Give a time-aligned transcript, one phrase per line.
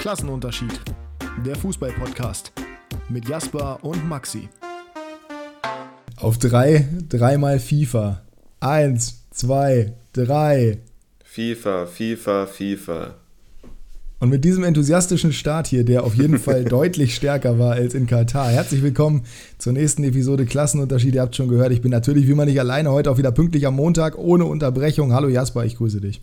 [0.00, 0.80] Klassenunterschied.
[1.44, 2.52] Der Fußball-Podcast
[3.10, 4.48] mit Jasper und Maxi.
[6.16, 8.22] Auf drei, dreimal FIFA.
[8.60, 10.78] Eins, zwei, drei.
[11.22, 13.14] FIFA, FIFA, FIFA.
[14.20, 18.06] Und mit diesem enthusiastischen Start hier, der auf jeden Fall deutlich stärker war als in
[18.06, 18.48] Katar.
[18.48, 19.26] Herzlich willkommen
[19.58, 21.14] zur nächsten Episode Klassenunterschied.
[21.14, 23.66] Ihr habt schon gehört, ich bin natürlich wie immer nicht alleine, heute auch wieder pünktlich
[23.66, 25.12] am Montag, ohne Unterbrechung.
[25.12, 26.22] Hallo Jasper, ich grüße dich.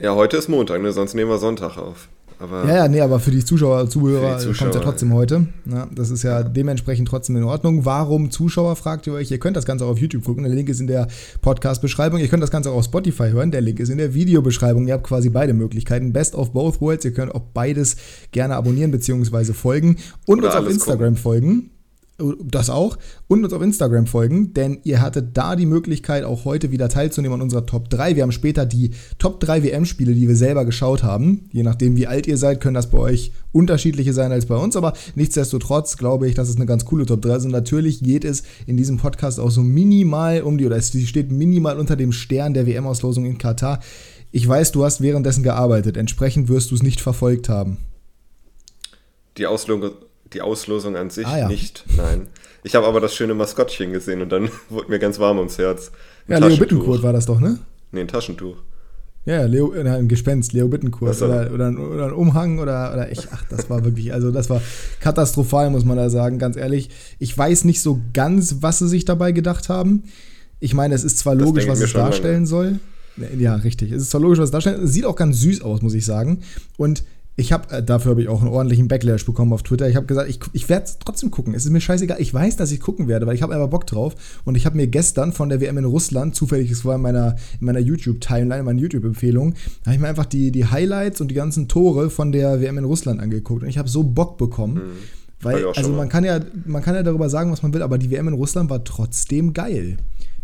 [0.00, 0.90] Ja, heute ist Montag, ne?
[0.92, 2.08] sonst nehmen wir Sonntag auf.
[2.42, 5.46] Aber ja, ja, nee, aber für die Zuschauer, Zuhörer Zuschauer, kommt es ja trotzdem heute.
[5.70, 7.84] Ja, das ist ja dementsprechend trotzdem in Ordnung.
[7.84, 9.30] Warum Zuschauer, fragt ihr euch.
[9.30, 10.42] Ihr könnt das Ganze auch auf YouTube gucken.
[10.42, 11.06] Der Link ist in der
[11.40, 12.18] Podcast-Beschreibung.
[12.18, 13.52] Ihr könnt das Ganze auch auf Spotify hören.
[13.52, 14.88] Der Link ist in der Videobeschreibung.
[14.88, 16.12] Ihr habt quasi beide Möglichkeiten.
[16.12, 17.04] Best of both worlds.
[17.04, 17.96] Ihr könnt auch beides
[18.32, 19.52] gerne abonnieren bzw.
[19.52, 21.22] folgen und Oder uns auf Instagram gucken.
[21.22, 21.70] folgen.
[22.18, 22.98] Das auch.
[23.26, 27.36] Und uns auf Instagram folgen, denn ihr hattet da die Möglichkeit, auch heute wieder teilzunehmen
[27.36, 28.14] an unserer Top 3.
[28.14, 31.48] Wir haben später die Top 3 WM-Spiele, die wir selber geschaut haben.
[31.52, 34.76] Je nachdem, wie alt ihr seid, können das bei euch unterschiedliche sein als bei uns.
[34.76, 37.44] Aber nichtsdestotrotz glaube ich, dass es eine ganz coole Top 3 ist.
[37.46, 41.32] Und natürlich geht es in diesem Podcast auch so minimal um die, oder es steht
[41.32, 43.80] minimal unter dem Stern der WM-Auslosung in Katar.
[44.30, 45.96] Ich weiß, du hast währenddessen gearbeitet.
[45.96, 47.78] Entsprechend wirst du es nicht verfolgt haben.
[49.38, 49.92] Die Auslosung
[50.34, 51.48] die Auslosung an sich ah, ja.
[51.48, 52.26] nicht, nein.
[52.64, 55.90] Ich habe aber das schöne Maskottchen gesehen und dann wurde mir ganz warm ums Herz.
[56.28, 57.58] Ein ja, Leo Bittencourt war das doch, ne?
[57.90, 58.56] Nee, ein Taschentuch.
[59.24, 61.20] Ja, Leo, äh, ein Gespenst, Leo Bittencourt.
[61.22, 64.60] Oder, oder, oder, ein Umhang oder, oder ich, ach, das war wirklich, also das war
[65.00, 66.90] katastrophal, muss man da sagen, ganz ehrlich.
[67.20, 70.04] Ich weiß nicht so ganz, was sie sich dabei gedacht haben.
[70.58, 72.46] Ich meine, es ist zwar logisch, was es darstellen lange.
[72.46, 72.80] soll.
[73.38, 73.92] Ja, richtig.
[73.92, 76.04] Es ist zwar logisch, was es darstellen Es sieht auch ganz süß aus, muss ich
[76.04, 76.40] sagen.
[76.76, 79.88] Und ich habe, äh, dafür habe ich auch einen ordentlichen Backlash bekommen auf Twitter.
[79.88, 81.54] Ich habe gesagt, ich, ich werde es trotzdem gucken.
[81.54, 82.20] Es ist mir scheißegal.
[82.20, 84.14] Ich weiß, dass ich gucken werde, weil ich habe einfach Bock drauf.
[84.44, 87.36] Und ich habe mir gestern von der WM in Russland, zufällig, es war in meiner,
[87.58, 89.54] in meiner YouTube-Timeline, in meiner YouTube-Empfehlung,
[89.86, 92.84] habe ich mir einfach die, die Highlights und die ganzen Tore von der WM in
[92.84, 93.62] Russland angeguckt.
[93.62, 94.74] Und ich habe so Bock bekommen.
[94.74, 94.80] Mhm.
[95.40, 98.10] Weil, also man kann ja, man kann ja darüber sagen, was man will, aber die
[98.10, 99.96] WM in Russland war trotzdem geil.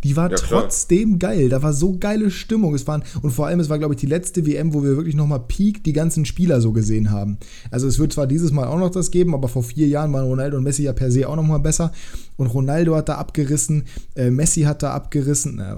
[0.04, 1.48] Die war ja, trotzdem geil.
[1.48, 2.74] Da war so geile Stimmung.
[2.74, 5.16] Es waren, und vor allem, es war, glaube ich, die letzte WM, wo wir wirklich
[5.16, 7.38] nochmal Peak die ganzen Spieler so gesehen haben.
[7.70, 10.26] Also es wird zwar dieses Mal auch noch das geben, aber vor vier Jahren waren
[10.26, 11.92] Ronaldo und Messi ja per se auch nochmal besser.
[12.36, 15.58] Und Ronaldo hat da abgerissen, äh, Messi hat da abgerissen.
[15.58, 15.76] Äh,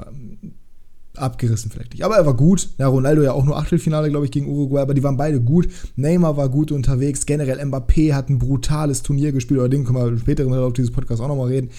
[1.16, 2.04] abgerissen vielleicht nicht.
[2.04, 2.70] Aber er war gut.
[2.78, 5.68] Ja, Ronaldo ja auch nur Achtelfinale, glaube ich, gegen Uruguay, aber die waren beide gut.
[5.96, 7.26] Neymar war gut unterwegs.
[7.26, 9.58] Generell Mbappé hat ein brutales Turnier gespielt.
[9.58, 11.70] Über den können wir später auf dieses Podcast auch nochmal reden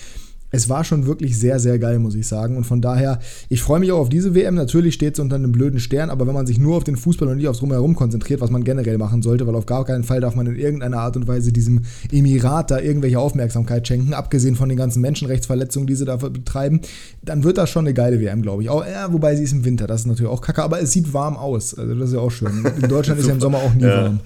[0.51, 2.57] es war schon wirklich sehr, sehr geil, muss ich sagen.
[2.57, 3.19] Und von daher,
[3.49, 4.55] ich freue mich auch auf diese WM.
[4.55, 7.27] Natürlich steht es unter einem blöden Stern, aber wenn man sich nur auf den Fußball
[7.29, 10.19] und nicht aufs Drumherum konzentriert, was man generell machen sollte, weil auf gar keinen Fall
[10.19, 14.69] darf man in irgendeiner Art und Weise diesem Emirat da irgendwelche Aufmerksamkeit schenken, abgesehen von
[14.69, 16.81] den ganzen Menschenrechtsverletzungen, die sie da betreiben,
[17.23, 18.69] dann wird das schon eine geile WM, glaube ich.
[18.69, 21.13] Auch, ja, wobei sie ist im Winter, das ist natürlich auch kacke, aber es sieht
[21.13, 21.73] warm aus.
[21.73, 22.65] Also das ist ja auch schön.
[22.81, 24.03] In Deutschland ist ja im Sommer auch nie ja.
[24.03, 24.19] warm.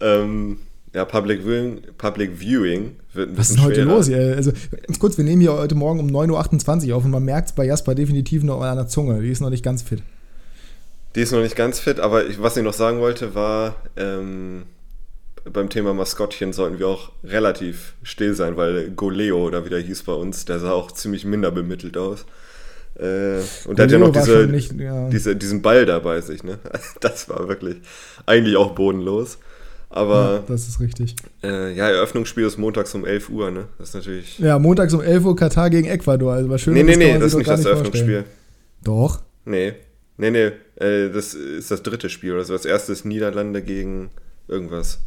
[0.00, 0.56] Ähm
[0.94, 4.06] ja, Public Viewing, Public Viewing wird ein Was ist denn heute los?
[4.08, 4.34] Hier?
[4.36, 4.52] Also,
[4.86, 7.54] ganz kurz, wir nehmen hier heute Morgen um 9.28 Uhr auf und man merkt es
[7.54, 9.22] bei Jasper definitiv noch an der Zunge.
[9.22, 10.02] Die ist noch nicht ganz fit.
[11.14, 14.64] Die ist noch nicht ganz fit, aber ich, was ich noch sagen wollte, war, ähm,
[15.50, 20.04] beim Thema Maskottchen sollten wir auch relativ still sein, weil Goleo oder wie der hieß
[20.04, 22.24] bei uns, der sah auch ziemlich minder bemittelt aus.
[22.98, 25.08] Äh, und der hat ja noch diese, nicht, ja.
[25.08, 26.58] diese, diesen Ball da bei sich, ne?
[27.00, 27.78] Das war wirklich
[28.26, 29.38] eigentlich auch bodenlos.
[29.92, 30.14] Aber.
[30.14, 31.14] Ja, das ist richtig.
[31.42, 33.68] Äh, ja, Eröffnungsspiel ist montags um 11 Uhr, ne?
[33.78, 34.38] Das ist natürlich.
[34.38, 36.32] Ja, montags um 11 Uhr Katar gegen Ecuador.
[36.32, 38.24] Also was schön Nee, nee, nee, das ist nicht das Eröffnungsspiel.
[38.82, 39.20] Doch.
[39.44, 39.74] Nee.
[40.16, 40.50] Nee, nee.
[40.76, 42.54] Äh, das ist das dritte Spiel oder so.
[42.54, 44.10] Das erste ist Niederlande gegen
[44.48, 45.00] irgendwas.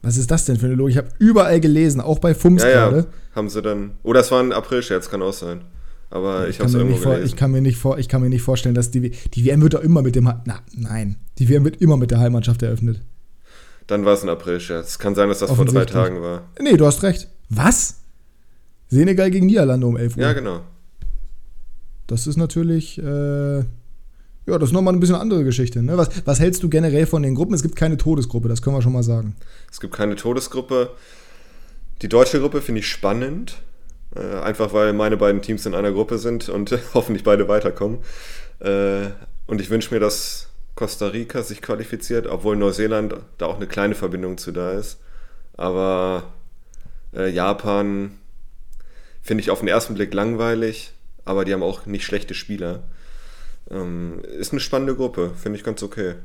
[0.00, 0.92] Was ist das denn für eine Logik?
[0.92, 2.96] Ich habe überall gelesen, auch bei FUMS ja, gerade.
[2.96, 3.06] Ja,
[3.36, 3.92] haben sie dann.
[4.02, 5.60] Oder es war ein April-Scherz, kann auch sein.
[6.10, 8.28] Aber ich, ich habe es irgendwo vor, ich kann mir nicht vor, Ich kann mir
[8.28, 10.24] nicht vorstellen, dass die, die WM wird doch immer mit dem.
[10.24, 11.16] Na, nein.
[11.38, 13.00] Die WM wird immer mit der Heimmannschaft eröffnet.
[13.92, 14.98] Dann war es ein April-Scherz.
[14.98, 16.48] Kann sein, dass das vor drei Tagen war.
[16.58, 17.28] Nee, du hast recht.
[17.50, 17.96] Was?
[18.88, 20.22] Senegal gegen Niederlande um 11 Uhr.
[20.22, 20.62] Ja, genau.
[22.06, 23.64] Das ist natürlich, äh, ja,
[24.46, 25.82] das ist nochmal ein bisschen andere Geschichte.
[25.82, 25.98] Ne?
[25.98, 27.52] Was, was hältst du generell von den Gruppen?
[27.52, 29.36] Es gibt keine Todesgruppe, das können wir schon mal sagen.
[29.70, 30.88] Es gibt keine Todesgruppe.
[32.00, 33.58] Die deutsche Gruppe finde ich spannend.
[34.16, 37.98] Äh, einfach weil meine beiden Teams in einer Gruppe sind und hoffentlich beide weiterkommen.
[38.60, 39.08] Äh,
[39.46, 40.48] und ich wünsche mir, dass
[40.82, 44.98] Costa Rica sich qualifiziert, obwohl Neuseeland da auch eine kleine Verbindung zu da ist.
[45.56, 46.24] Aber
[47.14, 48.18] äh, Japan
[49.22, 50.92] finde ich auf den ersten Blick langweilig,
[51.24, 52.82] aber die haben auch nicht schlechte Spieler.
[53.70, 56.16] Ähm, ist eine spannende Gruppe, finde ich ganz okay.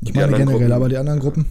[0.00, 1.46] Ich meine generell, Gruppen, aber die anderen Gruppen?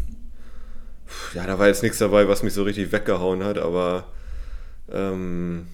[1.34, 4.04] Ja, da war jetzt nichts dabei, was mich so richtig weggehauen hat, aber
[4.92, 5.68] ähm,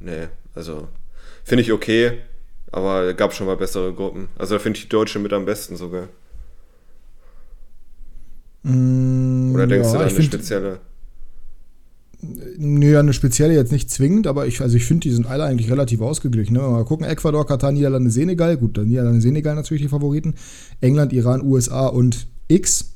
[0.00, 0.88] nee, also
[1.44, 2.22] finde ich okay.
[2.72, 4.28] Aber es gab schon mal bessere Gruppen.
[4.38, 6.08] Also da finde ich die Deutsche mit am besten sogar.
[8.62, 10.80] Mm, Oder denkst ja, du da eine spezielle?
[12.56, 15.70] Nö, eine spezielle jetzt nicht zwingend, aber ich, also ich finde, die sind alle eigentlich
[15.70, 16.54] relativ ausgeglichen.
[16.54, 16.60] Ne?
[16.60, 18.56] Mal gucken, Ecuador, Katar, Niederlande, Senegal.
[18.56, 20.34] Gut, dann Niederlande, Senegal natürlich die Favoriten.
[20.80, 22.94] England, Iran, USA und X.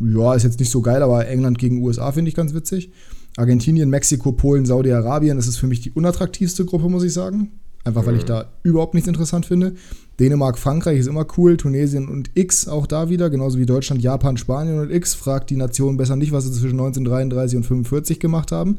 [0.00, 2.90] Ja, ist jetzt nicht so geil, aber England gegen USA finde ich ganz witzig.
[3.36, 7.52] Argentinien, Mexiko, Polen, Saudi-Arabien, das ist für mich die unattraktivste Gruppe, muss ich sagen.
[7.84, 8.28] Einfach weil ich mhm.
[8.28, 9.74] da überhaupt nichts interessant finde.
[10.18, 14.36] Dänemark, Frankreich ist immer cool, Tunesien und X auch da wieder, genauso wie Deutschland, Japan,
[14.36, 15.14] Spanien und X.
[15.14, 18.78] Fragt die Nation besser nicht, was sie zwischen 1933 und 45 gemacht haben.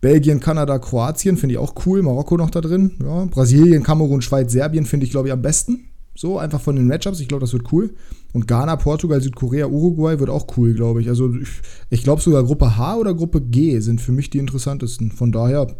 [0.00, 2.92] Belgien, Kanada, Kroatien finde ich auch cool, Marokko noch da drin.
[3.02, 3.26] Ja.
[3.26, 5.90] Brasilien, Kamerun, Schweiz, Serbien finde ich, glaube ich, am besten.
[6.16, 7.94] So, einfach von den Matchups, ich glaube, das wird cool.
[8.32, 11.08] Und Ghana, Portugal, Südkorea, Uruguay wird auch cool, glaube ich.
[11.08, 11.48] Also ich,
[11.88, 15.12] ich glaube sogar Gruppe H oder Gruppe G sind für mich die interessantesten.
[15.12, 15.76] Von daher,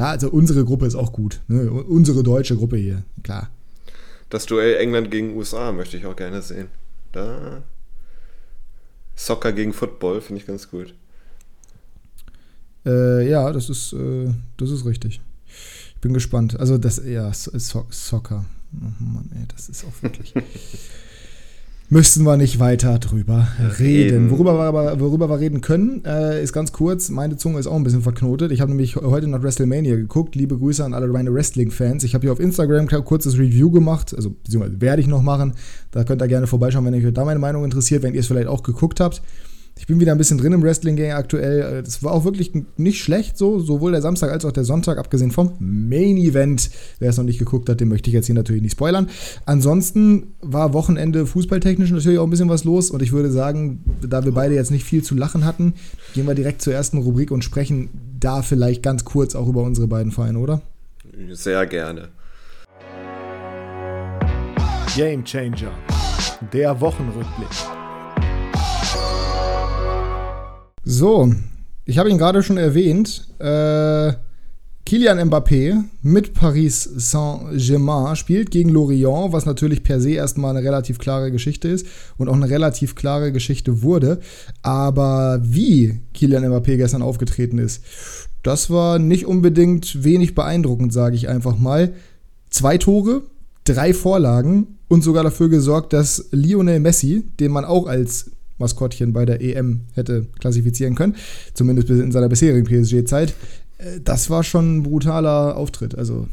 [0.00, 1.40] ja, also unsere Gruppe ist auch gut.
[1.46, 1.70] Ne?
[1.70, 3.50] Unsere deutsche Gruppe hier, klar.
[4.30, 6.68] Das Duell England gegen USA möchte ich auch gerne sehen.
[7.12, 7.62] Da.
[9.14, 10.94] Soccer gegen Football finde ich ganz gut.
[12.86, 15.20] Äh, ja, das ist, äh, das ist richtig.
[15.94, 16.58] Ich bin gespannt.
[16.58, 18.46] Also das, ja, so Soccer.
[18.72, 20.32] Oh Mann, ey, das ist auch wirklich.
[21.92, 23.48] Müssten wir nicht weiter drüber
[23.80, 24.30] reden.
[24.30, 27.08] Worüber wir aber worüber wir reden können, äh, ist ganz kurz.
[27.08, 28.52] Meine Zunge ist auch ein bisschen verknotet.
[28.52, 30.36] Ich habe nämlich heute nach WrestleMania geguckt.
[30.36, 32.04] Liebe Grüße an alle meine Wrestling-Fans.
[32.04, 34.14] Ich habe hier auf Instagram ein kurzes Review gemacht.
[34.14, 35.54] Also, beziehungsweise werde ich noch machen.
[35.90, 38.46] Da könnt ihr gerne vorbeischauen, wenn euch da meine Meinung interessiert, wenn ihr es vielleicht
[38.46, 39.20] auch geguckt habt.
[39.80, 41.78] Ich bin wieder ein bisschen drin im Wrestling-Game aktuell.
[41.78, 44.98] Äh, das war auch wirklich nicht schlecht so, sowohl der Samstag als auch der Sonntag,
[44.98, 46.70] abgesehen vom Main-Event.
[46.98, 49.08] Wer es noch nicht geguckt hat, den möchte ich jetzt hier natürlich nicht spoilern.
[49.46, 54.22] Ansonsten war Wochenende fußballtechnisch natürlich auch ein bisschen was los und ich würde sagen, da
[54.22, 55.72] wir beide jetzt nicht viel zu lachen hatten,
[56.12, 57.88] gehen wir direkt zur ersten Rubrik und sprechen
[58.20, 60.60] da vielleicht ganz kurz auch über unsere beiden Vereine, oder?
[61.30, 62.08] Sehr gerne.
[64.94, 65.72] Game Changer.
[66.52, 67.79] Der Wochenrückblick.
[70.92, 71.32] So,
[71.84, 73.28] ich habe ihn gerade schon erwähnt.
[73.38, 74.12] Äh,
[74.84, 80.98] Kilian Mbappé mit Paris Saint-Germain spielt gegen Lorient, was natürlich per se erstmal eine relativ
[80.98, 81.86] klare Geschichte ist
[82.18, 84.18] und auch eine relativ klare Geschichte wurde.
[84.62, 87.84] Aber wie Kilian Mbappé gestern aufgetreten ist,
[88.42, 91.92] das war nicht unbedingt wenig beeindruckend, sage ich einfach mal.
[92.50, 93.22] Zwei Tore,
[93.62, 99.24] drei Vorlagen und sogar dafür gesorgt, dass Lionel Messi, den man auch als Maskottchen bei
[99.24, 101.16] der EM hätte klassifizieren können,
[101.54, 103.34] zumindest in seiner bisherigen PSG-Zeit.
[103.78, 105.96] Äh, das war schon ein brutaler Auftritt.
[105.96, 106.28] Also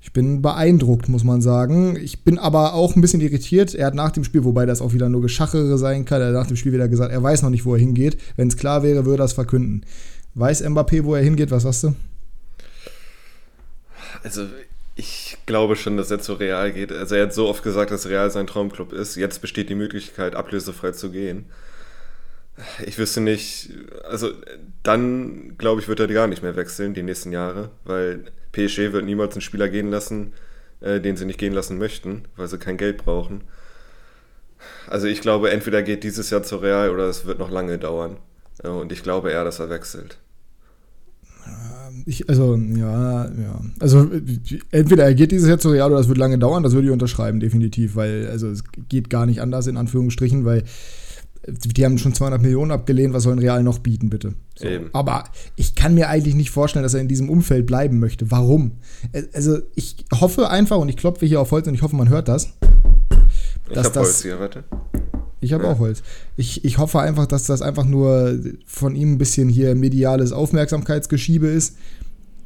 [0.00, 1.96] ich bin beeindruckt, muss man sagen.
[1.96, 3.74] Ich bin aber auch ein bisschen irritiert.
[3.74, 6.34] Er hat nach dem Spiel, wobei das auch wieder nur Geschachere sein kann, er hat
[6.34, 8.16] nach dem Spiel wieder gesagt, er weiß noch nicht, wo er hingeht.
[8.36, 9.82] Wenn es klar wäre, würde er es verkünden.
[10.34, 11.50] Weiß Mbappé, wo er hingeht?
[11.50, 11.94] Was sagst du?
[14.22, 14.42] Also
[14.98, 16.90] ich glaube schon, dass er zu Real geht.
[16.90, 19.14] Also er hat so oft gesagt, dass Real sein Traumclub ist.
[19.14, 21.46] Jetzt besteht die Möglichkeit, ablösefrei zu gehen.
[22.84, 23.70] Ich wüsste nicht,
[24.02, 24.32] also
[24.82, 29.04] dann glaube ich, wird er gar nicht mehr wechseln die nächsten Jahre, weil PSG wird
[29.04, 30.32] niemals einen Spieler gehen lassen,
[30.80, 33.44] äh, den sie nicht gehen lassen möchten, weil sie kein Geld brauchen.
[34.88, 38.16] Also ich glaube, entweder geht dieses Jahr zu Real oder es wird noch lange dauern.
[38.64, 40.18] Äh, und ich glaube eher, dass er wechselt.
[42.06, 43.60] Ich, also, ja, ja.
[43.80, 44.08] Also,
[44.70, 46.92] entweder er geht dieses Jahr zu Real oder es wird lange dauern, das würde ich
[46.92, 50.64] unterschreiben, definitiv, weil, also, es geht gar nicht anders, in Anführungsstrichen, weil
[51.46, 54.34] die haben schon 200 Millionen abgelehnt, was sollen Real noch bieten, bitte?
[54.56, 54.66] So.
[54.92, 55.24] Aber
[55.56, 58.30] ich kann mir eigentlich nicht vorstellen, dass er in diesem Umfeld bleiben möchte.
[58.30, 58.72] Warum?
[59.34, 62.28] Also, ich hoffe einfach, und ich klopfe hier auf Holz und ich hoffe, man hört
[62.28, 62.54] das.
[63.70, 64.64] Ich habe Holz hier, warte.
[65.40, 65.72] Ich habe ja.
[65.72, 66.02] auch Holz.
[66.36, 71.46] Ich, ich hoffe einfach, dass das einfach nur von ihm ein bisschen hier mediales Aufmerksamkeitsgeschiebe
[71.46, 71.76] ist.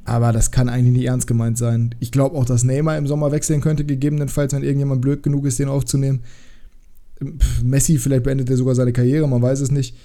[0.04, 1.94] Aber das kann eigentlich nicht ernst gemeint sein.
[2.00, 5.58] Ich glaube auch, dass Neymar im Sommer wechseln könnte, gegebenenfalls, wenn irgendjemand blöd genug ist,
[5.58, 6.20] den aufzunehmen.
[7.62, 9.96] Messi, vielleicht beendet er sogar seine Karriere, man weiß es nicht.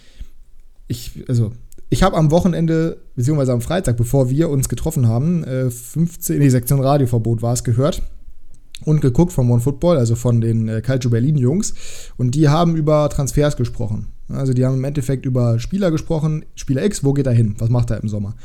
[0.88, 1.52] Ich, also,
[1.90, 6.50] ich habe am Wochenende, beziehungsweise am Freitag, bevor wir uns getroffen haben, 15, äh, nee,
[6.50, 8.04] Sektion Radioverbot war es, gehört
[8.86, 11.74] und geguckt von One Football, also von den äh, Calcio Berlin Jungs.
[12.18, 14.08] Und die haben über Transfers gesprochen.
[14.30, 16.46] Also die haben im Endeffekt über Spieler gesprochen.
[16.56, 17.56] Spieler X, wo geht er hin?
[17.60, 18.36] Was macht er im Sommer?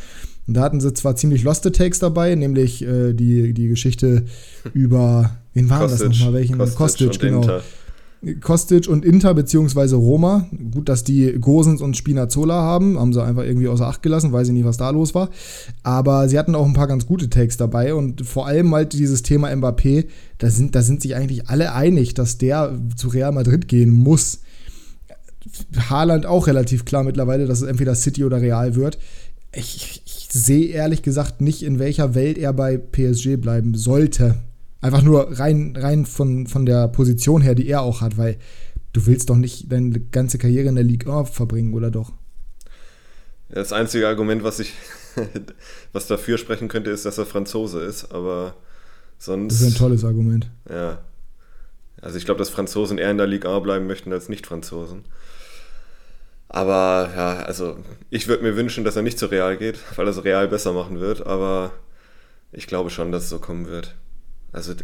[0.47, 4.25] Und da hatten sie zwar ziemlich loste Takes dabei, nämlich äh, die, die Geschichte
[4.75, 6.33] über, wen war das nochmal?
[6.33, 6.59] Welchen?
[6.59, 7.43] Kostic, Kostic genau.
[7.43, 7.63] Inter.
[8.41, 10.47] Kostic und Inter beziehungsweise Roma.
[10.71, 14.49] Gut, dass die Gosens und Spinazzola haben, haben sie einfach irgendwie außer Acht gelassen, weiß
[14.49, 15.31] ich nicht, was da los war.
[15.83, 19.23] Aber sie hatten auch ein paar ganz gute Takes dabei und vor allem halt dieses
[19.23, 20.07] Thema Mbappé,
[20.39, 24.41] da sind, da sind sich eigentlich alle einig, dass der zu Real Madrid gehen muss.
[25.91, 28.99] Haaland auch relativ klar mittlerweile, dass es entweder City oder Real wird.
[29.53, 34.37] Ich, ich sehe ehrlich gesagt nicht, in welcher Welt er bei PSG bleiben sollte.
[34.83, 38.37] Einfach nur rein, rein von, von der Position her, die er auch hat, weil
[38.93, 42.13] du willst doch nicht deine ganze Karriere in der Ligue 1 verbringen, oder doch?
[43.49, 44.75] Das einzige Argument, was ich,
[45.93, 48.57] was dafür sprechen könnte, ist, dass er Franzose ist, aber
[49.19, 49.55] sonst.
[49.55, 50.51] Das ist ein tolles Argument.
[50.69, 50.99] Ja.
[52.01, 55.05] Also ich glaube, dass Franzosen eher in der Ligue 1 bleiben möchten als Nicht-Franzosen.
[56.49, 57.77] Aber ja, also
[58.11, 60.73] ich würde mir wünschen, dass er nicht zu Real geht, weil er es Real besser
[60.73, 61.71] machen wird, aber
[62.51, 63.95] ich glaube schon, dass es so kommen wird.
[64.53, 64.75] Also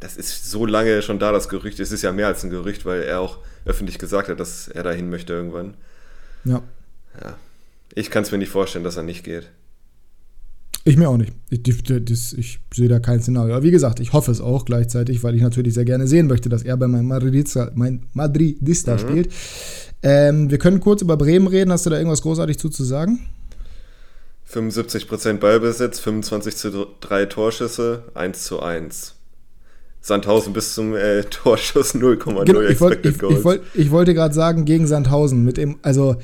[0.00, 1.80] das ist so lange schon da, das Gerücht.
[1.80, 4.84] Es ist ja mehr als ein Gerücht, weil er auch öffentlich gesagt hat, dass er
[4.84, 5.74] dahin möchte irgendwann.
[6.44, 6.62] Ja.
[7.20, 7.36] Ja.
[7.94, 9.50] Ich kann es mir nicht vorstellen, dass er nicht geht.
[10.84, 11.32] Ich mir auch nicht.
[11.50, 11.68] Ich,
[12.38, 13.54] ich sehe da kein Szenario.
[13.56, 16.48] Aber wie gesagt, ich hoffe es auch gleichzeitig, weil ich natürlich sehr gerne sehen möchte,
[16.48, 18.98] dass er bei meinem Madridista, mein Madridista mhm.
[18.98, 19.32] spielt.
[20.02, 21.72] Ähm, wir können kurz über Bremen reden.
[21.72, 23.18] Hast du da irgendwas großartig zu, zu sagen?
[24.52, 29.14] 75% Ballbesitz, 25 zu 3 Torschüsse, 1 zu 1.
[30.00, 34.34] Sandhausen bis zum äh, Torschuss 0,0 genau, ich wollt, ich, ich, wollt, ich, wollte gerade
[34.34, 36.16] sagen, gegen Sandhausen mit dem, also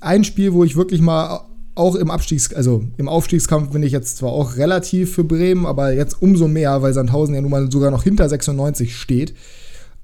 [0.00, 4.18] ein Spiel, wo ich wirklich mal auch im Abstiegs, also im Aufstiegskampf bin ich jetzt
[4.18, 7.90] zwar auch relativ für Bremen, aber jetzt umso mehr, weil Sandhausen ja nun mal sogar
[7.90, 9.34] noch hinter 96 steht.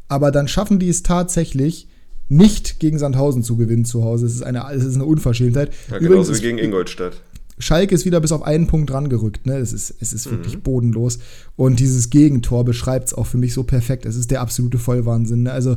[0.08, 1.88] Aber dann schaffen die es tatsächlich,
[2.28, 4.26] nicht gegen Sandhausen zu gewinnen zu Hause.
[4.26, 5.72] Es ist eine, es ist eine Unverschämtheit.
[5.90, 7.20] Ja, genauso wie gegen Ingolstadt.
[7.58, 9.46] Schalke ist wieder bis auf einen Punkt rangerückt.
[9.46, 9.56] Ne?
[9.56, 10.62] Es ist, es ist wirklich mhm.
[10.62, 11.18] bodenlos.
[11.56, 14.04] Und dieses Gegentor beschreibt es auch für mich so perfekt.
[14.04, 15.44] Es ist der absolute Vollwahnsinn.
[15.44, 15.52] Ne?
[15.52, 15.76] Also,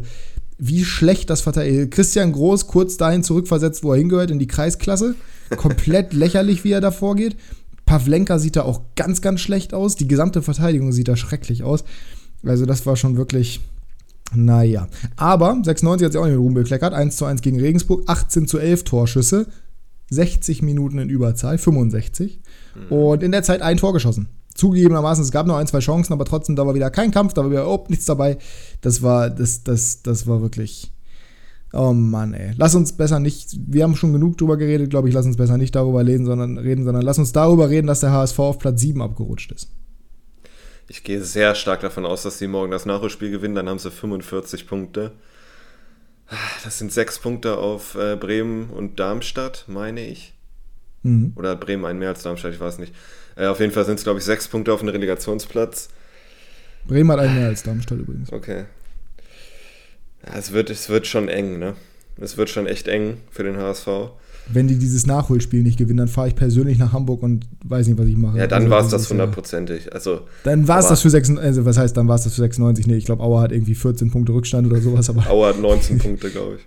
[0.58, 1.92] wie schlecht das verteidigt.
[1.92, 5.16] Christian Groß kurz dahin zurückversetzt, wo er hingehört, in die Kreisklasse.
[5.56, 7.38] Komplett lächerlich, wie er da vorgeht.
[7.86, 9.96] Pavlenka sieht da auch ganz, ganz schlecht aus.
[9.96, 11.86] Die gesamte Verteidigung sieht da schrecklich aus.
[12.44, 13.62] Also, das war schon wirklich.
[14.36, 14.88] Naja.
[15.16, 16.94] Aber 96 hat sich auch nicht mit Ruhm bekleckert.
[16.94, 19.48] 1 zu 1 gegen Regensburg, 18 zu 11 Torschüsse.
[20.10, 22.40] 60 Minuten in Überzahl, 65.
[22.76, 22.92] Mhm.
[22.92, 24.30] Und in der Zeit ein Tor geschossen.
[24.56, 27.44] Zugegebenermaßen, es gab noch ein, zwei Chancen, aber trotzdem, da war wieder kein Kampf, da
[27.44, 28.38] war wieder überhaupt nichts dabei.
[28.82, 30.92] Das war, das, das, das war wirklich.
[31.72, 32.54] Oh Mann, ey.
[32.58, 35.58] Lass uns besser nicht, wir haben schon genug drüber geredet, glaube ich, lass uns besser
[35.58, 38.82] nicht darüber reden, sondern, reden, sondern lass uns darüber reden, dass der HSV auf Platz
[38.82, 39.70] 7 abgerutscht ist.
[40.88, 43.92] Ich gehe sehr stark davon aus, dass sie morgen das Nachholspiel gewinnen, dann haben sie
[43.92, 45.12] 45 Punkte.
[46.64, 50.34] Das sind sechs Punkte auf äh, Bremen und Darmstadt, meine ich.
[51.04, 51.34] Mhm.
[51.36, 52.94] Oder Bremen ein mehr als Darmstadt, ich weiß nicht.
[53.36, 55.90] Äh, auf jeden Fall sind es, glaube ich, sechs Punkte auf dem Relegationsplatz.
[56.86, 58.32] Bremen hat einen mehr als Darmstadt übrigens.
[58.32, 58.66] Okay.
[60.26, 61.76] Ja, es, wird, es wird schon eng, ne?
[62.20, 63.88] Es wird schon echt eng für den HSV
[64.52, 67.98] wenn die dieses Nachholspiel nicht gewinnen, dann fahre ich persönlich nach Hamburg und weiß nicht,
[67.98, 68.38] was ich mache.
[68.38, 69.94] Ja, dann also, war es das hundertprozentig.
[69.94, 72.42] Also, dann war es das für 96, also was heißt, dann war es das für
[72.42, 72.88] 96?
[72.88, 75.10] Nee, ich glaube, Auer hat irgendwie 14 Punkte Rückstand oder sowas.
[75.10, 76.62] Aber Auer hat 19 Punkte, glaube ich.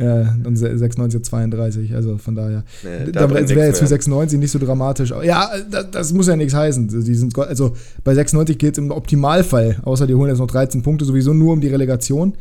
[0.00, 2.64] Ja, und 96 32, also von daher.
[2.82, 5.12] Nee, da wäre jetzt für 96 nicht so dramatisch.
[5.22, 6.88] Ja, das, das muss ja nichts heißen.
[6.88, 10.82] Die sind, also bei 96 geht es im Optimalfall, außer die holen jetzt noch 13
[10.82, 12.34] Punkte, sowieso nur um die Relegation.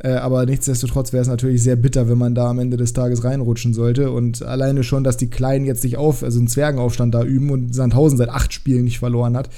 [0.00, 3.24] Äh, aber nichtsdestotrotz wäre es natürlich sehr bitter, wenn man da am Ende des Tages
[3.24, 4.12] reinrutschen sollte.
[4.12, 7.74] Und alleine schon, dass die Kleinen jetzt nicht auf, also einen Zwergenaufstand da üben und
[7.74, 9.50] Sandhausen seit acht Spielen nicht verloren hat.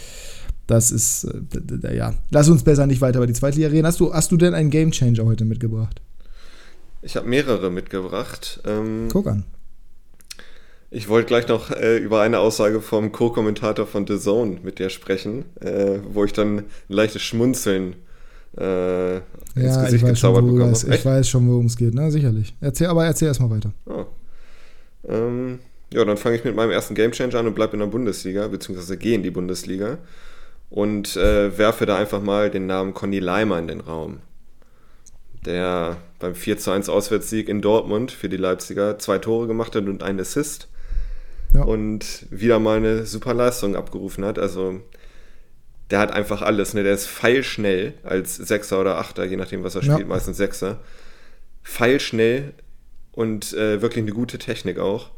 [0.67, 2.15] Das ist, äh, ja.
[2.31, 3.87] Lass uns besser nicht weiter über die zweite Liga reden.
[3.87, 6.01] Hast du, hast du denn einen Gamechanger heute mitgebracht?
[7.03, 8.63] Ich habe mehrere mitgebracht.
[8.67, 9.45] Ähm, Guck an.
[10.91, 14.91] Ich wollte gleich noch äh, über eine Aussage vom Co-Kommentator von The Zone mit dir
[14.91, 17.97] sprechen, äh, wo ich dann ein leichtes Schmunzeln äh,
[18.53, 20.95] ins ja, Gesicht gezaubert schon, bekommen habe.
[20.95, 22.11] Ich weiß schon, worum es geht, ne?
[22.11, 22.55] Sicherlich.
[22.61, 23.73] Erzähl, aber erzähl erstmal weiter.
[23.87, 24.07] Oh.
[25.09, 25.61] Ähm,
[25.93, 28.97] ja, dann fange ich mit meinem ersten Gamechanger an und bleibe in der Bundesliga, beziehungsweise
[28.97, 29.99] gehe in die Bundesliga
[30.71, 34.21] und äh, werfe da einfach mal den Namen Conny Leimer in den Raum.
[35.45, 39.87] Der beim 4 zu 1 Auswärtssieg in Dortmund für die Leipziger zwei Tore gemacht hat
[39.87, 40.69] und einen Assist.
[41.55, 41.63] Ja.
[41.63, 44.39] Und wieder mal eine super Leistung abgerufen hat.
[44.39, 44.81] Also
[45.91, 46.75] der hat einfach alles.
[46.75, 46.83] Ne?
[46.83, 50.07] Der ist feilschnell als Sechser oder Achter, je nachdem, was er spielt, ja.
[50.07, 50.79] meistens Sechser.
[51.63, 52.55] Feilschnell
[53.13, 55.11] und äh, wirklich eine gute Technik auch.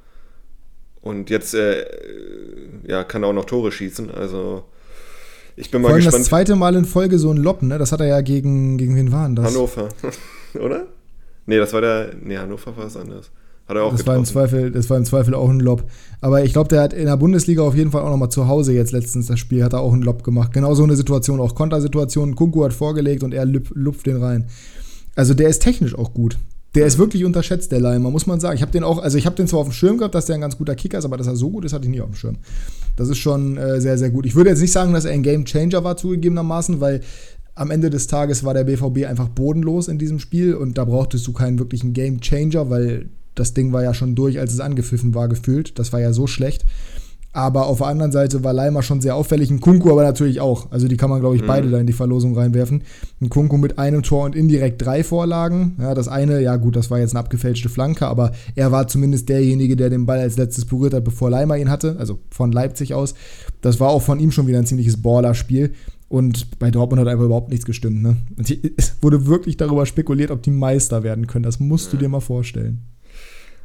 [1.00, 1.85] Und jetzt äh,
[2.87, 4.11] ja, kann er auch noch Tore schießen.
[4.11, 4.64] Also
[5.57, 6.21] ich bin mal Vor allem gespannt.
[6.21, 7.79] das zweite Mal in Folge so ein Lob, ne?
[7.79, 9.47] Das hat er ja gegen, gegen wen waren das?
[9.47, 9.88] Hannover,
[10.55, 10.87] oder?
[11.47, 12.12] Nee, das war der.
[12.21, 13.31] Nee, Hannover war was anderes.
[13.69, 15.85] Hat er auch das war, im Zweifel, das war im Zweifel auch ein Lob.
[16.21, 18.73] Aber ich glaube, der hat in der Bundesliga auf jeden Fall auch nochmal zu Hause
[18.73, 20.52] jetzt letztens das Spiel, hat er auch einen Lob gemacht.
[20.52, 22.35] Genau so eine Situation, auch Kontersituation.
[22.35, 24.47] Kunku hat vorgelegt und er lupft den rein.
[25.14, 26.38] Also der ist technisch auch gut.
[26.75, 28.57] Der ist wirklich unterschätzt, der Leimer, muss man sagen.
[28.57, 30.37] Ich habe den auch, also ich habe den zwar auf dem Schirm gehabt, dass der
[30.37, 32.09] ein ganz guter Kicker ist, aber dass er so gut ist, hatte ich nie auf
[32.09, 32.37] dem Schirm.
[32.97, 34.25] Das ist schon äh, sehr, sehr gut.
[34.25, 37.00] Ich würde jetzt nicht sagen, dass er ein Game Changer war, zugegebenermaßen, weil
[37.54, 41.26] am Ende des Tages war der BVB einfach bodenlos in diesem Spiel und da brauchtest
[41.26, 45.15] du keinen wirklichen Game Changer, weil das Ding war ja schon durch, als es angepfiffen
[45.15, 45.79] war, gefühlt.
[45.79, 46.65] Das war ja so schlecht.
[47.35, 49.51] Aber auf der anderen Seite war Leimer schon sehr auffällig.
[49.51, 50.71] Ein Kunku aber natürlich auch.
[50.71, 51.47] Also die kann man, glaube ich, mhm.
[51.47, 52.83] beide da in die Verlosung reinwerfen.
[53.23, 55.77] Ein Kunku mit einem Tor und indirekt drei Vorlagen.
[55.81, 59.31] Ja, das eine, ja gut, das war jetzt eine abgefälschte Flanke, aber er war zumindest
[59.31, 61.97] derjenige, der den Ball als letztes berührt hat, bevor Leimer ihn hatte.
[61.99, 63.15] Also von Leipzig aus.
[63.62, 65.73] Das war auch von ihm schon wieder ein ziemliches Ballerspiel.
[66.11, 68.03] Und bei Dortmund hat einfach überhaupt nichts gestimmt.
[68.03, 68.17] Ne?
[68.77, 71.45] Es wurde wirklich darüber spekuliert, ob die Meister werden können.
[71.45, 72.83] Das musst du dir mal vorstellen.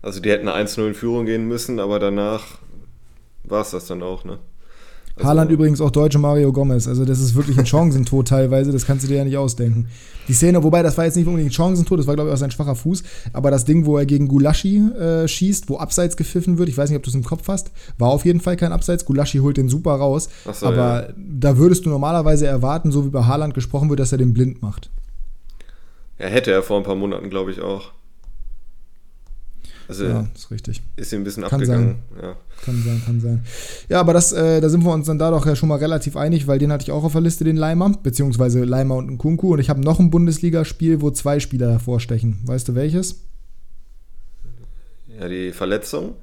[0.02, 2.44] Also die hätten 1-0 in Führung gehen müssen, aber danach
[3.44, 4.40] war es das dann auch, ne?
[5.18, 6.88] Also, Haaland übrigens auch deutsche Mario Gomez.
[6.88, 9.88] Also das ist wirklich ein Chancentod teilweise, das kannst du dir ja nicht ausdenken.
[10.28, 12.40] Die Szene, wobei das war jetzt nicht unbedingt ein Chancentod, das war glaube ich auch
[12.40, 16.58] sein schwacher Fuß, aber das Ding, wo er gegen Gulaschi äh, schießt, wo Abseits gepfiffen
[16.58, 18.72] wird, ich weiß nicht, ob du es im Kopf hast, war auf jeden Fall kein
[18.72, 19.06] Abseits.
[19.06, 21.14] Gulaschi holt den super raus, so, aber ja.
[21.18, 24.62] da würdest du normalerweise erwarten, so wie bei Haaland gesprochen wird, dass er den blind
[24.62, 24.92] macht.
[26.20, 27.92] Er hätte er vor ein paar Monaten, glaube ich, auch.
[29.88, 30.82] Also ja, ist richtig.
[30.98, 31.96] Ist ihm ein bisschen kann abgegangen.
[32.12, 32.24] Sein.
[32.24, 32.36] Ja.
[32.66, 33.46] Kann sein, kann sein.
[33.88, 36.18] Ja, aber das, äh, da sind wir uns dann da doch ja schon mal relativ
[36.18, 39.18] einig, weil den hatte ich auch auf der Liste, den Leimer, beziehungsweise Leimer und ein
[39.18, 39.54] Kunku.
[39.54, 42.40] Und ich habe noch ein Bundesligaspiel, wo zwei Spieler hervorstechen.
[42.44, 43.24] Weißt du welches?
[45.20, 46.16] Ja, die Verletzung.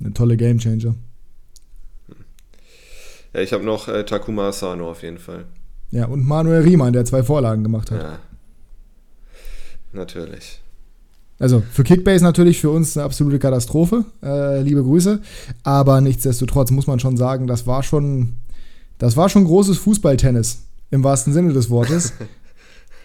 [0.00, 0.96] Eine tolle Gamechanger.
[3.34, 5.44] Ja, ich habe noch äh, Takuma Asano auf jeden Fall.
[5.90, 8.02] Ja, und Manuel Riemann, der zwei Vorlagen gemacht hat.
[8.02, 8.18] Ja.
[9.92, 10.61] Natürlich.
[11.42, 14.04] Also für Kickbase natürlich für uns eine absolute Katastrophe.
[14.22, 15.20] Äh, liebe Grüße.
[15.64, 18.34] Aber nichtsdestotrotz muss man schon sagen, das war schon,
[18.98, 22.14] das war schon großes Fußballtennis im wahrsten Sinne des Wortes.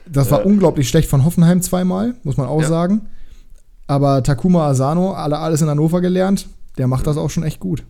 [0.10, 2.70] Das war unglaublich schlecht von Hoffenheim zweimal, muss man auch ja.
[2.70, 3.10] sagen.
[3.88, 7.84] Aber Takuma Asano, alle alles in Hannover gelernt, der macht das auch schon echt gut.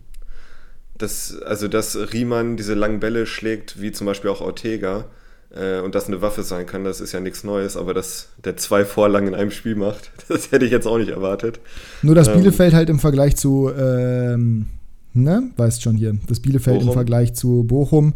[0.98, 5.04] Das, also, dass Riemann diese langen Bälle schlägt, wie zum Beispiel auch Ortega,
[5.50, 8.56] äh, und das eine Waffe sein kann, das ist ja nichts Neues, aber dass der
[8.56, 11.60] zwei Vorlagen in einem Spiel macht, das hätte ich jetzt auch nicht erwartet.
[12.02, 14.66] Nur dass ähm, Bielefeld halt im Vergleich zu, ähm,
[15.14, 16.88] ne, weißt schon hier, das Bielefeld Bochum.
[16.88, 18.14] im Vergleich zu Bochum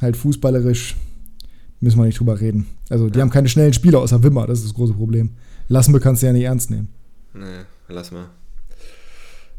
[0.00, 0.96] halt fußballerisch
[1.80, 2.66] müssen wir nicht drüber reden.
[2.90, 3.22] Also die ja.
[3.22, 5.30] haben keine schnellen Spieler außer Wimmer, das ist das große Problem.
[5.68, 6.88] Lassen wir kannst du ja nicht ernst nehmen.
[7.34, 8.26] Nee, lass mal.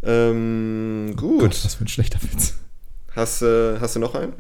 [0.02, 1.36] Ähm, gut.
[1.36, 2.56] Oh Gott, was für ein schlechter Witz.
[3.16, 4.34] Hast, äh, hast du noch einen?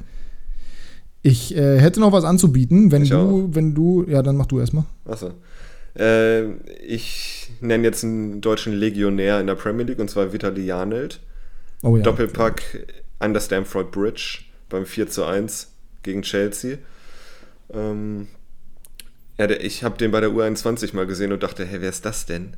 [1.22, 3.48] Ich äh, hätte noch was anzubieten, wenn ich du, auch.
[3.52, 4.86] wenn du, ja, dann mach du erstmal.
[5.06, 5.32] Achso.
[5.98, 6.54] Äh,
[6.86, 11.20] ich nenne jetzt einen deutschen Legionär in der Premier League und zwar Vitali Janelt.
[11.82, 12.04] Oh, ja.
[12.04, 12.86] Doppelpack
[13.20, 15.72] an der Stamford Bridge beim 4 zu 1
[16.04, 16.78] gegen Chelsea.
[17.74, 18.28] Ähm,
[19.38, 22.06] ja, der, ich habe den bei der U21 mal gesehen und dachte, hey, wer ist
[22.06, 22.56] das denn?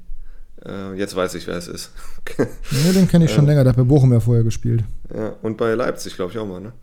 [0.65, 1.91] Äh, jetzt weiß ich, wer es ist.
[2.37, 4.83] ja, den kenne ich schon länger, der hat bei Bochum ja vorher gespielt.
[5.13, 6.73] Ja, und bei Leipzig, glaube ich, auch mal, ne?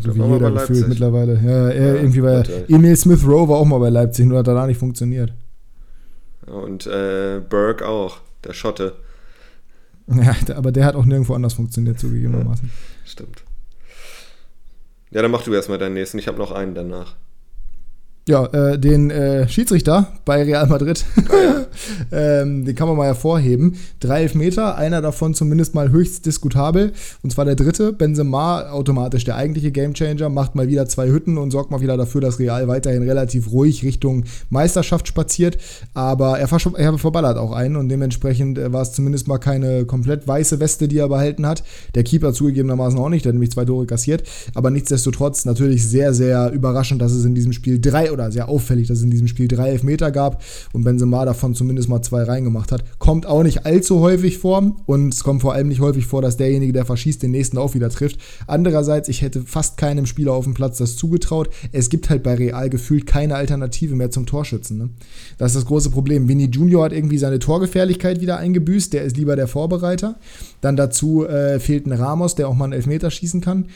[0.00, 1.34] So wie jeder gefühlt mittlerweile.
[1.34, 4.46] Ja, er ja, irgendwie war Emil Smith Rowe war auch mal bei Leipzig, nur hat
[4.46, 5.32] danach nicht funktioniert.
[6.46, 8.94] Und äh, Burke auch, der Schotte.
[10.06, 12.70] Ja, aber der hat auch nirgendwo anders funktioniert, zugegebenermaßen.
[12.70, 13.42] Ja, stimmt.
[15.10, 16.18] Ja, dann mach du erstmal deinen nächsten.
[16.18, 17.16] Ich habe noch einen danach.
[18.28, 21.02] Ja, äh, den äh, Schiedsrichter bei Real Madrid,
[22.12, 23.76] ähm, den kann man mal hervorheben.
[24.00, 26.92] Drei Elfmeter, einer davon zumindest mal höchst diskutabel.
[27.22, 31.52] Und zwar der dritte, Benzema, automatisch der eigentliche Gamechanger, macht mal wieder zwei Hütten und
[31.52, 35.56] sorgt mal wieder dafür, dass Real weiterhin relativ ruhig Richtung Meisterschaft spaziert.
[35.94, 40.28] Aber er, er verballert auch einen und dementsprechend äh, war es zumindest mal keine komplett
[40.28, 41.64] weiße Weste, die er behalten hat.
[41.94, 44.24] Der Keeper zugegebenermaßen auch nicht, der hat nämlich zwei Tore kassiert.
[44.54, 48.88] Aber nichtsdestotrotz natürlich sehr, sehr überraschend, dass es in diesem Spiel drei oder sehr auffällig,
[48.88, 52.72] dass es in diesem Spiel drei Elfmeter gab und Benzema davon zumindest mal zwei reingemacht
[52.72, 52.84] hat.
[52.98, 56.36] Kommt auch nicht allzu häufig vor und es kommt vor allem nicht häufig vor, dass
[56.36, 58.18] derjenige, der verschießt, den nächsten auch wieder trifft.
[58.46, 61.48] Andererseits, ich hätte fast keinem Spieler auf dem Platz das zugetraut.
[61.72, 64.78] Es gibt halt bei Real gefühlt keine Alternative mehr zum Torschützen.
[64.78, 64.88] Ne?
[65.38, 66.28] Das ist das große Problem.
[66.28, 68.92] Vinny Junior hat irgendwie seine Torgefährlichkeit wieder eingebüßt.
[68.92, 70.16] Der ist lieber der Vorbereiter.
[70.60, 73.66] Dann dazu äh, fehlt ein Ramos, der auch mal einen Elfmeter schießen kann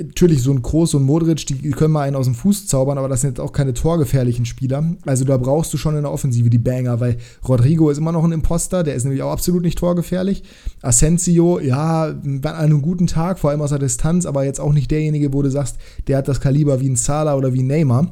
[0.00, 3.08] natürlich so ein Kroos und Modric, die können mal einen aus dem Fuß zaubern, aber
[3.08, 4.84] das sind jetzt auch keine torgefährlichen Spieler.
[5.04, 8.22] Also da brauchst du schon in der Offensive die Banger, weil Rodrigo ist immer noch
[8.22, 10.44] ein Imposter, der ist nämlich auch absolut nicht torgefährlich.
[10.82, 14.90] Asensio, ja, bei einem guten Tag, vor allem aus der Distanz, aber jetzt auch nicht
[14.90, 18.08] derjenige, wo du sagst, der hat das Kaliber wie ein Salah oder wie ein Neymar.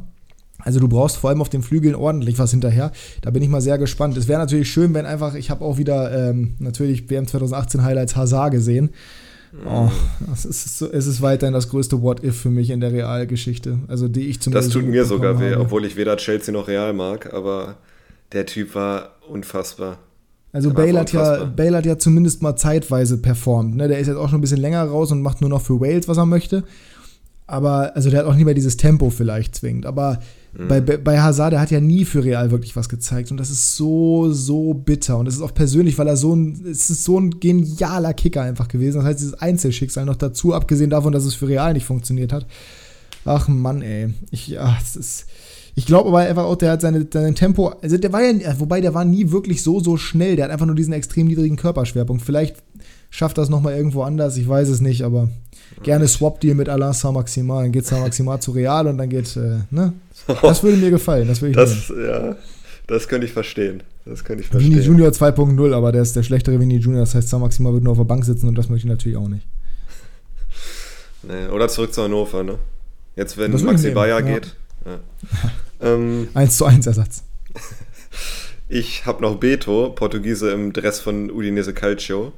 [0.59, 2.91] Also du brauchst vor allem auf den Flügeln ordentlich was hinterher.
[3.21, 4.17] Da bin ich mal sehr gespannt.
[4.17, 8.17] Es wäre natürlich schön, wenn einfach, ich habe auch wieder ähm, natürlich WM 2018 Highlights
[8.17, 8.91] Hazard gesehen.
[9.65, 9.91] Oh,
[10.33, 13.79] es, ist so, es ist weiterhin das größte What-If für mich in der Realgeschichte.
[13.89, 14.75] Also die ich zumindest.
[14.75, 15.63] Das tut mir sogar weh, habe.
[15.63, 17.77] obwohl ich weder Chelsea noch Real mag, aber
[18.33, 19.99] der Typ war unfassbar.
[20.53, 23.77] Also Bale hat, ja, Bale hat ja zumindest mal zeitweise performt.
[23.77, 23.89] Ne?
[23.89, 26.09] Der ist jetzt auch schon ein bisschen länger raus und macht nur noch für Wales,
[26.09, 26.65] was er möchte.
[27.47, 29.87] Aber, also der hat auch nie mehr dieses Tempo vielleicht zwingend.
[29.87, 30.19] Aber
[30.57, 30.69] mhm.
[30.69, 33.31] bei, bei Hazard, der hat ja nie für Real wirklich was gezeigt.
[33.31, 35.19] Und das ist so, so bitter.
[35.19, 38.43] Und das ist auch persönlich, weil er so ein, es ist so ein genialer Kicker
[38.43, 38.99] einfach gewesen.
[38.99, 42.47] Das heißt, dieses Einzelschicksal noch dazu, abgesehen davon, dass es für Real nicht funktioniert hat.
[43.25, 44.13] Ach Mann, ey.
[44.31, 45.27] Ich, ja, es ist.
[45.79, 48.81] Ich glaube aber einfach auch, der hat seine, sein Tempo, also der war ja, wobei
[48.81, 50.35] der war nie wirklich so, so schnell.
[50.35, 52.25] Der hat einfach nur diesen extrem niedrigen Körperschwerpunkt.
[52.25, 52.57] Vielleicht
[53.11, 55.29] schafft das nochmal irgendwo anders, ich weiß es nicht, aber
[55.83, 57.57] gerne Swap-Deal mit Alain Saint-Maximin.
[57.57, 59.93] Dann geht Saint-Maximin zu Real und dann geht, äh, ne?
[60.43, 62.37] Das würde mir gefallen, das würde ich das, ja,
[62.87, 63.83] das könnte ich verstehen.
[64.05, 64.73] Das könnte ich verstehen.
[64.73, 67.93] Vini Junior 2.0, aber der ist der schlechtere Vini Junior, das heißt, Saint-Maximin wird nur
[67.93, 69.47] auf der Bank sitzen und das möchte ich natürlich auch nicht.
[71.23, 72.59] Nee, oder zurück zu Hannover, ne?
[73.17, 74.35] Jetzt, wenn Maxi Bayer ja.
[74.35, 74.55] geht.
[74.85, 75.01] Ja.
[75.95, 77.25] ähm, 1 zu 1 Ersatz.
[78.69, 82.33] ich habe noch Beto, Portugiese im Dress von Udinese Calcio.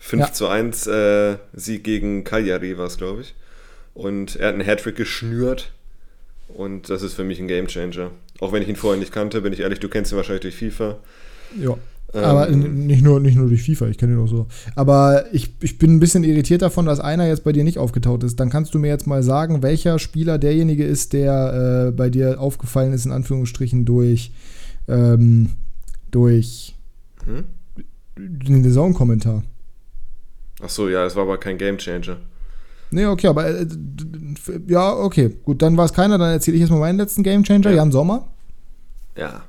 [0.00, 0.32] 5 ja.
[0.32, 3.34] zu 1 äh, Sieg gegen Cagliari war es, glaube ich.
[3.94, 5.72] Und er hat einen Hattrick geschnürt.
[6.48, 8.10] Und das ist für mich ein Gamechanger.
[8.40, 10.56] Auch wenn ich ihn vorher nicht kannte, bin ich ehrlich, du kennst ihn wahrscheinlich durch
[10.56, 10.98] FIFA.
[11.60, 11.76] Ja.
[12.12, 14.46] Ähm, aber nicht nur, nicht nur durch FIFA, ich kenne ihn auch so.
[14.74, 18.24] Aber ich, ich bin ein bisschen irritiert davon, dass einer jetzt bei dir nicht aufgetaucht
[18.24, 18.40] ist.
[18.40, 22.40] Dann kannst du mir jetzt mal sagen, welcher Spieler derjenige ist, der äh, bei dir
[22.40, 24.32] aufgefallen ist, in Anführungsstrichen, durch,
[24.88, 25.50] ähm,
[26.10, 26.74] durch
[27.26, 27.44] hm?
[28.16, 29.44] den Saisonkommentar.
[30.62, 32.16] Ach so, ja, es war aber kein Gamechanger.
[32.90, 33.66] Nee, okay, aber äh,
[34.66, 37.70] ja, okay, gut, dann war es keiner, dann erzähle ich jetzt mal meinen letzten Gamechanger,
[37.70, 37.76] ja.
[37.76, 38.26] Jan Sommer.
[39.16, 39.42] Ja,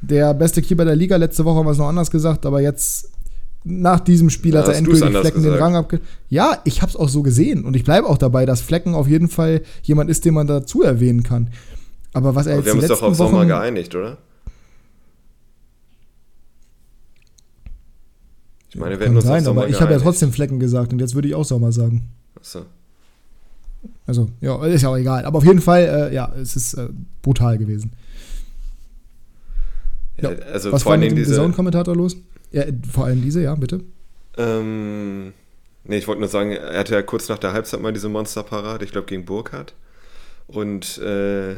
[0.00, 1.16] der beste Keeper der Liga.
[1.16, 3.10] Letzte Woche haben wir es noch anders gesagt, aber jetzt
[3.64, 5.44] nach diesem Spiel ja, hat er endgültig Flecken gesagt.
[5.44, 6.00] den Rang abge.
[6.28, 9.08] Ja, ich habe es auch so gesehen und ich bleibe auch dabei, dass Flecken auf
[9.08, 11.50] jeden Fall jemand ist, den man dazu erwähnen kann.
[12.12, 14.18] Aber was er aber jetzt wir haben uns doch auf Wochen Sommer geeinigt, oder?
[18.76, 21.14] Ich meine, wir hätten uns sein, aber ich habe ja trotzdem Flecken gesagt und jetzt
[21.14, 22.10] würde ich auch Sommer sagen.
[22.38, 22.66] Achso.
[24.06, 25.24] Also, ja, ist ja auch egal.
[25.24, 26.90] Aber auf jeden Fall, äh, ja, es ist äh,
[27.22, 27.92] brutal gewesen.
[30.20, 30.28] Ja.
[30.52, 32.18] Also Was vor war mit dem Saisonkommentator los?
[32.52, 33.80] Ja, vor allem diese, ja, bitte.
[34.36, 35.32] Ähm,
[35.84, 38.84] nee, ich wollte nur sagen, er hatte ja kurz nach der Halbzeit mal diese Monsterparade,
[38.84, 39.72] ich glaube gegen Burkhardt.
[40.48, 41.56] Und äh,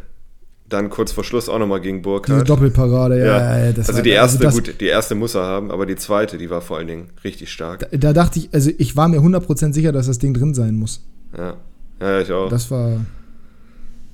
[0.69, 2.41] dann kurz vor Schluss auch nochmal gegen Burkhardt.
[2.41, 3.25] Diese Doppelparade, ja.
[3.25, 3.69] ja.
[3.69, 6.51] ja also die erste, also gut, die erste muss er haben, aber die zweite, die
[6.51, 7.81] war vor allen Dingen richtig stark.
[7.91, 10.75] Da, da dachte ich, also ich war mir 100% sicher, dass das Ding drin sein
[10.75, 11.03] muss.
[11.37, 11.55] Ja,
[12.01, 12.49] ja, ich auch.
[12.49, 13.01] Das war.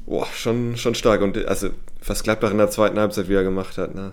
[0.07, 1.23] Boah, schon, schon stark.
[1.23, 1.71] Und also,
[2.07, 4.12] was Gladbach in der zweiten Halbzeit wieder gemacht hat, ne?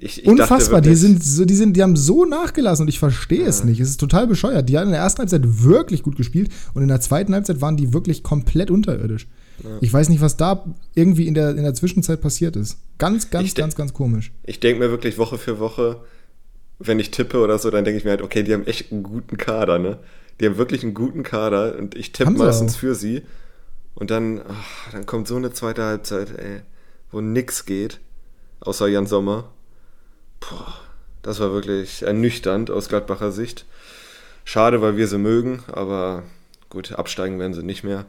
[0.00, 3.42] Ich, ich Unfassbar, die sind so, die sind, die haben so nachgelassen und ich verstehe
[3.42, 3.48] ja.
[3.48, 3.80] es nicht.
[3.80, 4.68] Es ist total bescheuert.
[4.68, 7.76] Die haben in der ersten Halbzeit wirklich gut gespielt und in der zweiten Halbzeit waren
[7.76, 9.26] die wirklich komplett unterirdisch.
[9.62, 9.78] Ja.
[9.80, 10.64] Ich weiß nicht, was da
[10.94, 12.78] irgendwie in der, in der Zwischenzeit passiert ist.
[12.98, 14.32] Ganz, ganz, ganz, ganz komisch.
[14.44, 16.00] Ich denke mir wirklich Woche für Woche,
[16.78, 19.02] wenn ich tippe oder so, dann denke ich mir halt, okay, die haben echt einen
[19.02, 19.98] guten Kader, ne?
[20.40, 22.78] Die haben wirklich einen guten Kader und ich tippe meistens auch.
[22.78, 23.22] für sie.
[23.94, 26.62] Und dann, ach, dann kommt so eine zweite Halbzeit, ey,
[27.12, 28.00] wo nix geht,
[28.60, 29.52] außer Jan Sommer.
[30.40, 30.74] Boah,
[31.22, 33.66] das war wirklich ernüchternd aus Gladbacher Sicht.
[34.44, 36.24] Schade, weil wir sie mögen, aber
[36.68, 38.04] gut, absteigen werden sie nicht mehr.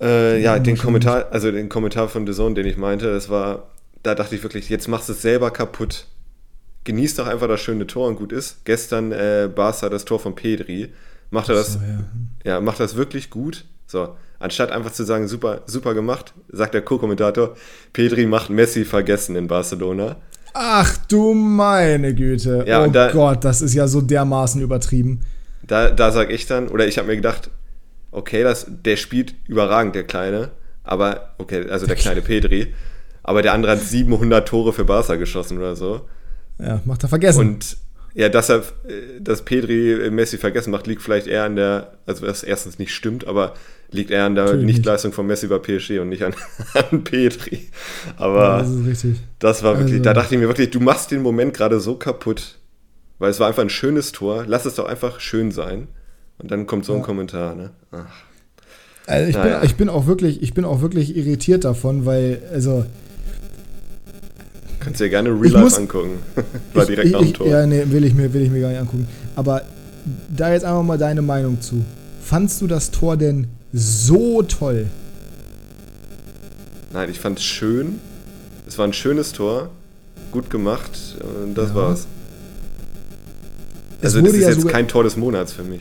[0.00, 3.70] Äh, ja, den Kommentar, also den Kommentar von The Zone, den ich meinte, das war,
[4.02, 6.06] da dachte ich wirklich, jetzt machst du es selber kaputt.
[6.84, 8.64] Genieß doch einfach das schöne Tor und gut ist.
[8.64, 10.92] Gestern äh, Barca das Tor von Pedri.
[11.30, 12.52] Macht er das, so, ja.
[12.52, 13.64] ja, macht das wirklich gut.
[13.86, 17.56] So, anstatt einfach zu sagen, super, super gemacht, sagt der Co-Kommentator,
[17.92, 20.16] Pedri macht Messi vergessen in Barcelona.
[20.54, 22.64] Ach du meine Güte.
[22.66, 25.20] Ja, oh da, Gott, das ist ja so dermaßen übertrieben.
[25.66, 27.50] Da, da sag ich dann, oder ich habe mir gedacht,
[28.10, 30.52] okay, das, der spielt überragend, der Kleine.
[30.84, 32.74] Aber, okay, also der kleine Pedri.
[33.22, 36.08] Aber der andere hat 700 Tore für Barca geschossen oder so.
[36.58, 37.40] Ja, macht er vergessen.
[37.40, 37.76] Und
[38.14, 38.62] ja, dass er,
[39.20, 43.26] dass Pedri Messi vergessen macht, liegt vielleicht eher an der, also das erstens nicht stimmt,
[43.26, 43.54] aber
[43.90, 46.34] liegt eher an der Natürlich Nichtleistung von Messi bei PSG und nicht an,
[46.90, 47.68] an Petri.
[48.16, 49.16] Aber ja, das, ist richtig.
[49.38, 50.04] das war wirklich, also.
[50.04, 52.58] da dachte ich mir wirklich, du machst den Moment gerade so kaputt,
[53.18, 54.44] weil es war einfach ein schönes Tor.
[54.46, 55.88] Lass es doch einfach schön sein.
[56.38, 57.70] Und dann kommt so ein Kommentar, ne?
[57.90, 58.06] Ach.
[59.06, 59.58] Also ich, naja.
[59.60, 62.84] bin, ich bin auch wirklich, ich bin auch wirklich irritiert davon, weil, also.
[64.80, 66.18] Kannst dir gerne Real Life angucken.
[66.74, 67.46] war direkt ich, nach dem Tor.
[67.48, 69.08] Ja, nee, will ich, mir, will ich mir gar nicht angucken.
[69.34, 69.62] Aber
[70.28, 71.84] da jetzt einfach mal deine Meinung zu.
[72.22, 74.86] Fandst du das Tor denn so toll.
[76.92, 77.98] Nein, ich fand es schön.
[78.66, 79.70] Es war ein schönes Tor.
[80.32, 81.16] Gut gemacht.
[81.42, 81.74] Und das ja.
[81.74, 82.06] war's.
[84.02, 85.80] Also, das ist ja jetzt kein Tor des Monats für mich.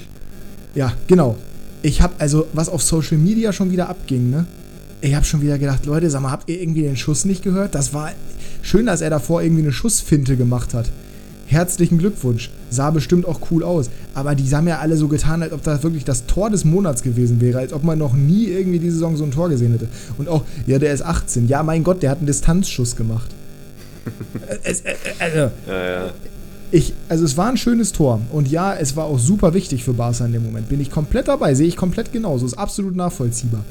[0.78, 1.36] Ja, genau.
[1.82, 4.46] Ich habe also, was auf Social Media schon wieder abging, ne?
[5.02, 7.74] Ich habe schon wieder gedacht, Leute, sag mal, habt ihr irgendwie den Schuss nicht gehört?
[7.74, 8.12] Das war
[8.62, 10.92] schön, dass er davor irgendwie eine Schussfinte gemacht hat.
[11.48, 12.52] herzlichen Glückwunsch.
[12.70, 13.90] Sah bestimmt auch cool aus.
[14.14, 17.02] Aber die haben ja alle so getan, als ob das wirklich das Tor des Monats
[17.02, 19.88] gewesen wäre, als ob man noch nie irgendwie diese Saison so ein Tor gesehen hätte.
[20.20, 21.48] Und auch, ja, der ist 18.
[21.48, 23.30] Ja, mein Gott, der hat einen Distanzschuss gemacht.
[24.64, 26.12] es, äh, also, ja, ja.
[26.72, 28.22] Ich, also es war ein schönes Tor.
[28.32, 30.70] Und ja, es war auch super wichtig für Barca in dem Moment.
[30.70, 32.46] Bin ich komplett dabei, sehe ich komplett genauso.
[32.46, 33.64] Ist absolut nachvollziehbar.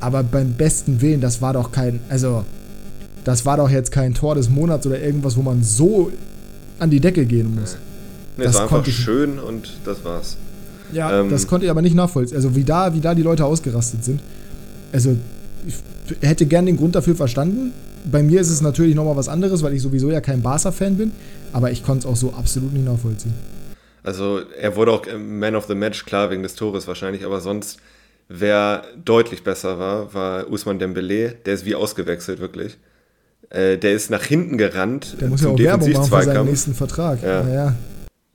[0.00, 2.44] Aber beim besten Willen, das war doch kein, also,
[3.24, 6.12] das war doch jetzt kein Tor des Monats oder irgendwas, wo man so
[6.78, 7.76] an die Decke gehen muss.
[8.36, 10.36] Nee, das war einfach ich, schön und das war's.
[10.92, 12.36] Ja, ähm, das konnte ich aber nicht nachvollziehen.
[12.36, 14.20] Also wie da, wie da die Leute ausgerastet sind.
[14.92, 15.16] Also
[15.66, 15.74] ich
[16.20, 17.72] hätte gern den Grund dafür verstanden.
[18.10, 21.12] Bei mir ist es natürlich nochmal was anderes, weil ich sowieso ja kein Barca-Fan bin.
[21.52, 23.34] Aber ich konnte es auch so absolut nicht nachvollziehen.
[24.02, 27.24] Also er wurde auch Man of the Match, klar, wegen des Tores wahrscheinlich.
[27.24, 27.78] Aber sonst,
[28.28, 31.34] wer deutlich besser war, war Usman Dembele.
[31.44, 32.78] Der ist wie ausgewechselt, wirklich.
[33.50, 35.16] Äh, der ist nach hinten gerannt.
[35.20, 37.22] Der muss ja auch Werbung machen für seinen nächsten Vertrag.
[37.22, 37.48] Ja.
[37.48, 37.74] ja.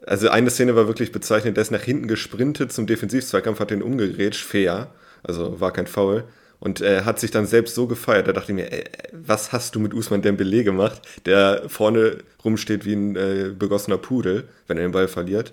[0.06, 1.58] Also eine Szene war wirklich bezeichnend.
[1.58, 4.90] Der ist nach hinten gesprintet zum Defensivzweikampf, hat den umgegrätscht, fair.
[5.24, 6.26] Also war kein Foul.
[6.64, 8.26] Und er äh, hat sich dann selbst so gefeiert.
[8.26, 12.86] Da dachte ich mir, ey, was hast du mit Usman Dembele gemacht, der vorne rumsteht
[12.86, 15.52] wie ein äh, begossener Pudel, wenn er den Ball verliert.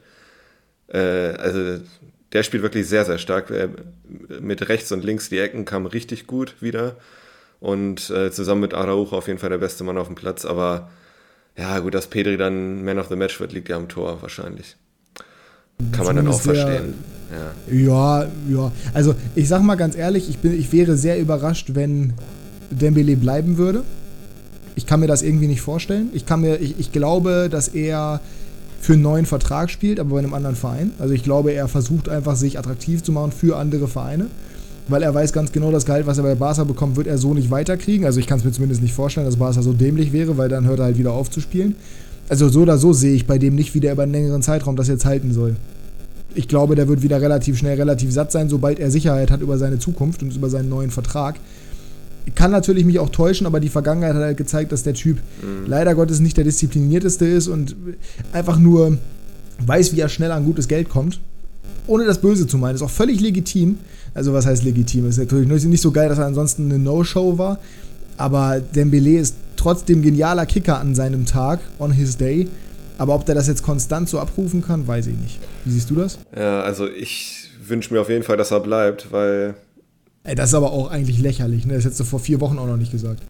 [0.87, 1.83] Äh, also
[2.33, 3.51] der spielt wirklich sehr, sehr stark.
[3.51, 3.71] Äh,
[4.41, 6.95] mit rechts und links die Ecken kamen richtig gut wieder
[7.59, 10.45] und äh, zusammen mit Araujo auf jeden Fall der beste Mann auf dem Platz.
[10.45, 10.93] Aber
[11.57, 14.77] ja, gut, dass Pedri dann Man of the Match wird, liegt ja am Tor wahrscheinlich.
[15.93, 16.95] Kann man dann auch verstehen.
[17.71, 18.23] Ja.
[18.23, 18.73] ja, ja.
[18.93, 22.13] Also ich sag mal ganz ehrlich, ich, bin, ich wäre sehr überrascht, wenn
[22.71, 23.85] Dembele bleiben würde.
[24.75, 26.09] Ich kann mir das irgendwie nicht vorstellen.
[26.13, 28.21] Ich, kann mir, ich, ich glaube, dass er
[28.81, 30.93] für einen neuen Vertrag spielt, aber bei einem anderen Verein.
[30.99, 34.27] Also ich glaube, er versucht einfach, sich attraktiv zu machen für andere Vereine
[34.91, 37.35] weil er weiß ganz genau, das Gehalt, was er bei Barca bekommt, wird er so
[37.35, 38.07] nicht weiterkriegen.
[38.07, 40.67] Also ich kann es mir zumindest nicht vorstellen, dass Barca so dämlich wäre, weil dann
[40.67, 41.77] hört er halt wieder auf zu spielen.
[42.31, 44.77] Also so oder so sehe ich bei dem nicht, wie der über einen längeren Zeitraum
[44.77, 45.57] das jetzt halten soll.
[46.33, 49.59] Ich glaube, der wird wieder relativ schnell relativ satt sein, sobald er Sicherheit hat über
[49.59, 51.41] seine Zukunft und über seinen neuen Vertrag.
[52.37, 55.67] Kann natürlich mich auch täuschen, aber die Vergangenheit hat halt gezeigt, dass der Typ mhm.
[55.67, 57.75] leider Gottes nicht der disziplinierteste ist und
[58.33, 58.97] einfach nur
[59.67, 61.21] weiß, wie er schnell an gutes Geld kommt
[61.91, 63.79] ohne das Böse zu meinen, ist auch völlig legitim.
[64.15, 65.09] Also was heißt legitim?
[65.09, 67.59] Ist natürlich nicht so geil, dass er ansonsten eine No-Show war,
[68.21, 72.49] aber Dembele ist trotzdem genialer Kicker an seinem Tag, on his day.
[72.99, 75.41] Aber ob der das jetzt konstant so abrufen kann, weiß ich nicht.
[75.65, 76.19] Wie siehst du das?
[76.37, 79.55] Ja, also ich wünsche mir auf jeden Fall, dass er bleibt, weil.
[80.23, 81.75] Ey, das ist aber auch eigentlich lächerlich, ne?
[81.75, 83.23] Das hättest du vor vier Wochen auch noch nicht gesagt.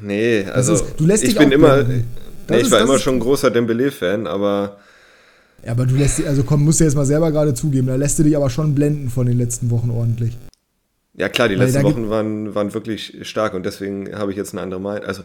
[0.00, 1.82] Nee, also ist, du lässt ich bin immer.
[1.82, 2.04] Nee,
[2.60, 4.76] ich war immer schon ein großer Dembele-Fan, aber
[5.64, 7.96] ja, aber du lässt dich, also komm, musst du jetzt mal selber gerade zugeben, da
[7.96, 10.36] lässt du dich aber schon blenden von den letzten Wochen ordentlich.
[11.16, 14.52] Ja, klar, die Weil letzten Wochen waren, waren wirklich stark und deswegen habe ich jetzt
[14.52, 15.04] eine andere Meinung.
[15.04, 15.22] Also,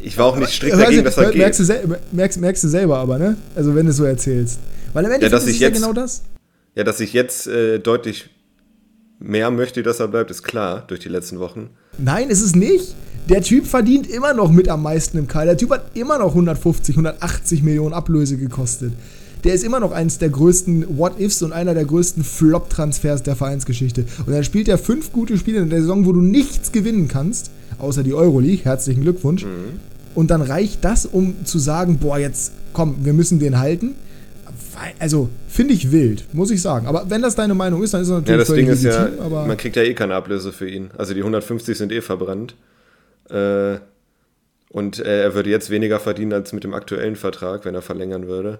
[0.00, 1.84] ich war auch nicht strikt dagegen, dass er merkst geht.
[1.84, 3.36] Du merkst, merkst du selber aber, ne?
[3.54, 4.58] Also, wenn du es so erzählst.
[4.94, 6.22] Weil im Endeffekt ja, ist ich jetzt, ja genau das.
[6.74, 8.30] Ja, dass ich jetzt äh, deutlich
[9.18, 11.70] mehr möchte, dass er bleibt, ist klar, durch die letzten Wochen.
[11.98, 12.94] Nein, ist es nicht.
[13.28, 15.46] Der Typ verdient immer noch mit am meisten im Kader.
[15.46, 18.92] Der Typ hat immer noch 150, 180 Millionen Ablöse gekostet
[19.44, 24.04] der ist immer noch eines der größten What-Ifs und einer der größten Flop-Transfers der Vereinsgeschichte.
[24.26, 27.50] Und dann spielt er fünf gute Spiele in der Saison, wo du nichts gewinnen kannst,
[27.78, 28.64] außer die Euroleague.
[28.64, 29.44] Herzlichen Glückwunsch.
[29.44, 29.80] Mhm.
[30.14, 33.94] Und dann reicht das, um zu sagen, boah, jetzt komm, wir müssen den halten.
[34.98, 36.86] Also, finde ich wild, muss ich sagen.
[36.86, 39.30] Aber wenn das deine Meinung ist, dann ist das natürlich ja, das Ding ist legitim,
[39.30, 40.90] ja, man kriegt ja eh keine Ablöse für ihn.
[40.96, 42.54] Also die 150 sind eh verbrannt.
[43.28, 43.76] Äh,
[44.70, 48.58] und er würde jetzt weniger verdienen als mit dem aktuellen Vertrag, wenn er verlängern würde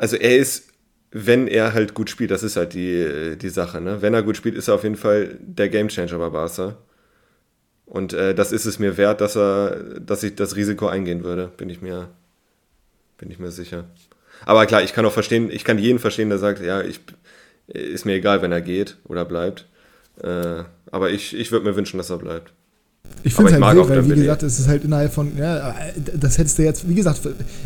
[0.00, 0.72] also er ist,
[1.10, 4.00] wenn er halt gut spielt, das ist halt die, die Sache, ne?
[4.00, 6.78] Wenn er gut spielt, ist er auf jeden Fall der Gamechanger bei Barca.
[7.84, 11.48] Und äh, das ist es mir wert, dass er, dass ich das Risiko eingehen würde,
[11.54, 12.08] bin ich mir,
[13.18, 13.84] bin ich mir sicher.
[14.46, 17.00] Aber klar, ich kann auch verstehen, ich kann jeden verstehen, der sagt, ja, ich,
[17.66, 19.66] ist mir egal, wenn er geht oder bleibt.
[20.22, 22.54] Äh, aber ich, ich würde mir wünschen, dass er bleibt.
[23.22, 25.74] Ich finde es halt wild, weil, wie gesagt, es ist halt innerhalb von, ja,
[26.14, 27.20] das hättest du jetzt, wie gesagt,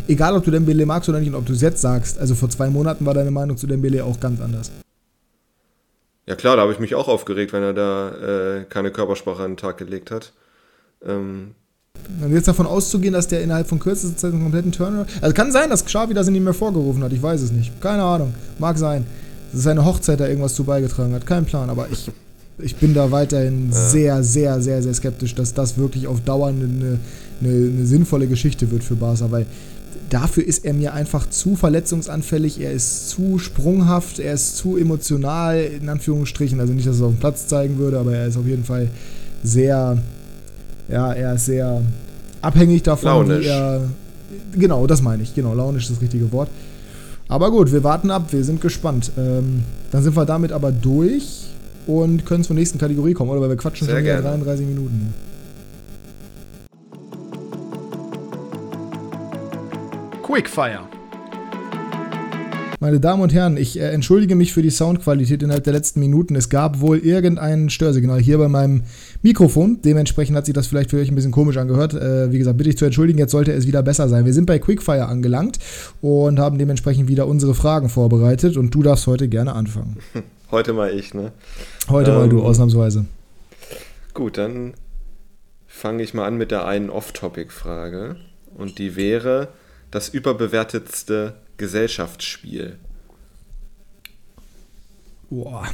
[0.09, 2.51] egal ob du Dembele magst oder nicht und ob du es jetzt sagst, also vor
[2.51, 4.73] zwei Monaten war deine Meinung zu Dembele auch ganz anders.
[6.27, 8.09] Ja klar, da habe ich mich auch aufgeregt, wenn er da
[8.59, 10.33] äh, keine Körpersprache an den Tag gelegt hat.
[11.07, 11.55] Ähm,
[12.23, 15.07] und jetzt davon auszugehen, dass der innerhalb von kürzester Zeit einen kompletten Turner.
[15.21, 17.81] Also kann sein, dass Xavi das in ihm hervorgerufen hat, ich weiß es nicht.
[17.81, 18.35] Keine Ahnung.
[18.59, 19.07] Mag sein.
[19.53, 21.27] Dass seine Hochzeit da irgendwas zu beigetragen hat.
[21.27, 22.11] Kein Plan, aber ich
[22.59, 23.77] ich bin da weiterhin ja.
[23.77, 26.99] sehr, sehr, sehr, sehr skeptisch, dass das wirklich auf Dauer eine, eine,
[27.41, 29.47] eine, sinnvolle Geschichte wird für Barca, weil
[30.11, 35.59] dafür ist er mir einfach zu verletzungsanfällig, er ist zu sprunghaft, er ist zu emotional,
[35.59, 36.61] in Anführungsstrichen.
[36.61, 38.65] Also nicht, dass er es auf dem Platz zeigen würde, aber er ist auf jeden
[38.65, 38.89] Fall
[39.43, 39.99] sehr,
[40.89, 41.83] ja, er ist sehr
[42.41, 43.83] abhängig davon, wie er,
[44.57, 45.35] genau, das meine ich.
[45.35, 46.51] Genau, launisch ist das richtige Wort.
[47.27, 49.11] Aber gut, wir warten ab, wir sind gespannt.
[49.17, 51.54] Ähm, dann sind wir damit aber durch
[51.87, 53.41] und können zur nächsten Kategorie kommen, oder?
[53.41, 54.29] Weil wir quatschen Sehr schon wieder gerne.
[54.39, 55.15] 33 Minuten.
[60.23, 60.81] Quickfire.
[62.85, 66.37] Meine Damen und Herren, ich äh, entschuldige mich für die Soundqualität innerhalb der letzten Minuten.
[66.37, 68.83] Es gab wohl irgendein Störsignal hier bei meinem
[69.23, 69.79] Mikrofon.
[69.83, 71.95] Dementsprechend hat sich das vielleicht für euch ein bisschen komisch angehört.
[71.95, 74.27] Äh, wie gesagt, bitte ich zu entschuldigen, jetzt sollte es wieder besser sein.
[74.27, 75.59] Wir sind bei Quickfire angelangt
[76.03, 79.97] und haben dementsprechend wieder unsere Fragen vorbereitet und du darfst heute gerne anfangen.
[80.51, 81.33] Heute mal ich, ne?
[81.89, 83.07] Heute mal Ähm, du, ausnahmsweise.
[84.13, 84.75] Gut, dann
[85.67, 88.17] fange ich mal an mit der einen Off-Topic-Frage.
[88.55, 89.49] Und die wäre
[89.91, 92.77] das überbewertetste Gesellschaftsspiel.
[95.31, 95.67] Boah.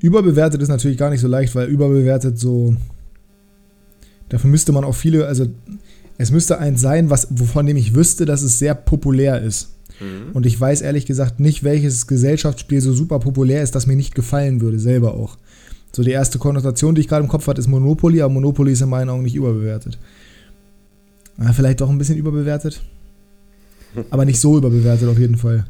[0.00, 2.74] Überbewertet ist natürlich gar nicht so leicht, weil überbewertet so.
[4.28, 5.46] Dafür müsste man auch viele, also
[6.18, 9.75] es müsste eins sein, was, wovon dem ich wüsste, dass es sehr populär ist.
[10.00, 10.32] Mhm.
[10.32, 14.14] Und ich weiß ehrlich gesagt nicht, welches Gesellschaftsspiel so super populär ist, das mir nicht
[14.14, 15.38] gefallen würde, selber auch.
[15.92, 18.82] So die erste Konnotation, die ich gerade im Kopf hatte, ist Monopoly, aber Monopoly ist
[18.82, 19.98] in meinen Augen nicht überbewertet.
[21.38, 22.82] Ah, vielleicht doch ein bisschen überbewertet.
[24.10, 25.66] Aber nicht so überbewertet auf jeden Fall.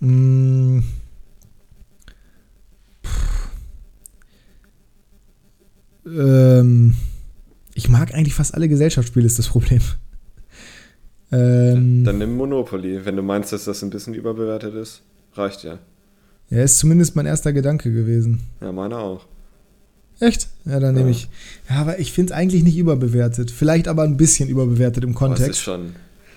[0.00, 0.80] Mm.
[6.06, 6.94] Ähm,
[7.74, 9.80] ich mag eigentlich fast alle Gesellschaftsspiele, ist das Problem.
[11.32, 13.04] Ähm, Dann nimm Monopoly.
[13.04, 15.02] Wenn du meinst, dass das ein bisschen überbewertet ist,
[15.34, 15.78] reicht ja.
[16.50, 18.40] ja, ist zumindest mein erster Gedanke gewesen.
[18.60, 19.26] Ja, meiner auch.
[20.18, 20.48] Echt?
[20.66, 21.12] Ja, dann nehme Ja.
[21.12, 21.28] ich.
[21.70, 23.50] Ja, aber ich finde es eigentlich nicht überbewertet.
[23.50, 25.60] Vielleicht aber ein bisschen überbewertet im Aber es ist Kontext.
[25.62, 25.92] schon.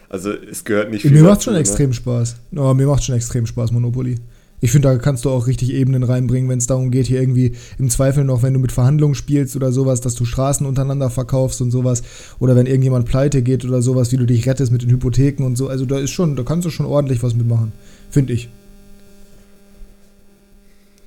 [0.09, 1.11] Also, es gehört nicht viel.
[1.11, 1.59] Mir macht schon ne?
[1.59, 2.35] extrem Spaß.
[2.55, 4.15] Oh, mir macht schon extrem Spaß, Monopoly.
[4.63, 7.57] Ich finde, da kannst du auch richtig Ebenen reinbringen, wenn es darum geht, hier irgendwie
[7.77, 11.61] im Zweifel noch, wenn du mit Verhandlungen spielst oder sowas, dass du Straßen untereinander verkaufst
[11.61, 12.01] und sowas.
[12.39, 15.57] Oder wenn irgendjemand pleite geht oder sowas, wie du dich rettest mit den Hypotheken und
[15.57, 15.67] so.
[15.67, 17.73] Also da ist schon, da kannst du schon ordentlich was mitmachen.
[18.09, 18.47] Finde ich.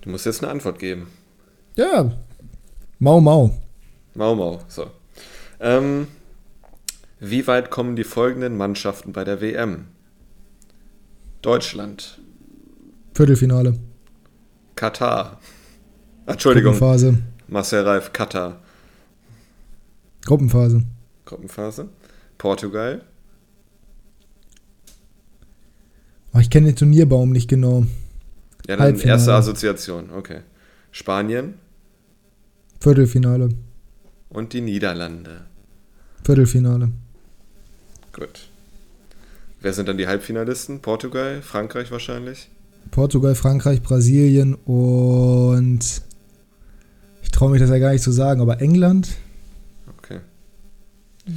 [0.02, 1.06] Du musst jetzt eine Antwort geben.
[1.76, 2.12] Ja.
[2.98, 3.58] Mau Mau.
[4.16, 4.60] Mau Mau.
[4.68, 4.84] So.
[5.60, 6.08] Ähm,
[7.20, 9.86] wie weit kommen die folgenden Mannschaften bei der WM?
[11.40, 12.18] Deutschland,
[13.16, 13.78] Viertelfinale.
[14.74, 15.40] Katar.
[16.26, 17.16] Entschuldigung, Gruppenphase.
[17.48, 18.60] Marcel Reif, Katar.
[20.26, 20.82] Gruppenphase.
[21.24, 21.88] Gruppenphase.
[22.38, 23.02] Portugal,
[26.34, 27.80] Oh, ich kenne den Turnierbaum nicht genau.
[28.68, 29.18] ja, dann Halbfinale.
[29.18, 30.40] erste Assoziation, okay.
[30.90, 31.54] Spanien
[32.80, 33.48] Viertelfinale.
[34.28, 35.46] und die Niederlande.
[36.24, 36.90] Viertelfinale.
[38.12, 38.48] Gut.
[39.62, 40.80] Wer sind dann die Halbfinalisten?
[40.82, 42.50] Portugal, Frankreich wahrscheinlich.
[42.90, 46.02] Portugal, Frankreich, Brasilien und
[47.22, 49.16] ich traue mich das ja gar nicht zu sagen, aber England?
[49.98, 50.20] Okay.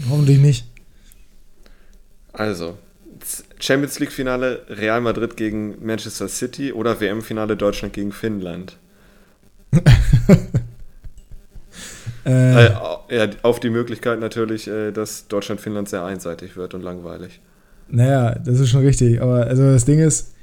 [0.09, 0.65] Hoffentlich nicht.
[2.33, 2.77] Also,
[3.59, 8.77] Champions League Finale Real Madrid gegen Manchester City oder WM Finale Deutschland gegen Finnland.
[12.25, 12.65] Äh,
[13.09, 17.39] Äh, auf die Möglichkeit natürlich, äh, dass Deutschland-Finnland sehr einseitig wird und langweilig.
[17.87, 19.19] Naja, das ist schon richtig.
[19.21, 20.33] Aber also das Ding ist,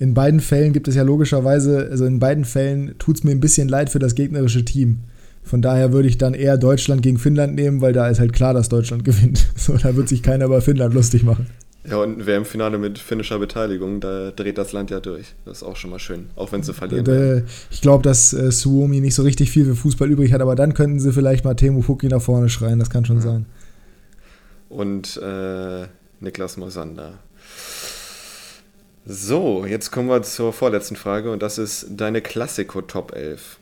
[0.00, 3.38] in beiden Fällen gibt es ja logischerweise, also in beiden Fällen tut es mir ein
[3.40, 5.00] bisschen leid für das gegnerische Team.
[5.44, 8.52] Von daher würde ich dann eher Deutschland gegen Finnland nehmen, weil da ist halt klar,
[8.54, 9.46] dass Deutschland gewinnt.
[9.56, 11.46] So, da wird sich keiner über Finnland lustig machen.
[11.88, 15.34] Ja, und ein WM-Finale mit finnischer Beteiligung, da dreht das Land ja durch.
[15.46, 17.06] Das ist auch schon mal schön, auch wenn sie verlieren.
[17.06, 20.42] Und, äh, ich glaube, dass äh, Suomi nicht so richtig viel für Fußball übrig hat,
[20.42, 23.22] aber dann könnten sie vielleicht mal Temu Pukki nach vorne schreien, das kann schon Ja.
[23.22, 23.46] sein.
[24.68, 25.86] Und äh,
[26.20, 27.14] Niklas Mosander.
[29.12, 33.58] So, jetzt kommen wir zur vorletzten Frage und das ist deine Klassiko Top 11.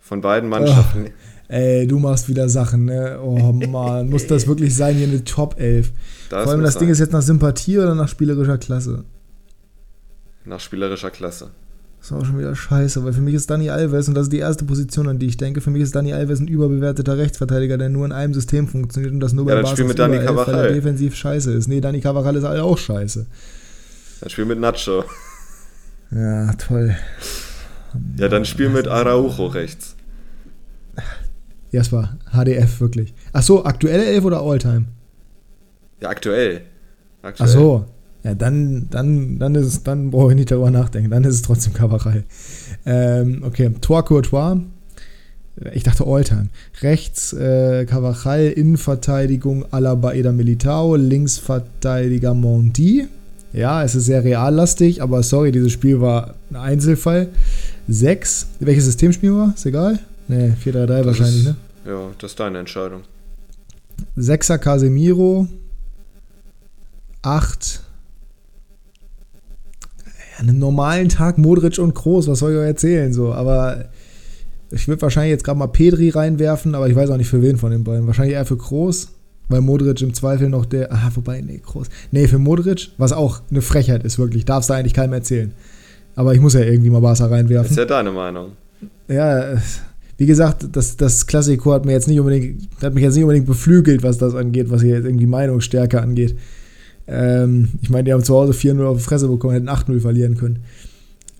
[0.00, 1.06] Von beiden Mannschaften.
[1.48, 3.18] Ey, du machst wieder Sachen, ne?
[3.20, 5.90] Oh Mann, muss das wirklich sein, hier eine Top 11?
[6.30, 6.92] Da Vor allem das Ding sein.
[6.92, 9.04] ist jetzt nach Sympathie oder nach spielerischer Klasse?
[10.44, 11.50] nach spielerischer Klasse.
[11.98, 14.32] Das ist auch schon wieder scheiße, weil für mich ist Dani Alves, und das ist
[14.32, 17.78] die erste Position, an die ich denke, für mich ist Dani Alves ein überbewerteter Rechtsverteidiger,
[17.78, 20.18] der nur in einem System funktioniert und das nur Ja, bei dann spiel mit Dani
[20.18, 21.66] elf, weil er defensiv scheiße ist.
[21.66, 23.26] Nee, Dani Carvajal ist halt auch scheiße.
[24.24, 25.04] Dann spiel mit Nacho.
[26.10, 26.96] Ja, toll.
[28.16, 29.96] Ja, dann spiel mit Araujo rechts.
[31.72, 33.12] Jasper, HDF, wirklich.
[33.34, 34.86] Ach so, aktuelle Elf oder Alltime?
[36.00, 36.62] Ja, aktuell.
[37.20, 37.48] Ach aktuell.
[37.50, 37.84] so.
[38.22, 41.10] Ja, dann, dann, dann ist es, dann brauche ich nicht darüber nachdenken.
[41.10, 42.24] Dann ist es trotzdem Carvajal.
[42.86, 44.56] Ähm, okay, Tor Courtois.
[45.74, 46.48] Ich dachte Alltime.
[46.80, 53.06] Rechts äh, Carvajal, Innenverteidigung Alaba Eda Militao, Linksverteidiger Mondi.
[53.54, 57.28] Ja, es ist sehr reallastig, aber sorry, dieses Spiel war ein Einzelfall.
[57.86, 58.48] Sechs.
[58.58, 59.52] Welches System spielen wir?
[59.54, 60.00] Ist egal?
[60.26, 61.56] Ne, 4-3-3 Das wahrscheinlich, ist, ne?
[61.86, 63.02] Ja, das ist deine Entscheidung.
[64.16, 65.46] Sechser Casemiro.
[67.22, 67.82] Acht.
[70.04, 73.12] Ja, an einem normalen Tag Modric und Groß, was soll ich euch erzählen?
[73.12, 73.84] So, aber
[74.72, 77.56] ich würde wahrscheinlich jetzt gerade mal Pedri reinwerfen, aber ich weiß auch nicht für wen
[77.56, 78.08] von den beiden.
[78.08, 79.10] Wahrscheinlich eher für Groß,
[79.48, 80.92] weil Modric im Zweifel noch der.
[80.92, 81.88] Ah, wobei, nee, Groß.
[82.10, 84.44] Nee, für Modric, was auch eine Frechheit ist, wirklich.
[84.44, 85.52] Darfst du eigentlich keinem erzählen.
[86.16, 87.70] Aber ich muss ja irgendwie mal Barca reinwerfen.
[87.70, 88.52] Ist ja deine Meinung.
[89.08, 89.56] Ja,
[90.16, 93.46] wie gesagt, das, das Klassiko hat mir jetzt nicht unbedingt, hat mich jetzt nicht unbedingt
[93.46, 96.36] beflügelt, was das angeht, was hier jetzt irgendwie Meinungsstärke angeht.
[97.06, 100.36] Ähm, ich meine, die haben zu Hause 4-0 auf die Fresse bekommen, hätten 8-0 verlieren
[100.36, 100.60] können.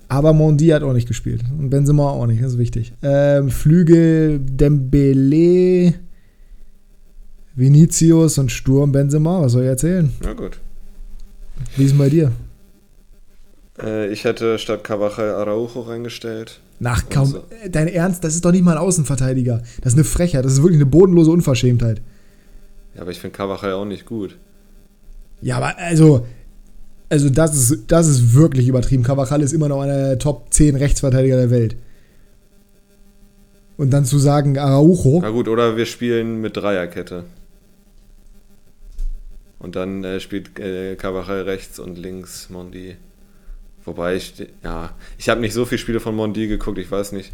[0.08, 1.42] Aber Mondi hat auch nicht gespielt.
[1.58, 2.92] Und Benzema auch nicht, das ist wichtig.
[3.02, 5.94] Ähm, Flügel, Dembele,
[7.56, 10.12] Vinicius und Sturm Benzema, was soll ich erzählen?
[10.20, 10.58] Na gut.
[11.76, 12.32] Wie ist es bei dir?
[13.80, 16.60] Äh, ich hätte statt Cavachal Araujo reingestellt.
[16.80, 17.26] Nach kaum.
[17.26, 17.44] So.
[17.70, 19.62] Dein Ernst, das ist doch nicht mal ein Außenverteidiger.
[19.82, 22.00] Das ist eine Frechheit, das ist wirklich eine bodenlose Unverschämtheit.
[22.94, 24.36] Ja, aber ich finde Cavachal auch nicht gut.
[25.40, 26.26] Ja, aber also.
[27.10, 29.02] Also, das ist, das ist wirklich übertrieben.
[29.02, 31.76] Cavachal ist immer noch einer der Top 10 Rechtsverteidiger der Welt.
[33.76, 35.20] Und dann zu sagen, Araujo.
[35.20, 37.24] Na gut, oder wir spielen mit Dreierkette.
[39.64, 42.96] Und dann äh, spielt äh, Cavachal rechts und links Mondi.
[43.86, 47.32] Wobei ich, ja, ich habe nicht so viele Spiele von Mondi geguckt, ich weiß nicht.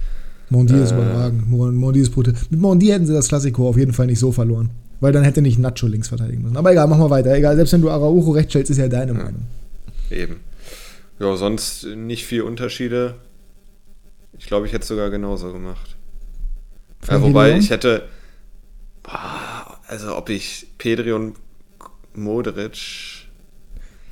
[0.48, 1.50] Mondi äh, ist überragend.
[1.50, 2.34] Mondi ist brutal.
[2.50, 4.70] Mit Mondi hätten sie das Klassiko auf jeden Fall nicht so verloren.
[5.00, 6.56] Weil dann hätte nicht Nacho links verteidigen müssen.
[6.56, 7.34] Aber egal, machen wir weiter.
[7.34, 9.46] Egal, selbst wenn du Araujo rechts stellst, ist ja deine ja, Meinung.
[10.08, 10.36] Eben.
[11.18, 13.16] Ja, sonst nicht viel Unterschiede.
[14.38, 15.96] Ich glaube, ich hätte es sogar genauso gemacht.
[17.08, 18.04] Ja, wobei ich hätte.
[19.88, 21.34] Also, ob ich Pedri und
[22.14, 23.20] Modric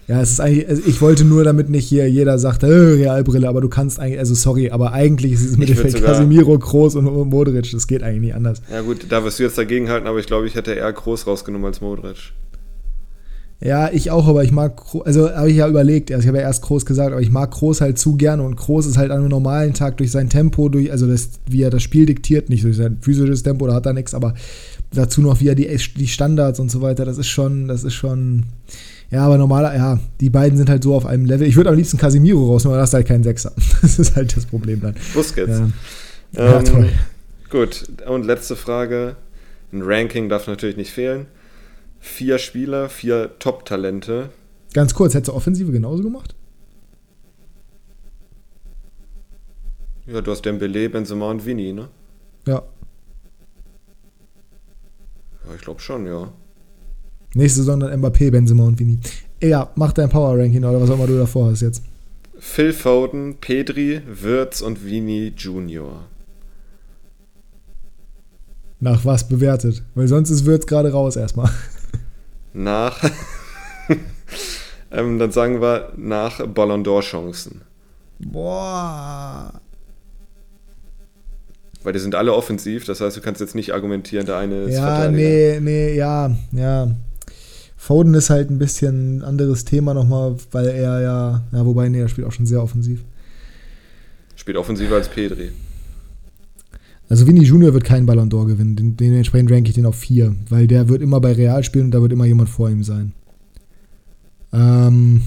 [0.08, 3.46] ja, es ist eigentlich, also ich wollte nur, damit nicht hier jeder sagt, äh, Realbrille,
[3.46, 7.70] aber du kannst eigentlich, also sorry, aber eigentlich ist es Mittelfeld Casemiro, Groß und Modric,
[7.70, 8.62] das geht eigentlich nicht anders.
[8.72, 11.26] Ja gut, da wirst du jetzt dagegen halten, aber ich glaube, ich hätte eher Groß
[11.26, 12.32] rausgenommen als Modric.
[13.60, 16.44] Ja, ich auch, aber ich mag, also habe ich ja überlegt, also ich habe ja
[16.44, 19.18] erst Groß gesagt, aber ich mag Groß halt zu gerne und Groß ist halt an
[19.18, 22.64] einem normalen Tag durch sein Tempo, durch, also das, wie er das Spiel diktiert, nicht
[22.64, 24.34] durch sein physisches Tempo, da hat er nichts, aber
[24.92, 25.66] dazu noch, wie er die,
[25.96, 28.44] die Standards und so weiter, das ist schon, das ist schon,
[29.10, 31.46] ja, aber normaler, ja, die beiden sind halt so auf einem Level.
[31.46, 33.52] Ich würde am liebsten Casimiro rausnehmen, aber das ist halt kein Sechser.
[33.82, 34.94] Das ist halt das Problem dann.
[35.14, 35.60] Busquets.
[36.32, 36.90] Ja, ja ähm, toll.
[37.50, 39.16] Gut, und letzte Frage.
[39.72, 41.26] Ein Ranking darf natürlich nicht fehlen.
[42.00, 44.30] Vier Spieler, vier Top-Talente.
[44.72, 46.34] Ganz kurz, hättest du Offensive genauso gemacht?
[50.06, 51.88] Ja, du hast Dembele, Benzema und Vini, ne?
[52.46, 52.62] Ja.
[55.68, 56.32] Glaube schon, ja.
[57.34, 59.00] Nächste Saison dann Mbappé, Benzema und Vini.
[59.42, 61.82] Ja, mach dein Power-Ranking oder was auch immer du davor hast jetzt.
[62.38, 66.06] Phil Foden, Pedri, Wirtz und Vini Junior.
[68.80, 69.82] Nach was bewertet?
[69.94, 71.50] Weil sonst ist Wirtz gerade raus erstmal.
[72.54, 73.04] Nach.
[74.90, 77.60] ähm, dann sagen wir nach Ballon d'Or-Chancen.
[78.18, 79.60] Boah.
[81.82, 84.74] Weil die sind alle offensiv, das heißt, du kannst jetzt nicht argumentieren, der eine ist
[84.74, 86.90] Ja, nee, nee, ja, ja.
[87.76, 92.00] Foden ist halt ein bisschen ein anderes Thema nochmal, weil er ja, ja, wobei, nee,
[92.00, 93.04] er spielt auch schon sehr offensiv.
[94.34, 95.50] Spielt offensiver als Pedri.
[97.08, 100.34] Also Vinny Junior wird keinen Ballon d'Or gewinnen, den, dementsprechend ranke ich den auf 4,
[100.50, 103.12] weil der wird immer bei Real spielen und da wird immer jemand vor ihm sein.
[104.52, 105.22] Ähm,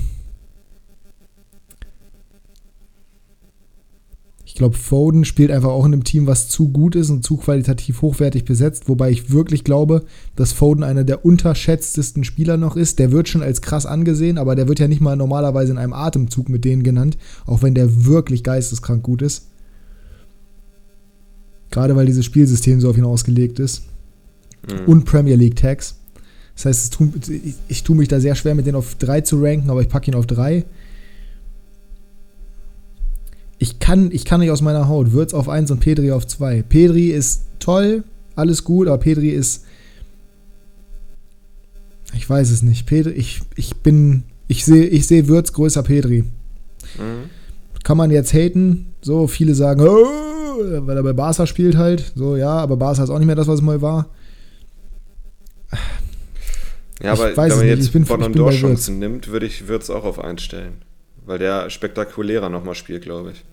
[4.62, 8.03] glaube, Foden spielt einfach auch in einem Team, was zu gut ist und zu qualitativ
[8.03, 10.05] hochwertig besetzt, wobei ich wirklich glaube,
[10.36, 12.99] dass Foden einer der unterschätztesten Spieler noch ist.
[12.99, 15.93] Der wird schon als krass angesehen, aber der wird ja nicht mal normalerweise in einem
[15.93, 19.47] Atemzug mit denen genannt, auch wenn der wirklich geisteskrank gut ist.
[21.72, 23.82] Gerade weil dieses Spielsystem so auf ihn ausgelegt ist.
[24.70, 24.86] Mhm.
[24.86, 25.95] Und Premier League Tags.
[26.55, 26.99] Das heißt,
[27.30, 29.89] ich, ich tue mich da sehr schwer, mit denen auf 3 zu ranken, aber ich
[29.89, 30.66] packe ihn auf 3
[33.62, 35.12] ich kann, ich kann nicht aus meiner Haut.
[35.12, 36.64] Würz auf 1 und Pedri auf 2.
[36.64, 38.03] Pedri ist toll,
[38.36, 39.66] alles gut, aber Pedri ist.
[42.16, 42.88] Ich weiß es nicht.
[42.88, 44.24] Pedri, ich, ich bin.
[44.47, 46.24] Ich sehe ich seh Würz größer Pedri.
[46.97, 47.30] Mhm.
[47.84, 48.88] Kann man jetzt haten.
[48.99, 52.14] So, viele sagen, oh, weil er bei Barca spielt halt.
[52.16, 54.09] So, ja, aber Barca ist auch nicht mehr das, was es mal war.
[56.99, 60.41] Ja, aber wenn man jetzt bin, d'Or Chancen nimmt, würde ich Würz auch auf 1
[60.41, 60.82] stellen.
[61.28, 63.43] Weil der spektakulärer nochmal spielt, glaube ich.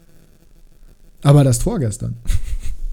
[1.22, 2.16] Aber das Tor gestern.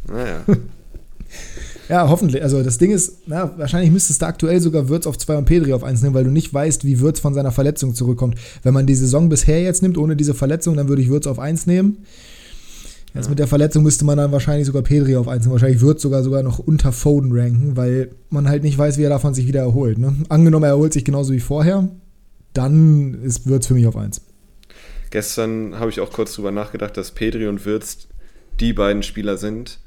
[0.08, 0.44] Naja.
[1.90, 2.42] ja, hoffentlich.
[2.44, 5.74] Also das Ding ist, na, wahrscheinlich müsstest du aktuell sogar Würz auf 2 und Pedri
[5.74, 8.36] auf 1 nehmen, weil du nicht weißt, wie Würz von seiner Verletzung zurückkommt.
[8.64, 11.40] Wenn man die Saison bisher jetzt nimmt, ohne diese Verletzung, dann würde ich Würz auf
[11.40, 12.06] 1 nehmen.
[13.14, 13.30] Jetzt ja.
[13.30, 16.44] mit der Verletzung müsste man dann wahrscheinlich sogar Pedri auf 1 Wahrscheinlich wird sogar sogar
[16.44, 19.98] noch unter Foden ranken, weil man halt nicht weiß, wie er davon sich wieder erholt.
[19.98, 20.16] Ne?
[20.28, 21.88] Angenommen, er erholt sich genauso wie vorher,
[22.54, 24.22] dann wird es für mich auf 1.
[25.12, 28.08] Gestern habe ich auch kurz drüber nachgedacht, dass Pedri und Wirtz
[28.60, 29.80] die beiden Spieler sind.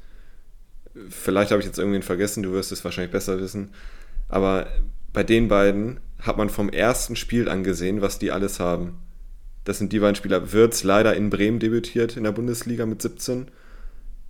[1.09, 3.71] Vielleicht habe ich jetzt irgendwen vergessen, du wirst es wahrscheinlich besser wissen.
[4.27, 4.67] Aber
[5.13, 8.99] bei den beiden hat man vom ersten Spiel angesehen, was die alles haben.
[9.63, 10.51] Das sind die beiden Spieler.
[10.51, 13.49] Wirtz leider in Bremen debütiert in der Bundesliga mit 17.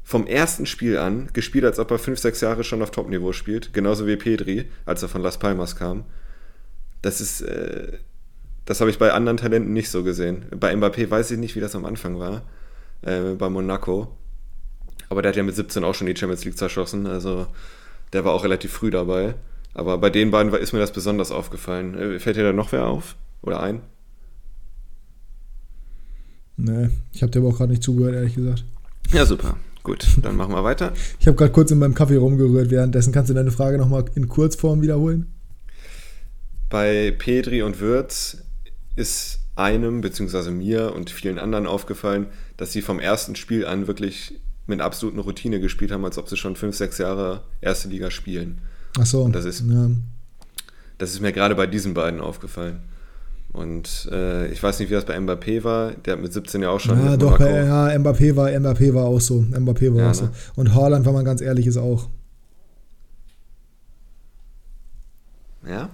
[0.03, 3.73] Vom ersten Spiel an gespielt, als ob er 5, 6 Jahre schon auf Topniveau spielt.
[3.73, 6.03] Genauso wie Pedri, als er von Las Palmas kam.
[7.01, 7.99] Das ist, äh,
[8.65, 10.45] das habe ich bei anderen Talenten nicht so gesehen.
[10.51, 12.43] Bei Mbappé weiß ich nicht, wie das am Anfang war.
[13.01, 14.15] Äh, bei Monaco.
[15.09, 17.07] Aber der hat ja mit 17 auch schon die Champions League zerschossen.
[17.07, 17.47] Also
[18.13, 19.35] der war auch relativ früh dabei.
[19.73, 21.97] Aber bei den beiden ist mir das besonders aufgefallen.
[21.97, 23.15] Äh, fällt dir da noch wer auf?
[23.41, 23.81] Oder ein?
[26.57, 28.65] Nee, ich habe dir aber auch gerade nicht zugehört, ehrlich gesagt.
[29.11, 29.55] Ja, super.
[29.83, 30.93] Gut, dann machen wir weiter.
[31.19, 32.69] Ich habe gerade kurz in meinem Kaffee rumgerührt.
[32.69, 35.27] Währenddessen kannst du deine Frage nochmal in Kurzform wiederholen.
[36.69, 38.43] Bei Pedri und Würz
[38.95, 44.39] ist einem, beziehungsweise mir und vielen anderen aufgefallen, dass sie vom ersten Spiel an wirklich
[44.69, 48.61] mit absoluten Routine gespielt haben, als ob sie schon fünf, sechs Jahre erste Liga spielen.
[48.99, 49.23] Ach so.
[49.23, 49.89] Und das ist, ja.
[50.97, 52.79] das ist mir gerade bei diesen beiden aufgefallen.
[53.51, 55.91] Und äh, ich weiß nicht, wie das bei Mbappé war.
[55.91, 57.03] Der hat mit 17 ja auch schon.
[57.03, 59.39] Ja, doch, bei, ja, Mbappé war, Mbappé war auch so.
[59.39, 60.25] Mbappé war ja, auch so.
[60.25, 60.31] Ne?
[60.55, 62.09] Und Haaland, wenn man ganz ehrlich ist, auch.
[65.67, 65.89] Ja?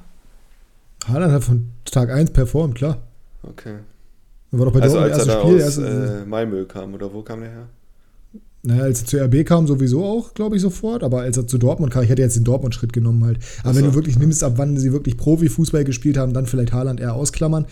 [1.08, 2.98] Haaland hat von Tag 1 performt, klar.
[3.44, 3.78] Okay.
[4.52, 7.42] War doch bei also als er da Spiel, aus äh, Malmö kam, oder wo kam
[7.42, 7.70] der her?
[8.66, 11.04] Naja, als er zu RB kam, sowieso auch, glaube ich, sofort.
[11.04, 13.40] Aber als er zu Dortmund kam, ich hätte jetzt den Dortmund-Schritt genommen halt.
[13.64, 16.74] Aber so, wenn du wirklich nimmst, ab wann sie wirklich Profifußball gespielt haben, dann vielleicht
[16.74, 17.68] Haaland eher ausklammern.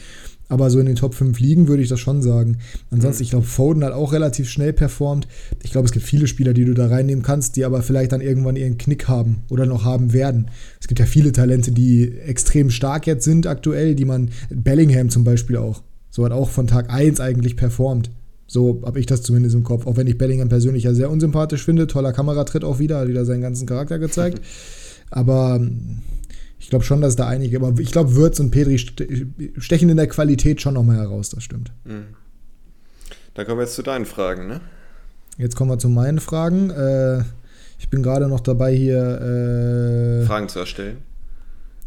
[0.50, 2.58] Aber so in den Top 5 Ligen würde ich das schon sagen.
[2.92, 3.24] Ansonsten, mhm.
[3.24, 5.28] ich glaube, Foden hat auch relativ schnell performt.
[5.64, 8.22] Ich glaube, es gibt viele Spieler, die du da reinnehmen kannst, die aber vielleicht dann
[8.22, 10.52] irgendwann ihren Knick haben oder noch haben werden.
[10.80, 15.24] Es gibt ja viele Talente, die extrem stark jetzt sind aktuell, die man, Bellingham zum
[15.24, 15.82] Beispiel auch.
[16.12, 18.12] So hat auch von Tag 1 eigentlich performt.
[18.54, 19.88] So habe ich das zumindest im Kopf.
[19.88, 21.88] Auch wenn ich Bellingham persönlich ja sehr unsympathisch finde.
[21.88, 24.40] Toller Kameratritt auch wieder, hat wieder seinen ganzen Charakter gezeigt.
[25.10, 26.02] Aber ähm,
[26.60, 28.78] ich glaube schon, dass da einige, aber ich glaube, Würz und Pedri
[29.58, 31.74] stechen in der Qualität schon nochmal heraus, das stimmt.
[31.84, 32.16] Mhm.
[33.34, 34.62] Dann kommen wir jetzt zu deinen Fragen, ne?
[35.38, 36.70] Jetzt kommen wir zu meinen Fragen.
[36.70, 37.24] Äh,
[37.80, 40.98] ich bin gerade noch dabei, hier äh, Fragen zu erstellen.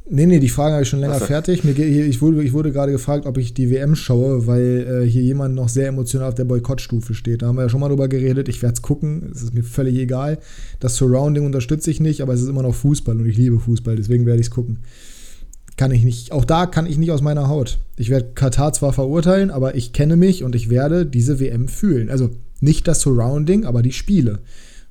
[0.08, 1.24] Nee, nee, die Frage habe ich schon länger so.
[1.24, 1.64] fertig.
[1.64, 5.22] Mir, ich, wurde, ich wurde gerade gefragt, ob ich die WM schaue, weil äh, hier
[5.22, 7.42] jemand noch sehr emotional auf der Boykottstufe steht.
[7.42, 8.48] Da haben wir ja schon mal drüber geredet.
[8.48, 9.30] Ich werde es gucken.
[9.34, 10.38] Es ist mir völlig egal.
[10.78, 13.96] Das Surrounding unterstütze ich nicht, aber es ist immer noch Fußball und ich liebe Fußball.
[13.96, 14.78] Deswegen werde ich es gucken.
[15.76, 16.30] Kann ich nicht.
[16.30, 17.78] Auch da kann ich nicht aus meiner Haut.
[17.96, 22.10] Ich werde Katar zwar verurteilen, aber ich kenne mich und ich werde diese WM fühlen.
[22.10, 22.30] Also
[22.60, 24.38] nicht das Surrounding, aber die Spiele.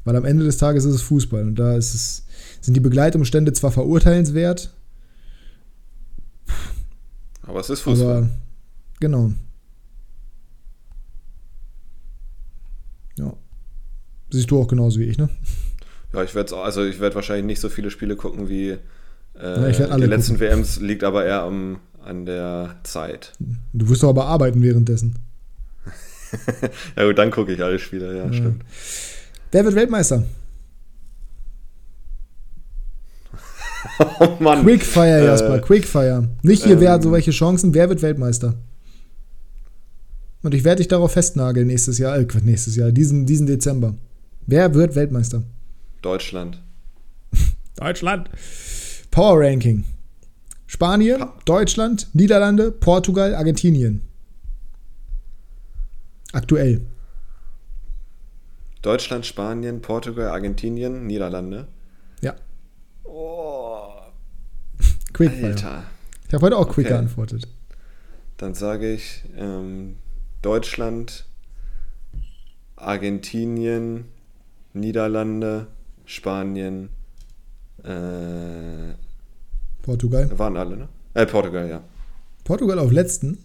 [0.03, 2.26] Weil am Ende des Tages ist es Fußball und da es,
[2.61, 4.76] sind die Begleitumstände zwar verurteilenswert,
[7.47, 8.17] aber es ist Fußball.
[8.17, 8.29] Aber,
[8.99, 9.31] genau.
[13.17, 13.33] Ja.
[14.29, 15.29] Siehst du auch genauso wie ich, ne?
[16.13, 18.77] Ja, ich werde also ich werde wahrscheinlich nicht so viele Spiele gucken wie
[19.39, 20.49] äh, ja, die letzten gucken.
[20.49, 23.33] WMs, liegt aber eher am, an der Zeit.
[23.73, 25.19] Du wirst doch aber arbeiten währenddessen.
[26.97, 28.63] ja gut, dann gucke ich alle Spiele, ja, ja, stimmt.
[29.51, 30.23] Wer wird Weltmeister?
[34.19, 34.63] oh Mann.
[34.63, 36.29] Quickfire, äh, Jasper, Quickfire.
[36.41, 38.55] Nicht hier, ähm, wer hat so welche Chancen, wer wird Weltmeister?
[40.43, 43.95] Und ich werde dich darauf festnageln nächstes Jahr, äh, nächstes Jahr, diesen, diesen Dezember.
[44.45, 45.43] Wer wird Weltmeister?
[46.01, 46.61] Deutschland.
[47.77, 48.29] Deutschland.
[49.11, 49.86] Power Ranking.
[50.67, 54.01] Spanien, pa Deutschland, Niederlande, Portugal, Argentinien.
[56.33, 56.81] Aktuell.
[58.81, 61.67] Deutschland, Spanien, Portugal, Argentinien, Niederlande.
[62.21, 62.36] Ja.
[65.16, 65.47] Quickfire.
[65.47, 65.84] Alter.
[66.28, 66.95] Ich habe heute auch Quick okay.
[66.95, 67.47] geantwortet.
[68.36, 69.95] Dann sage ich ähm,
[70.41, 71.26] Deutschland,
[72.76, 74.05] Argentinien,
[74.74, 75.68] Niederlande,
[76.03, 76.89] Spanien,
[77.84, 78.93] äh,
[79.84, 80.38] Portugal.
[80.38, 80.89] Waren alle, ne?
[81.13, 81.82] Äh, Portugal, ja.
[82.43, 83.38] Portugal auf letzten?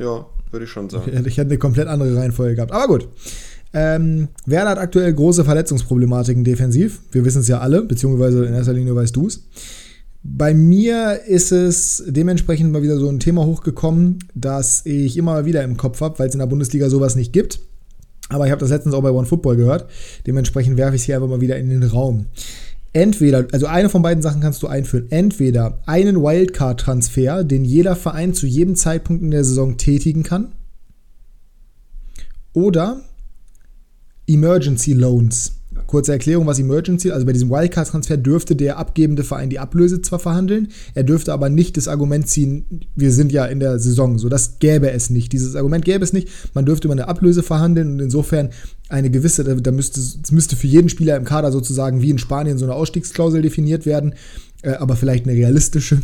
[0.00, 1.24] Ja, würde ich schon sagen.
[1.26, 2.72] Ich hätte eine komplett andere Reihenfolge gehabt.
[2.72, 3.08] Aber gut.
[3.72, 7.00] Ähm, Werder hat aktuell große Verletzungsproblematiken defensiv.
[7.12, 9.44] Wir wissen es ja alle, beziehungsweise in erster Linie weißt du es.
[10.22, 15.62] Bei mir ist es dementsprechend mal wieder so ein Thema hochgekommen, das ich immer wieder
[15.62, 17.60] im Kopf habe, weil es in der Bundesliga sowas nicht gibt.
[18.28, 19.88] Aber ich habe das letztens auch bei One Football gehört.
[20.26, 22.26] Dementsprechend werfe ich es hier einfach mal wieder in den Raum.
[22.92, 25.06] Entweder, also eine von beiden Sachen kannst du einführen.
[25.10, 30.52] Entweder einen Wildcard-Transfer, den jeder Verein zu jedem Zeitpunkt in der Saison tätigen kann.
[32.52, 33.02] Oder
[34.26, 35.52] Emergency Loans.
[35.86, 40.18] Kurze Erklärung, was Emergency, also bei diesem Wildcard-Transfer dürfte der abgebende Verein die Ablöse zwar
[40.18, 44.28] verhandeln, er dürfte aber nicht das Argument ziehen, wir sind ja in der Saison, so
[44.28, 45.32] das gäbe es nicht.
[45.32, 48.50] Dieses Argument gäbe es nicht, man dürfte über eine Ablöse verhandeln und insofern
[48.88, 52.58] eine gewisse, da müsste, es müsste für jeden Spieler im Kader sozusagen wie in Spanien
[52.58, 54.14] so eine Ausstiegsklausel definiert werden,
[54.62, 56.02] äh, aber vielleicht eine realistische.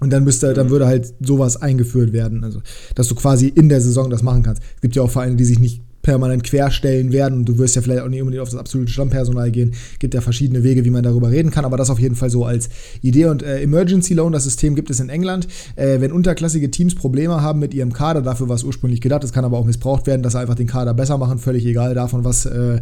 [0.00, 2.44] Und dann müsste, dann würde halt sowas eingeführt werden.
[2.44, 2.62] Also,
[2.94, 4.62] dass du quasi in der Saison das machen kannst.
[4.76, 7.40] Es gibt ja auch Vereine, die sich nicht permanent querstellen werden.
[7.40, 9.74] Und du wirst ja vielleicht auch nicht unbedingt auf das absolute Stammpersonal gehen.
[9.98, 12.46] Gibt ja verschiedene Wege, wie man darüber reden kann, aber das auf jeden Fall so
[12.46, 12.70] als
[13.02, 13.26] Idee.
[13.26, 15.48] Und äh, Emergency Loan, das System gibt es in England.
[15.76, 19.34] Äh, wenn unterklassige Teams Probleme haben mit ihrem Kader, dafür war es ursprünglich gedacht, es
[19.34, 22.24] kann aber auch missbraucht werden, dass sie einfach den Kader besser machen, völlig egal davon,
[22.24, 22.80] was äh,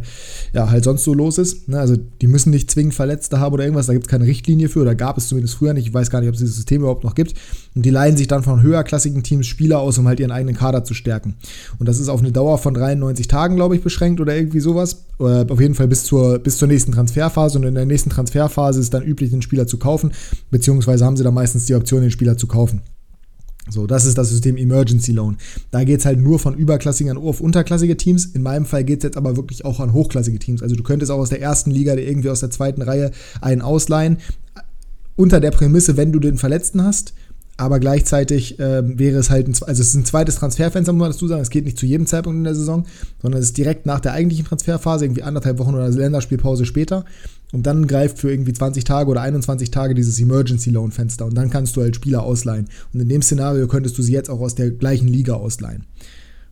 [0.53, 1.67] ja halt sonst so los ist.
[1.67, 1.77] Ne?
[1.77, 4.79] Also die müssen nicht zwingend Verletzte haben oder irgendwas, da gibt es keine Richtlinie für
[4.79, 5.87] oder gab es zumindest früher nicht.
[5.87, 7.33] Ich weiß gar nicht, ob es dieses System überhaupt noch gibt.
[7.77, 10.83] Und die leihen sich dann von höherklassigen Teams Spieler aus, um halt ihren eigenen Kader
[10.83, 11.35] zu stärken.
[11.77, 15.03] Und das ist auf eine Dauer von 93 Tagen, glaube ich, beschränkt oder irgendwie sowas.
[15.19, 17.59] Oder auf jeden Fall bis zur, bis zur nächsten Transferphase.
[17.59, 20.11] Und in der nächsten Transferphase ist dann üblich, den Spieler zu kaufen.
[20.49, 22.81] Beziehungsweise haben sie dann meistens die Option, den Spieler zu kaufen.
[23.69, 25.37] So, das ist das System Emergency Loan.
[25.69, 28.25] Da geht es halt nur von überklassigen auf unterklassige Teams.
[28.25, 30.63] In meinem Fall geht es jetzt aber wirklich auch an hochklassige Teams.
[30.63, 33.61] Also du könntest auch aus der ersten Liga oder irgendwie aus der zweiten Reihe einen
[33.61, 34.17] ausleihen.
[35.15, 37.13] Unter der Prämisse, wenn du den Verletzten hast
[37.57, 41.11] aber gleichzeitig äh, wäre es halt ein, also es ist ein zweites Transferfenster, muss man
[41.11, 41.41] dazu sagen.
[41.41, 42.85] Es geht nicht zu jedem Zeitpunkt in der Saison,
[43.19, 47.03] sondern es ist direkt nach der eigentlichen Transferphase, irgendwie anderthalb Wochen oder Länderspielpause später.
[47.51, 51.35] Und dann greift für irgendwie 20 Tage oder 21 Tage dieses Emergency Loan Fenster und
[51.35, 52.67] dann kannst du halt Spieler ausleihen.
[52.93, 55.85] Und in dem Szenario könntest du sie jetzt auch aus der gleichen Liga ausleihen.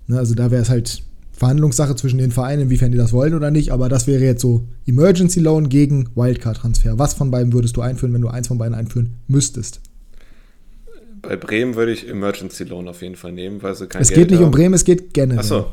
[0.07, 1.03] Ne, also da wäre es halt
[1.33, 4.63] Verhandlungssache zwischen den Vereinen, inwiefern die das wollen oder nicht, aber das wäre jetzt so
[4.87, 6.97] Emergency Loan gegen Wildcard Transfer.
[6.97, 9.81] Was von beiden würdest du einführen, wenn du eins von beiden einführen müsstest?
[11.27, 14.21] Bei Bremen würde ich Emergency Loan auf jeden Fall nehmen, weil sie kein Es Geld
[14.21, 14.45] geht nicht haben.
[14.45, 15.39] um Bremen, es geht generell.
[15.39, 15.65] Ach so.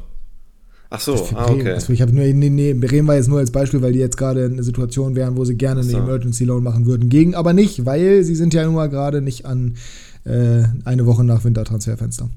[0.91, 1.61] Ach so, ah, Bremen.
[1.61, 1.73] okay.
[1.73, 4.17] Also ich habe nur, nee, nee, Bremen war jetzt nur als Beispiel, weil die jetzt
[4.17, 5.97] gerade in einer Situation wären, wo sie gerne eine so.
[5.97, 7.09] Emergency Loan machen würden.
[7.09, 9.77] Gegen aber nicht, weil sie sind ja nun mal gerade nicht an
[10.25, 12.29] äh, eine Woche nach Wintertransferfenster.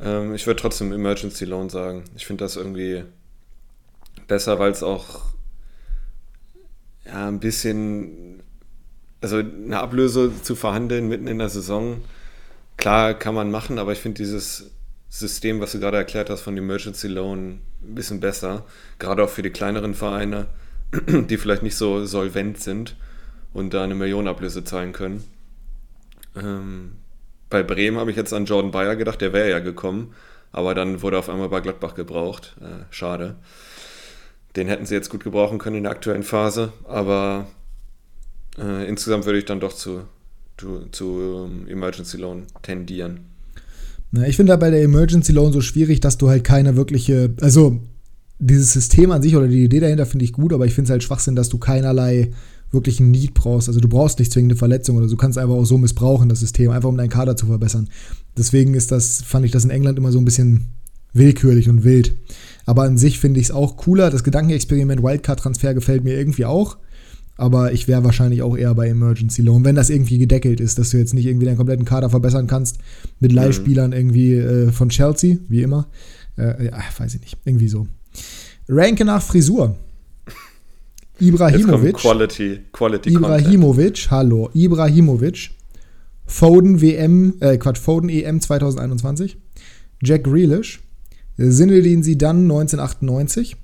[0.00, 2.04] Ähm, ich würde trotzdem Emergency Loan sagen.
[2.16, 3.04] Ich finde das irgendwie
[4.28, 5.32] besser, weil es auch
[7.06, 8.31] ja, ein bisschen,
[9.22, 12.02] also eine Ablöse zu verhandeln mitten in der Saison,
[12.76, 14.70] klar kann man machen, aber ich finde dieses
[15.08, 18.64] System, was du gerade erklärt hast von Emergency Loan, ein bisschen besser.
[18.98, 20.46] Gerade auch für die kleineren Vereine,
[21.06, 22.96] die vielleicht nicht so solvent sind
[23.52, 25.22] und da eine Millionenablöse zahlen können.
[26.34, 26.92] Ähm,
[27.50, 30.14] bei Bremen habe ich jetzt an Jordan Bayer gedacht, der wäre ja gekommen,
[30.50, 32.56] aber dann wurde auf einmal bei Gladbach gebraucht.
[32.60, 33.36] Äh, schade.
[34.56, 37.46] Den hätten sie jetzt gut gebrauchen können in der aktuellen Phase, aber
[38.58, 40.02] äh, insgesamt würde ich dann doch zu,
[40.56, 41.06] zu, zu
[41.46, 43.20] um, Emergency Loan tendieren.
[44.26, 47.80] Ich finde da bei der Emergency Loan so schwierig, dass du halt keine wirkliche, also
[48.38, 50.90] dieses System an sich oder die Idee dahinter finde ich gut, aber ich finde es
[50.90, 52.30] halt Schwachsinn, dass du keinerlei
[52.72, 53.68] wirklichen Need brauchst.
[53.68, 56.70] Also du brauchst nicht zwingende Verletzung oder du kannst einfach auch so missbrauchen, das System,
[56.70, 57.88] einfach um deinen Kader zu verbessern.
[58.36, 60.66] Deswegen ist das, fand ich das in England immer so ein bisschen
[61.12, 62.14] willkürlich und wild.
[62.66, 64.10] Aber an sich finde ich es auch cooler.
[64.10, 66.78] Das Gedankenexperiment Wildcard-Transfer gefällt mir irgendwie auch.
[67.42, 70.90] Aber ich wäre wahrscheinlich auch eher bei Emergency Loan, wenn das irgendwie gedeckelt ist, dass
[70.90, 72.78] du jetzt nicht irgendwie deinen kompletten Kader verbessern kannst
[73.18, 75.88] mit Leihspielern irgendwie äh, von Chelsea, wie immer.
[76.38, 77.38] Äh, ja, weiß ich nicht.
[77.44, 77.88] Irgendwie so.
[78.68, 79.74] Ranke nach Frisur.
[81.18, 81.96] Ibrahimovic.
[81.96, 84.48] Quality, Quality Ibrahimovic, hallo.
[84.54, 85.50] Ibrahimovic.
[86.24, 89.36] Foden WM, äh, Quatsch, Foden EM 2021.
[90.00, 90.80] Jack Grealish.
[91.36, 93.56] Zinedine Zidane 1998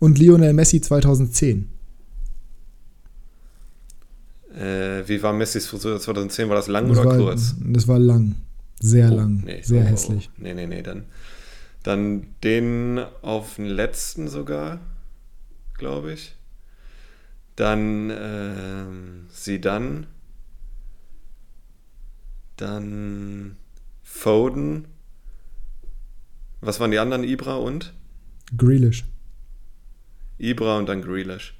[0.00, 1.68] und Lionel Messi 2010.
[4.54, 6.48] Äh, wie war Messis Frisur 2010?
[6.48, 7.54] War das lang das oder war, kurz?
[7.60, 8.36] Das war lang.
[8.80, 9.42] Sehr Oh, lang.
[9.44, 10.28] nee, sehr oh, hässlich.
[10.32, 10.42] Oh.
[10.42, 11.04] Nee, nee, nee, dann,
[11.82, 14.80] dann den auf den letzten sogar,
[15.78, 16.34] glaube ich.
[17.56, 20.06] Dann ähm, Zidane.
[22.56, 23.56] Dann
[24.02, 24.86] Foden.
[26.60, 27.24] Was waren die anderen?
[27.24, 27.92] Ibra und?
[28.56, 29.04] Grealish.
[30.38, 31.54] Ibra und dann Grealish.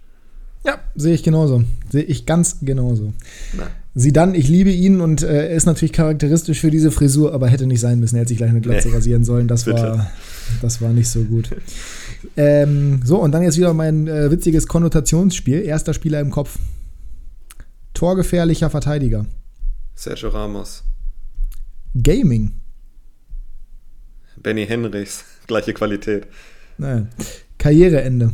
[0.64, 1.64] Ja, sehe ich genauso.
[1.90, 3.12] Sehe ich ganz genauso.
[3.56, 3.68] Na.
[3.94, 7.66] Zidane, ich liebe ihn und äh, er ist natürlich charakteristisch für diese Frisur, aber hätte
[7.66, 8.16] nicht sein müssen.
[8.16, 8.94] Er hätte sich gleich eine Glatze Nee.
[8.94, 9.48] rasieren sollen.
[9.48, 9.82] Das Bitte.
[9.82, 10.10] war,
[10.62, 11.50] das war nicht so gut.
[12.36, 15.60] ähm, so, und dann jetzt wieder mein äh, witziges Konnotationsspiel.
[15.62, 16.58] Erster Spieler im Kopf.
[17.92, 19.26] Torgefährlicher Verteidiger.
[19.94, 20.84] Sergio Ramos.
[22.02, 22.52] Gaming.
[24.42, 25.24] Benny Henrichs.
[25.46, 26.26] Gleiche Qualität.
[26.78, 27.06] Naja.
[27.58, 28.32] Karriereende.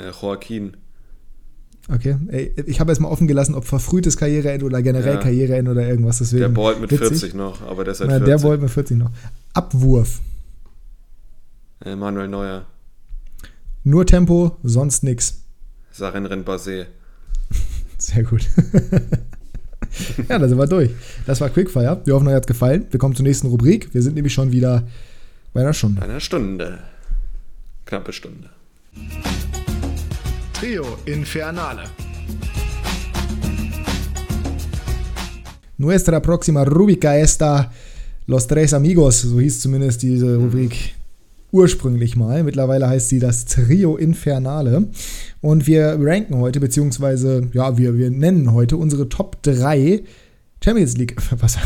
[0.00, 0.76] Äh, Joaquin.
[1.92, 2.16] Okay.
[2.28, 5.20] Ey, ich habe jetzt mal offen gelassen, ob verfrühtes Karriereende oder generell Ja.
[5.20, 6.18] Karriereende oder irgendwas.
[6.18, 7.08] Deswegen Der ballt mit witzig.
[7.08, 8.26] 40 noch, aber der ist halt Na, 40.
[8.26, 9.10] der wollte mit 40 noch.
[9.54, 10.20] Abwurf.
[11.84, 12.66] Äh, Manuel Neuer.
[13.82, 15.42] Nur Tempo, sonst nix.
[15.90, 16.86] Sarenren Basé.
[17.98, 18.46] Sehr gut.
[20.28, 20.90] ja, da sind wir durch.
[21.26, 22.00] Das war Quickfire.
[22.04, 22.86] Wir hoffen, euch hat gefallen.
[22.90, 23.92] Wir kommen zur nächsten Rubrik.
[23.94, 24.86] Wir sind nämlich schon wieder
[25.52, 26.00] bei einer Stunde.
[26.00, 26.78] Bei einer Stunde.
[27.86, 28.50] Knappe Stunde.
[30.60, 31.84] Trio Infernale.
[35.78, 37.72] Nuestra próxima rubrica esta
[38.26, 40.94] Los Tres Amigos, so hieß zumindest diese Rubrik
[41.50, 42.42] ursprünglich mal.
[42.42, 44.88] Mittlerweile heißt sie das Trio Infernale.
[45.40, 50.02] Und wir ranken heute, beziehungsweise, ja, wir, wir nennen heute unsere Top 3
[50.62, 51.56] Champions League, was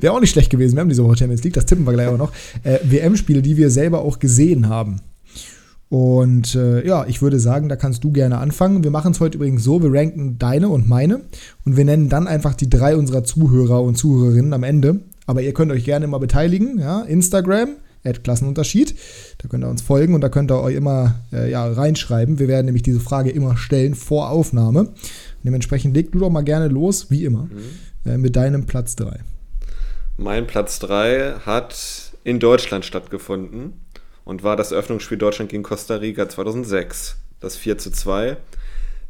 [0.00, 2.08] wäre auch nicht schlecht gewesen, wir haben diese Woche Champions League, das tippen wir gleich
[2.08, 2.32] auch noch,
[2.64, 5.02] äh, WM-Spiele, die wir selber auch gesehen haben.
[5.92, 8.82] Und äh, ja, ich würde sagen, da kannst du gerne anfangen.
[8.82, 11.20] Wir machen es heute übrigens so, wir ranken deine und meine
[11.66, 15.00] und wir nennen dann einfach die drei unserer Zuhörer und Zuhörerinnen am Ende.
[15.26, 17.76] Aber ihr könnt euch gerne mal beteiligen, ja, Instagram,
[18.24, 18.94] Klassenunterschied.
[19.36, 22.38] Da könnt ihr uns folgen und da könnt ihr euch immer äh, ja, reinschreiben.
[22.38, 24.94] Wir werden nämlich diese Frage immer stellen vor Aufnahme.
[25.44, 28.10] Dementsprechend leg du doch mal gerne los, wie immer, mhm.
[28.10, 29.18] äh, mit deinem Platz 3.
[30.16, 33.74] Mein Platz 3 hat in Deutschland stattgefunden
[34.24, 37.16] und war das Eröffnungsspiel Deutschland gegen Costa Rica 2006.
[37.40, 38.36] Das 4 zu 2.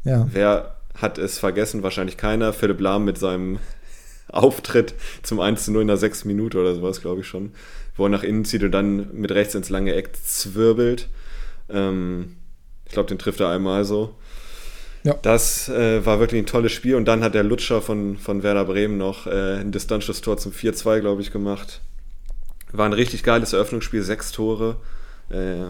[0.03, 0.27] Ja.
[0.31, 1.83] Wer hat es vergessen?
[1.83, 2.53] Wahrscheinlich keiner.
[2.53, 3.59] Philipp Lahm mit seinem
[4.27, 7.51] Auftritt zum 1 zu 0 in der 6 Minute oder sowas, glaube ich schon.
[7.95, 11.09] Wo er nach innen zieht und dann mit rechts ins lange Eck zwirbelt.
[11.69, 12.37] Ähm,
[12.85, 14.15] ich glaube, den trifft er einmal so.
[15.03, 15.15] Ja.
[15.21, 16.95] Das äh, war wirklich ein tolles Spiel.
[16.95, 21.01] Und dann hat der Lutscher von, von Werder Bremen noch äh, ein Distanzschuss-Tor zum 4-2,
[21.01, 21.81] glaube ich, gemacht.
[22.71, 24.77] War ein richtig geiles Eröffnungsspiel, sechs Tore.
[25.29, 25.65] Äh,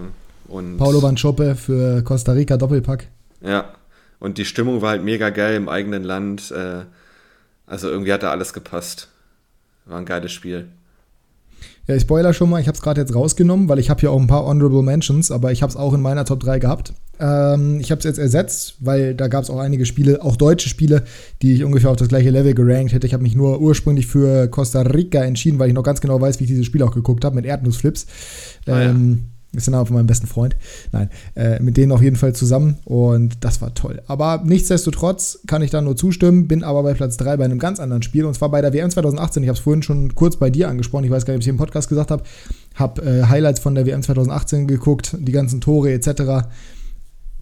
[0.47, 3.07] und Paulo Banchope für Costa Rica Doppelpack.
[3.41, 3.73] Ja,
[4.19, 6.51] und die Stimmung war halt mega geil im eigenen Land.
[6.51, 6.85] Äh,
[7.65, 9.09] also irgendwie hat da alles gepasst.
[9.85, 10.67] War ein geiles Spiel.
[11.87, 14.11] Ja, ich spoiler schon mal, ich habe es gerade jetzt rausgenommen, weil ich habe hier
[14.11, 16.93] auch ein paar Honorable Mentions, aber ich habe es auch in meiner Top 3 gehabt.
[17.19, 20.69] Ähm, ich habe es jetzt ersetzt, weil da gab es auch einige Spiele, auch deutsche
[20.69, 21.03] Spiele,
[21.41, 23.05] die ich ungefähr auf das gleiche Level gerankt hätte.
[23.05, 26.39] Ich habe mich nur ursprünglich für Costa Rica entschieden, weil ich noch ganz genau weiß,
[26.39, 28.07] wie ich dieses Spiel auch geguckt habe, mit Erdnussflips.
[28.65, 30.55] Ah, ähm, ist der Name von meinem besten Freund.
[30.91, 34.01] Nein, äh, mit denen auf jeden Fall zusammen und das war toll.
[34.07, 37.79] Aber nichtsdestotrotz kann ich da nur zustimmen, bin aber bei Platz 3 bei einem ganz
[37.79, 39.43] anderen Spiel und zwar bei der WM 2018.
[39.43, 41.49] Ich habe es vorhin schon kurz bei dir angesprochen, ich weiß gar nicht, ob ich
[41.49, 42.23] im Podcast gesagt habe.
[42.75, 46.47] Habe äh, Highlights von der WM 2018 geguckt, die ganzen Tore etc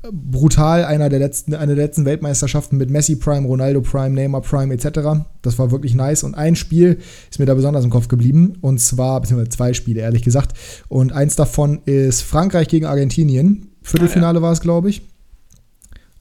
[0.09, 4.73] brutal einer der letzten, eine der letzten Weltmeisterschaften mit Messi Prime, Ronaldo Prime, Neymar Prime
[4.73, 5.25] etc.
[5.41, 6.23] Das war wirklich nice.
[6.23, 6.97] Und ein Spiel
[7.29, 8.57] ist mir da besonders im Kopf geblieben.
[8.61, 10.57] Und zwar, beziehungsweise zwei Spiele, ehrlich gesagt.
[10.87, 13.67] Und eins davon ist Frankreich gegen Argentinien.
[13.83, 14.45] Viertelfinale ah, ja.
[14.47, 15.03] war es, glaube ich.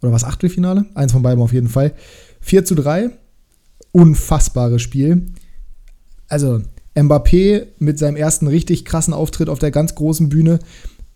[0.03, 0.87] Oder war es Achtelfinale?
[0.95, 1.93] Eins von beiden auf jeden Fall.
[2.41, 3.11] 4 zu 3.
[3.93, 5.27] Unfassbares Spiel.
[6.29, 6.61] Also,
[6.95, 10.59] Mbappé mit seinem ersten richtig krassen Auftritt auf der ganz großen Bühne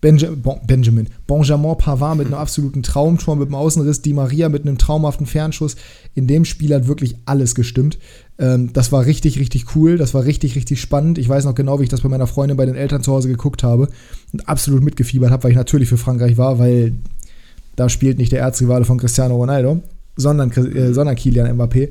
[0.01, 4.63] Benja bon, Benjamin, Benjamin Pavard mit einem absoluten Traumtor, mit einem Außenriss, Di Maria mit
[4.63, 5.75] einem traumhaften Fernschuss.
[6.13, 7.97] In dem Spiel hat wirklich alles gestimmt.
[8.37, 9.97] Ähm, das war richtig, richtig cool.
[9.97, 11.17] Das war richtig, richtig spannend.
[11.17, 13.29] Ich weiß noch genau, wie ich das bei meiner Freundin bei den Eltern zu Hause
[13.29, 13.87] geguckt habe
[14.33, 16.93] und absolut mitgefiebert habe, weil ich natürlich für Frankreich war, weil
[17.75, 19.81] da spielt nicht der Erzrivale von Cristiano Ronaldo,
[20.15, 21.89] sondern, äh, sondern Kilian Mbappé.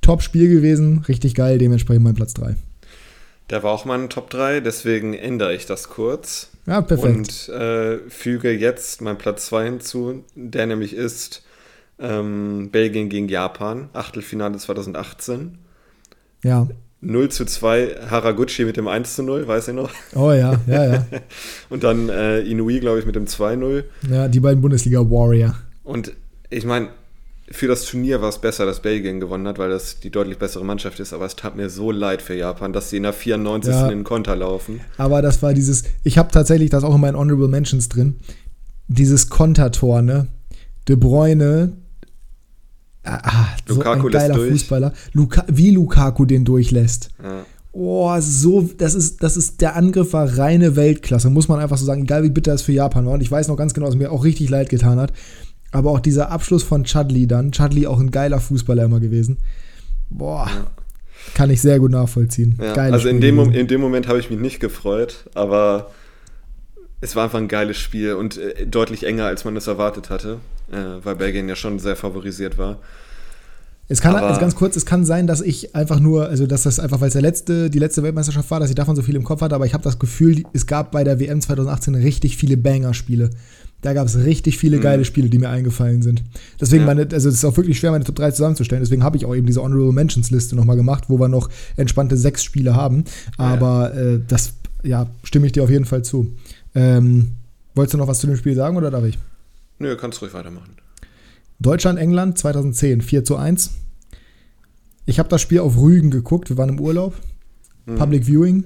[0.00, 2.54] Top Spiel gewesen, richtig geil, dementsprechend mein Platz 3.
[3.50, 6.50] Der war auch mein Top 3, deswegen ändere ich das kurz.
[6.66, 7.48] Ja, perfekt.
[7.48, 11.42] Und äh, füge jetzt meinen Platz 2 hinzu, der nämlich ist
[12.00, 15.58] ähm, Belgien gegen Japan, Achtelfinale 2018.
[16.42, 16.66] Ja.
[17.02, 19.90] 0 zu 2 Haraguchi mit dem 1 zu 0, weiß ich noch.
[20.14, 21.06] Oh ja, ja, ja.
[21.68, 23.84] Und dann äh, Inui, glaube ich, mit dem 2-0.
[24.10, 25.54] Ja, die beiden Bundesliga-Warrior.
[25.84, 26.12] Und
[26.50, 26.88] ich meine,
[27.50, 30.64] für das Turnier war es besser, dass Belgien gewonnen hat, weil das die deutlich bessere
[30.64, 31.12] Mannschaft ist.
[31.12, 33.72] Aber es tat mir so leid für Japan, dass sie in der 94.
[33.72, 34.80] Ja, in den Konter laufen.
[34.98, 38.16] Aber das war dieses, ich habe tatsächlich das auch in meinen Honorable Mentions drin,
[38.88, 40.26] dieses Kontertor, ne?
[40.88, 41.72] De Bruyne,
[43.04, 44.92] ah, ah so Lukaku ein geiler Fußballer.
[45.12, 47.10] Luka, wie Lukaku den durchlässt.
[47.22, 47.44] Ja.
[47.78, 51.84] Oh, so, das ist, das ist, der Angriff war reine Weltklasse, muss man einfach so
[51.84, 53.12] sagen, egal wie bitter es für Japan war.
[53.12, 55.12] Und ich weiß noch ganz genau, dass es mir auch richtig leid getan hat.
[55.76, 57.52] Aber auch dieser Abschluss von Chudley dann.
[57.52, 59.38] Chudley auch ein geiler Fußballer immer gewesen.
[60.10, 60.48] Boah.
[60.48, 60.66] Ja.
[61.34, 62.58] Kann ich sehr gut nachvollziehen.
[62.60, 65.90] Ja, also in dem, in dem Moment habe ich mich nicht gefreut, aber
[67.00, 70.38] es war einfach ein geiles Spiel und äh, deutlich enger, als man es erwartet hatte,
[70.70, 72.78] äh, weil Belgien ja schon sehr favorisiert war.
[73.88, 76.80] Es kann, also ganz kurz, es kann sein, dass ich einfach nur, also dass das
[76.80, 79.22] einfach, weil es der letzte, die letzte Weltmeisterschaft war, dass ich davon so viel im
[79.22, 82.56] Kopf hatte, aber ich habe das Gefühl, es gab bei der WM 2018 richtig viele
[82.56, 83.30] Banger-Spiele.
[83.82, 85.04] Da gab es richtig viele geile mhm.
[85.04, 86.24] Spiele, die mir eingefallen sind.
[86.60, 86.86] Deswegen, ja.
[86.86, 88.82] meine, also es ist auch wirklich schwer, meine Top 3 zusammenzustellen.
[88.82, 92.16] Deswegen habe ich auch eben diese Honorable Mentions Liste nochmal gemacht, wo wir noch entspannte
[92.16, 93.04] sechs Spiele haben.
[93.36, 94.00] Aber ja.
[94.00, 96.34] äh, das, ja, stimme ich dir auf jeden Fall zu.
[96.74, 97.32] Ähm,
[97.74, 99.18] wolltest du noch was zu dem Spiel sagen oder darf ich?
[99.78, 100.70] Nö, kannst ruhig weitermachen.
[101.58, 103.72] Deutschland, England 2010, 4 zu 1.
[105.06, 107.14] Ich habe das Spiel auf Rügen geguckt, wir waren im Urlaub.
[107.86, 107.96] Mhm.
[107.96, 108.64] Public Viewing.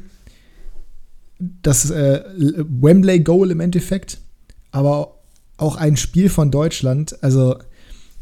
[1.39, 4.19] Das äh, Wembley Goal im Endeffekt,
[4.73, 5.15] aber
[5.57, 7.57] auch ein Spiel von Deutschland, also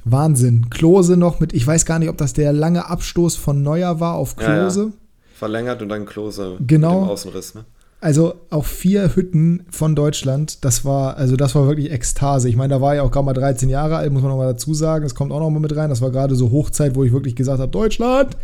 [0.04, 0.70] Wahnsinn.
[0.70, 4.14] Klose noch mit, ich weiß gar nicht, ob das der lange Abstoß von Neuer war
[4.14, 4.80] auf Klose.
[4.80, 4.92] Ja, ja.
[5.34, 7.00] Verlängert und dann Klose genau.
[7.00, 7.64] mit dem Außenriss, ne?
[8.00, 12.48] Also auch vier Hütten von Deutschland, das war, also das war wirklich Ekstase.
[12.48, 14.46] Ich meine, da war ich auch gerade mal 13 Jahre alt, muss man noch mal
[14.46, 15.02] dazu sagen.
[15.02, 15.90] Das kommt auch noch mal mit rein.
[15.90, 18.36] Das war gerade so Hochzeit, wo ich wirklich gesagt habe, Deutschland.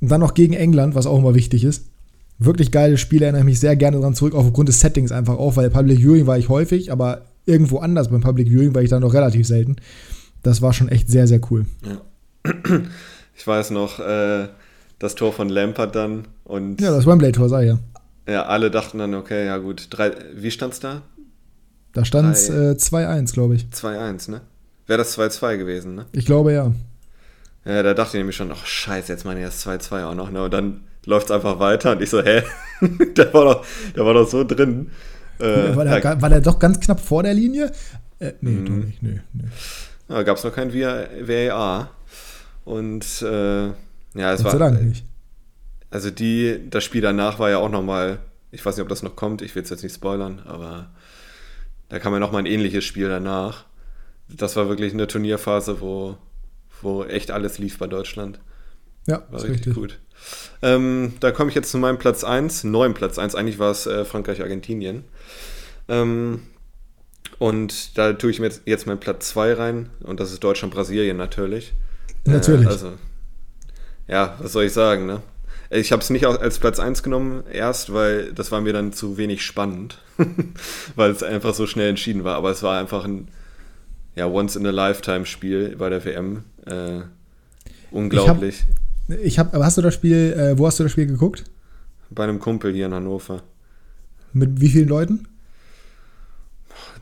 [0.00, 1.91] Und dann noch gegen England, was auch immer wichtig ist.
[2.38, 5.36] Wirklich geiles Spiel, erinnere ich mich sehr gerne dran zurück, auch aufgrund des Settings einfach
[5.36, 8.90] auch, weil Public Viewing war ich häufig, aber irgendwo anders beim Public Viewing war ich
[8.90, 9.76] dann noch relativ selten.
[10.42, 11.66] Das war schon echt sehr, sehr cool.
[11.86, 12.50] Ja.
[13.34, 14.48] Ich weiß noch, äh,
[14.98, 16.80] das Tor von Lampard dann und.
[16.80, 17.78] Ja, das Wembley-Tor sei ja.
[18.28, 19.88] Ja, alle dachten dann, okay, ja gut.
[19.90, 21.02] Drei, wie stand's da?
[21.92, 23.64] Da stand es äh, 2-1, glaube ich.
[23.72, 24.42] 2-1, ne?
[24.86, 26.06] Wäre das 2-2 gewesen, ne?
[26.12, 26.72] Ich glaube ja.
[27.64, 30.30] Ja, da dachte ich nämlich schon, ach scheiße, jetzt meine ich erst 2-2 auch noch,
[30.30, 30.44] ne?
[30.44, 32.42] Und dann läuft es einfach weiter und ich so, hä?
[32.80, 34.90] der, war doch, der war doch so drin.
[35.38, 37.72] Äh, war, der, war der doch ganz knapp vor der Linie?
[38.18, 38.66] Äh, nee, mhm.
[38.66, 39.48] doch nicht, nee, nee.
[40.08, 41.90] Ja, gab es noch kein VAR.
[42.64, 44.58] Und äh, ja, es Gott war.
[44.70, 45.04] Dank nicht.
[45.90, 48.18] Also die, das Spiel danach war ja auch nochmal,
[48.50, 50.90] ich weiß nicht, ob das noch kommt, ich will es jetzt nicht spoilern, aber
[51.90, 53.66] da kam ja nochmal ein ähnliches Spiel danach.
[54.28, 56.16] Das war wirklich eine Turnierphase, wo,
[56.80, 58.40] wo echt alles lief bei Deutschland.
[59.06, 59.98] Ja, war richtig, richtig, gut.
[60.62, 63.34] Ähm, da komme ich jetzt zu meinem Platz 1, neuen Platz 1.
[63.34, 65.04] Eigentlich war es äh, Frankreich-Argentinien.
[65.88, 66.42] Ähm,
[67.38, 69.90] und da tue ich mir jetzt, jetzt meinen Platz 2 rein.
[70.00, 71.72] Und das ist Deutschland-Brasilien natürlich.
[72.24, 72.66] Natürlich.
[72.66, 72.92] Äh, also,
[74.06, 75.22] ja, was soll ich sagen, ne?
[75.70, 79.16] Ich habe es nicht als Platz 1 genommen, erst, weil das war mir dann zu
[79.16, 79.98] wenig spannend,
[80.96, 82.36] weil es einfach so schnell entschieden war.
[82.36, 83.28] Aber es war einfach ein
[84.14, 86.44] ja, Once-in-a-Lifetime-Spiel bei der WM.
[86.66, 87.00] Äh,
[87.90, 88.64] unglaublich.
[89.22, 91.44] Ich habe, hab, hast du das Spiel, äh, wo hast du das Spiel geguckt?
[92.10, 93.42] Bei einem Kumpel hier in Hannover.
[94.32, 95.28] Mit wie vielen Leuten?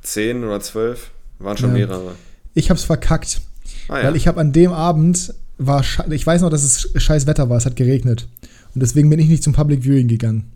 [0.03, 1.11] Zehn oder zwölf.
[1.39, 1.87] Waren schon ja.
[1.87, 2.15] mehrere.
[2.55, 3.41] Ich habe es verkackt.
[3.89, 4.05] Ah, ja.
[4.05, 7.57] Weil ich habe an dem Abend, war ich weiß noch, dass es scheiß Wetter war,
[7.57, 8.29] es hat geregnet.
[8.75, 10.53] Und deswegen bin ich nicht zum Public Viewing gegangen.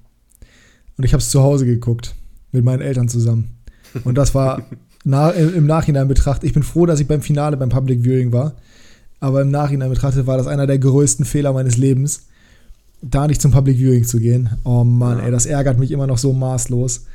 [0.97, 2.15] Und ich habe es zu Hause geguckt.
[2.53, 3.59] Mit meinen Eltern zusammen.
[4.05, 4.63] Und das war
[5.05, 6.45] na, im Nachhinein betrachtet.
[6.45, 8.55] Ich bin froh, dass ich beim Finale beim Public Viewing war.
[9.25, 12.27] Aber im Nachhinein betrachtet war das einer der größten Fehler meines Lebens,
[13.01, 14.51] da nicht zum Public Viewing zu gehen.
[14.65, 15.25] Oh Mann, ja.
[15.25, 17.07] ey, das ärgert mich immer noch so maßlos.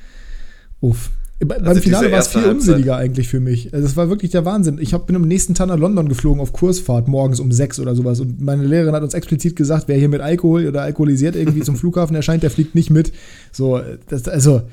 [0.82, 1.12] Uff.
[1.40, 3.76] Also Beim Finale war es viel unsinniger eigentlich für mich.
[3.76, 4.80] Also es war wirklich der Wahnsinn.
[4.82, 7.96] Ich hab, bin am nächsten Tag nach London geflogen auf Kursfahrt, morgens um sechs oder
[7.96, 8.20] sowas.
[8.20, 11.76] Und meine Lehrerin hat uns explizit gesagt, wer hier mit Alkohol oder alkoholisiert irgendwie zum
[11.76, 13.14] Flughafen erscheint, der fliegt nicht mit.
[13.52, 14.64] So, das, also,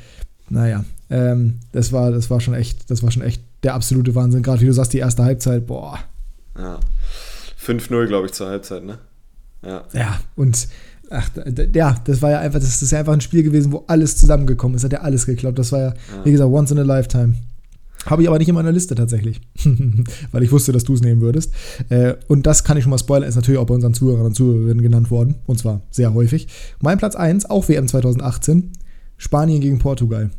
[0.48, 4.42] naja, ähm, das, war, das war schon echt, das war schon echt der absolute Wahnsinn.
[4.42, 5.98] Gerade wie du sagst, die erste Halbzeit, boah.
[6.58, 6.80] Ja.
[7.64, 8.98] 5-0, glaube ich, zur Halbzeit, ne?
[9.62, 9.84] Ja.
[9.92, 10.68] Ja, und
[11.10, 11.30] Ach,
[11.74, 14.76] ja, das war ja einfach, das ist ja einfach ein Spiel gewesen, wo alles zusammengekommen
[14.76, 14.84] ist.
[14.84, 15.58] Hat ja alles geklappt.
[15.58, 16.24] Das war ja, ja.
[16.24, 17.34] wie gesagt, once in a lifetime.
[18.06, 19.40] Habe ich aber nicht in meiner Liste tatsächlich,
[20.32, 21.52] weil ich wusste, dass du es nehmen würdest.
[21.88, 24.34] Äh, und das kann ich schon mal spoilern, ist natürlich auch bei unseren Zuhörern und
[24.34, 25.36] Zuhörerinnen genannt worden.
[25.46, 26.46] Und zwar sehr häufig.
[26.80, 28.70] Mein Platz 1, auch WM 2018,
[29.16, 30.30] Spanien gegen Portugal.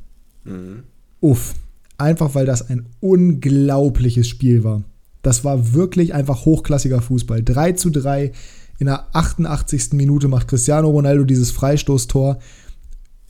[0.45, 0.83] Mhm.
[1.19, 1.55] Uff.
[1.97, 4.83] Einfach weil das ein unglaubliches Spiel war.
[5.21, 7.43] Das war wirklich einfach hochklassiger Fußball.
[7.43, 8.31] 3 zu 3
[8.79, 9.93] in der 88.
[9.93, 12.39] Minute macht Cristiano Ronaldo dieses Freistoßtor.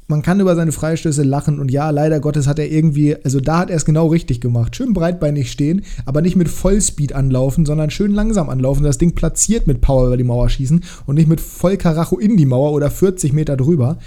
[0.10, 3.60] Man kann über seine Freistöße lachen und ja, leider Gottes hat er irgendwie, also da
[3.60, 4.74] hat er es genau richtig gemacht.
[4.74, 9.68] Schön breitbeinig stehen, aber nicht mit Vollspeed anlaufen, sondern schön langsam anlaufen, das Ding platziert
[9.68, 13.34] mit Power über die Mauer schießen und nicht mit Vollkaracho in die Mauer oder 40
[13.34, 13.98] Meter drüber.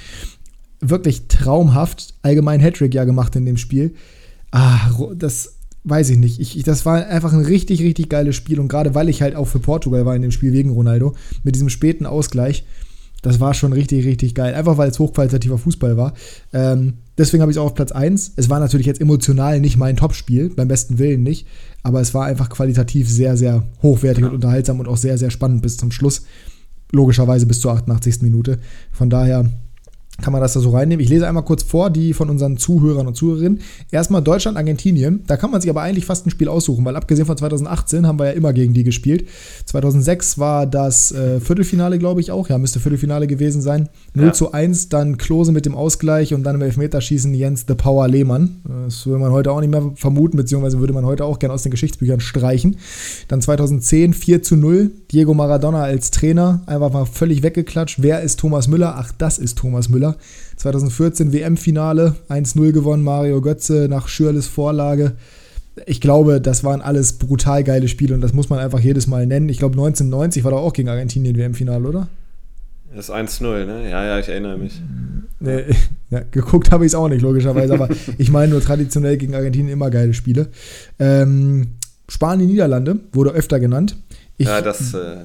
[0.80, 2.14] Wirklich traumhaft.
[2.22, 3.94] Allgemein Hattrick ja gemacht in dem Spiel.
[4.52, 6.40] Ah, das weiß ich nicht.
[6.40, 8.60] Ich, ich, das war einfach ein richtig, richtig geiles Spiel.
[8.60, 11.54] Und gerade weil ich halt auch für Portugal war in dem Spiel wegen Ronaldo, mit
[11.54, 12.64] diesem späten Ausgleich,
[13.22, 14.54] das war schon richtig, richtig geil.
[14.54, 16.14] Einfach weil es hochqualitativer Fußball war.
[16.52, 18.32] Ähm, deswegen habe ich es auch auf Platz 1.
[18.36, 21.46] Es war natürlich jetzt emotional nicht mein Topspiel, beim besten Willen nicht.
[21.82, 24.28] Aber es war einfach qualitativ sehr, sehr hochwertig ja.
[24.28, 26.22] und unterhaltsam und auch sehr, sehr spannend bis zum Schluss.
[26.92, 28.22] Logischerweise bis zur 88.
[28.22, 28.58] Minute.
[28.90, 29.50] Von daher
[30.20, 31.02] kann man das da so reinnehmen.
[31.02, 33.60] Ich lese einmal kurz vor, die von unseren Zuhörern und Zuhörerinnen.
[33.90, 35.24] Erstmal Deutschland, Argentinien.
[35.26, 38.18] Da kann man sich aber eigentlich fast ein Spiel aussuchen, weil abgesehen von 2018 haben
[38.18, 39.28] wir ja immer gegen die gespielt.
[39.66, 42.48] 2006 war das äh, Viertelfinale, glaube ich, auch.
[42.48, 43.88] Ja, müsste Viertelfinale gewesen sein.
[44.14, 44.32] 0 ja.
[44.32, 48.60] zu 1, dann Klose mit dem Ausgleich und dann im Elfmeterschießen Jens The Power Lehmann.
[48.84, 51.62] Das würde man heute auch nicht mehr vermuten, beziehungsweise würde man heute auch gerne aus
[51.62, 52.76] den Geschichtsbüchern streichen.
[53.28, 58.02] Dann 2010 4 zu 0, Diego Maradona als Trainer, einfach mal völlig weggeklatscht.
[58.02, 58.94] Wer ist Thomas Müller?
[58.96, 60.09] Ach, das ist Thomas Müller.
[60.10, 60.16] Spieler.
[60.56, 65.12] 2014 WM-Finale, 1-0 gewonnen, Mario Götze nach Schürles Vorlage.
[65.86, 69.26] Ich glaube, das waren alles brutal geile Spiele und das muss man einfach jedes Mal
[69.26, 69.48] nennen.
[69.48, 72.08] Ich glaube, 1990 war da auch gegen Argentinien WM-Finale, oder?
[72.94, 73.88] Das ist 1-0, ne?
[73.88, 74.82] Ja, ja, ich erinnere mich.
[75.38, 75.64] Nee,
[76.10, 77.88] ja, geguckt habe ich es auch nicht, logischerweise, aber
[78.18, 80.48] ich meine nur traditionell gegen Argentinien immer geile Spiele.
[80.98, 81.68] Ähm,
[82.08, 83.96] Spanien, Niederlande wurde öfter genannt.
[84.40, 85.16] Ich, ja, das, äh,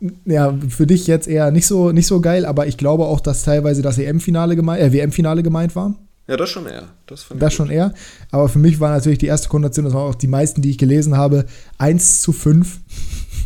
[0.00, 0.10] nee.
[0.24, 3.44] Ja, für dich jetzt eher nicht so, nicht so geil, aber ich glaube auch, dass
[3.44, 5.94] teilweise das EM-Finale gemeint, äh, WM-Finale gemeint war.
[6.26, 6.88] Ja, das schon eher.
[7.06, 7.94] Das, das schon eher.
[8.32, 10.78] Aber für mich war natürlich die erste Konnotation, das waren auch die meisten, die ich
[10.78, 11.46] gelesen habe,
[11.78, 12.80] 1 zu 5.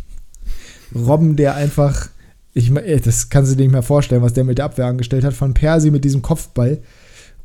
[0.95, 2.09] Robben, der einfach,
[2.55, 2.73] ich,
[3.05, 5.53] das kannst du dir nicht mehr vorstellen, was der mit der Abwehr angestellt hat, von
[5.53, 6.79] Persi mit diesem Kopfball.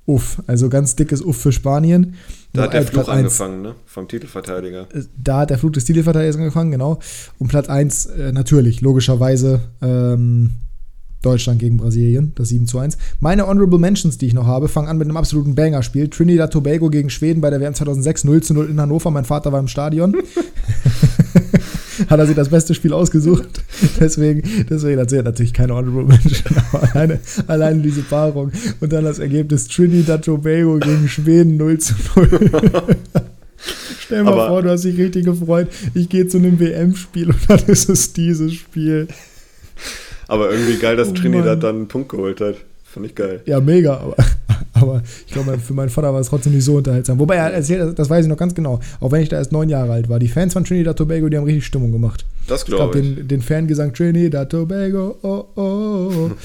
[0.07, 2.15] Uff, also ganz dickes Uff für Spanien.
[2.53, 3.75] Da hat der Fluch angefangen, ne?
[3.85, 4.87] Vom Titelverteidiger.
[4.93, 6.99] Äh, da hat der Fluch des Titelverteidigers angefangen, genau.
[7.39, 10.51] Und Platz 1 äh, natürlich, logischerweise, ähm,
[11.25, 12.99] Deutschland gegen Brasilien, das 7 zu 1.
[13.19, 16.09] Meine Honorable Mentions, die ich noch habe, fangen an mit einem absoluten Banger-Spiel.
[16.09, 19.09] Trinidad Tobago gegen Schweden bei der WM 2006, 0 zu 0 in Hannover.
[19.09, 20.15] Mein Vater war im Stadion.
[22.09, 23.47] hat er sich das beste Spiel ausgesucht.
[23.99, 28.51] deswegen, deswegen hat er natürlich keine Honorable Mention, aber alleine, alleine diese Paarung.
[28.79, 32.49] Und dann das Ergebnis Trinidad Tobago gegen Schweden 0 zu 0.
[33.99, 35.67] Stell dir mal vor, du hast dich richtig gefreut.
[35.93, 39.07] Ich gehe zu einem WM-Spiel und dann ist es dieses Spiel.
[40.27, 42.55] Aber irgendwie geil, dass oh Trinidad dann einen Punkt geholt hat.
[42.83, 43.41] Fand ich geil.
[43.45, 43.97] Ja, mega.
[43.97, 44.15] Aber,
[44.81, 47.17] aber ich glaube, für meinen Vater war es trotzdem nicht so unterhaltsam.
[47.17, 49.69] Wobei er erzählt, das weiß ich noch ganz genau, auch wenn ich da erst neun
[49.69, 50.19] Jahre alt war.
[50.19, 52.25] Die Fans von Trinidad Tobago, die haben richtig Stimmung gemacht.
[52.47, 53.05] Das glaube ich.
[53.05, 56.31] Glaub, den, den Fangesang Trinidad Tobago, oh, oh, oh.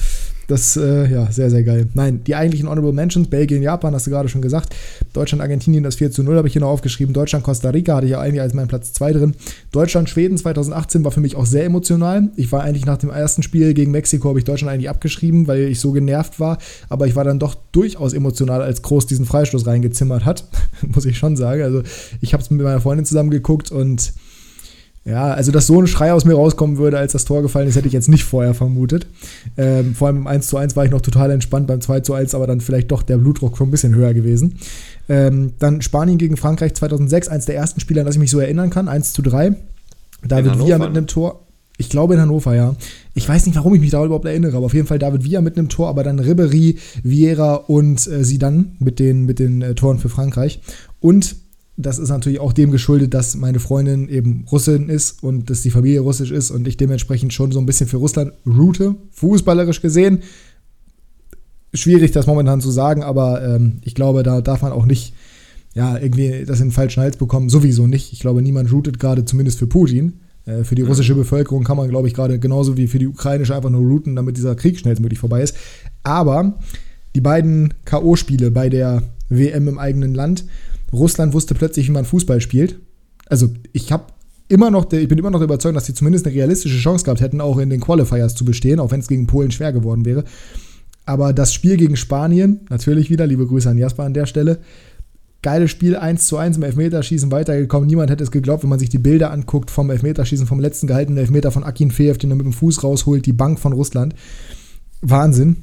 [0.51, 1.87] Das, äh, ja, sehr, sehr geil.
[1.93, 4.75] Nein, die eigentlichen Honorable Mentions, Belgien, Japan, hast du gerade schon gesagt.
[5.13, 7.13] Deutschland, Argentinien, das 4 zu 0 habe ich hier noch aufgeschrieben.
[7.13, 9.35] Deutschland, Costa Rica hatte ich ja eigentlich als meinen Platz 2 drin.
[9.71, 12.31] Deutschland, Schweden 2018 war für mich auch sehr emotional.
[12.35, 15.69] Ich war eigentlich nach dem ersten Spiel gegen Mexiko, habe ich Deutschland eigentlich abgeschrieben, weil
[15.69, 16.57] ich so genervt war.
[16.89, 20.49] Aber ich war dann doch durchaus emotional, als Groß diesen Freistoß reingezimmert hat.
[20.85, 21.61] Muss ich schon sagen.
[21.61, 21.81] Also,
[22.19, 24.11] ich habe es mit meiner Freundin zusammen geguckt und
[25.03, 27.75] ja, also dass so ein Schrei aus mir rauskommen würde, als das Tor gefallen ist,
[27.75, 29.07] hätte ich jetzt nicht vorher vermutet.
[29.57, 32.13] Ähm, vor allem im 1 zu 1 war ich noch total entspannt, beim 2 zu
[32.13, 34.57] 1 aber dann vielleicht doch der Blutdruck schon ein bisschen höher gewesen.
[35.09, 38.39] Ähm, dann Spanien gegen Frankreich 2006, eins der ersten Spiele, an das ich mich so
[38.39, 39.55] erinnern kann, 1 zu 3.
[40.23, 41.47] David Villa mit einem Tor.
[41.77, 42.75] Ich glaube in Hannover, ja.
[43.15, 45.41] Ich weiß nicht, warum ich mich da überhaupt erinnere, aber auf jeden Fall David Villa
[45.41, 49.73] mit einem Tor, aber dann Ribery, Vieira und äh, Sidan mit den, mit den äh,
[49.73, 50.61] Toren für Frankreich.
[50.99, 51.37] Und
[51.77, 55.71] das ist natürlich auch dem geschuldet, dass meine Freundin eben Russin ist und dass die
[55.71, 60.19] Familie russisch ist und ich dementsprechend schon so ein bisschen für Russland route, fußballerisch gesehen.
[61.73, 65.13] Schwierig, das momentan zu sagen, aber ähm, ich glaube, da darf man auch nicht
[65.73, 67.49] ja, irgendwie das in den falschen Hals bekommen.
[67.49, 68.11] Sowieso nicht.
[68.11, 70.19] Ich glaube, niemand routet gerade, zumindest für Putin.
[70.45, 73.55] Äh, für die russische Bevölkerung kann man, glaube ich, gerade genauso wie für die ukrainische
[73.55, 75.55] einfach nur routen, damit dieser Krieg schnellstmöglich vorbei ist.
[76.03, 76.59] Aber
[77.15, 80.45] die beiden K.O.-Spiele bei der WM im eigenen Land
[80.93, 82.79] Russland wusste plötzlich, wie man Fußball spielt.
[83.27, 84.05] Also ich habe
[84.47, 87.39] immer noch, ich bin immer noch überzeugt, dass sie zumindest eine realistische Chance gehabt hätten,
[87.41, 90.25] auch in den Qualifiers zu bestehen, auch wenn es gegen Polen schwer geworden wäre.
[91.05, 94.59] Aber das Spiel gegen Spanien, natürlich wieder, liebe Grüße an Jasper an der Stelle,
[95.41, 97.87] geiles Spiel, 1 zu 1 im Elfmeterschießen weitergekommen.
[97.87, 101.17] Niemand hätte es geglaubt, wenn man sich die Bilder anguckt vom Elfmeterschießen, vom letzten gehaltenen
[101.17, 104.13] Elfmeter von Akin Feev, den er mit dem Fuß rausholt, die Bank von Russland.
[105.01, 105.57] Wahnsinn.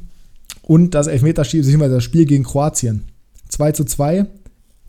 [0.62, 3.04] Und das Elfmeterschießen, beziehungsweise das Spiel gegen Kroatien.
[3.48, 4.26] 2 zu 2,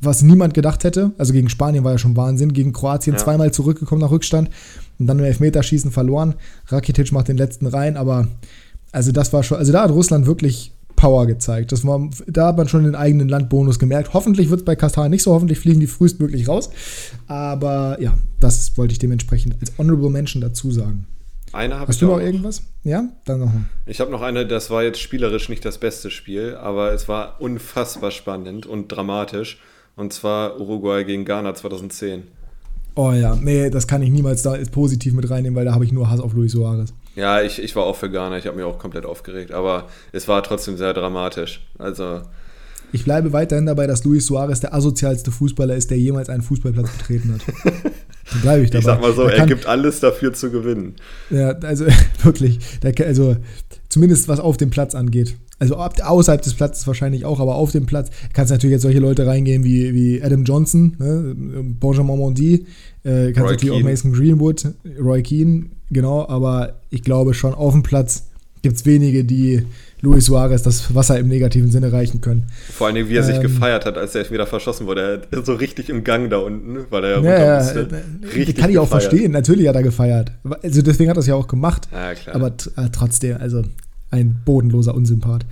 [0.01, 1.11] was niemand gedacht hätte.
[1.17, 2.53] Also gegen Spanien war ja schon Wahnsinn.
[2.53, 3.21] Gegen Kroatien ja.
[3.21, 4.49] zweimal zurückgekommen nach Rückstand
[4.97, 6.35] und dann im Elfmeterschießen verloren.
[6.67, 8.27] Rakitic macht den letzten rein, aber
[8.91, 11.71] also das war schon, also da hat Russland wirklich Power gezeigt.
[11.71, 14.13] Das war, da hat man schon den eigenen Landbonus gemerkt.
[14.13, 16.69] Hoffentlich wird es bei Katar nicht so, hoffentlich fliegen die frühestmöglich raus.
[17.27, 21.07] Aber ja, das wollte ich dementsprechend als Honorable Mention dazu sagen.
[21.51, 22.63] Eine habe ich Hast du noch, noch irgendwas?
[22.83, 23.51] Ja, dann noch.
[23.85, 27.39] Ich habe noch eine, das war jetzt spielerisch nicht das beste Spiel, aber es war
[27.39, 29.59] unfassbar spannend und dramatisch.
[29.99, 32.23] Und zwar Uruguay gegen Ghana 2010.
[32.95, 35.91] Oh ja, nee, das kann ich niemals da positiv mit reinnehmen, weil da habe ich
[35.91, 36.93] nur Hass auf Luis Suarez.
[37.17, 40.29] Ja, ich, ich war auch für Ghana, ich habe mich auch komplett aufgeregt, aber es
[40.29, 41.67] war trotzdem sehr dramatisch.
[41.77, 42.21] Also.
[42.93, 46.89] Ich bleibe weiterhin dabei, dass Luis Suarez der asozialste Fußballer ist, der jemals einen Fußballplatz
[46.97, 47.41] betreten hat.
[48.31, 48.79] Dann bleibe ich dabei.
[48.79, 50.95] Ich sag mal so, er, er gibt alles dafür zu gewinnen.
[51.29, 51.85] Ja, also
[52.23, 53.35] wirklich, der, also
[53.89, 55.35] zumindest was auf dem Platz angeht.
[55.59, 58.99] Also außerhalb des Platzes wahrscheinlich auch, aber auf dem Platz kannst du natürlich jetzt solche
[58.99, 61.35] Leute reingehen wie, wie Adam Johnson, ne?
[61.79, 62.65] Benjamin Mondi,
[63.03, 63.75] äh, kannst natürlich Keane.
[63.75, 64.67] auch Mason Greenwood,
[65.01, 68.29] Roy Keane, genau, aber ich glaube schon auf dem Platz
[68.61, 69.63] gibt es wenige, die
[70.01, 72.47] Luis Suarez das Wasser im negativen Sinne reichen können.
[72.71, 75.21] Vor allem, wie er ähm, sich gefeiert hat, als er wieder verschossen wurde.
[75.31, 77.79] Er so richtig im Gang da unten, weil er ja runter ja, musste.
[77.79, 79.31] Äh, richtig kann ich auch verstehen.
[79.31, 80.31] Natürlich hat er gefeiert.
[80.63, 81.87] Also deswegen hat er es ja auch gemacht.
[81.91, 82.33] Ja.
[82.33, 83.63] Aber äh, trotzdem, also
[84.11, 85.45] Ein bodenloser Unsympath.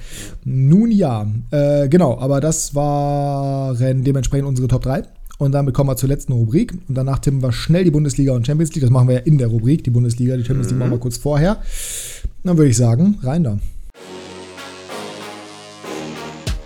[0.43, 5.03] Nun ja, äh, genau, aber das waren dementsprechend unsere Top 3.
[5.37, 6.73] Und damit kommen wir zur letzten Rubrik.
[6.87, 8.81] Und danach tippen wir schnell die Bundesliga und Champions League.
[8.81, 10.79] Das machen wir ja in der Rubrik, die Bundesliga, die Champions League mhm.
[10.79, 11.57] machen wir kurz vorher.
[12.43, 13.59] Dann würde ich sagen, rein da.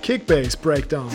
[0.01, 1.09] Kickbase Breakdown.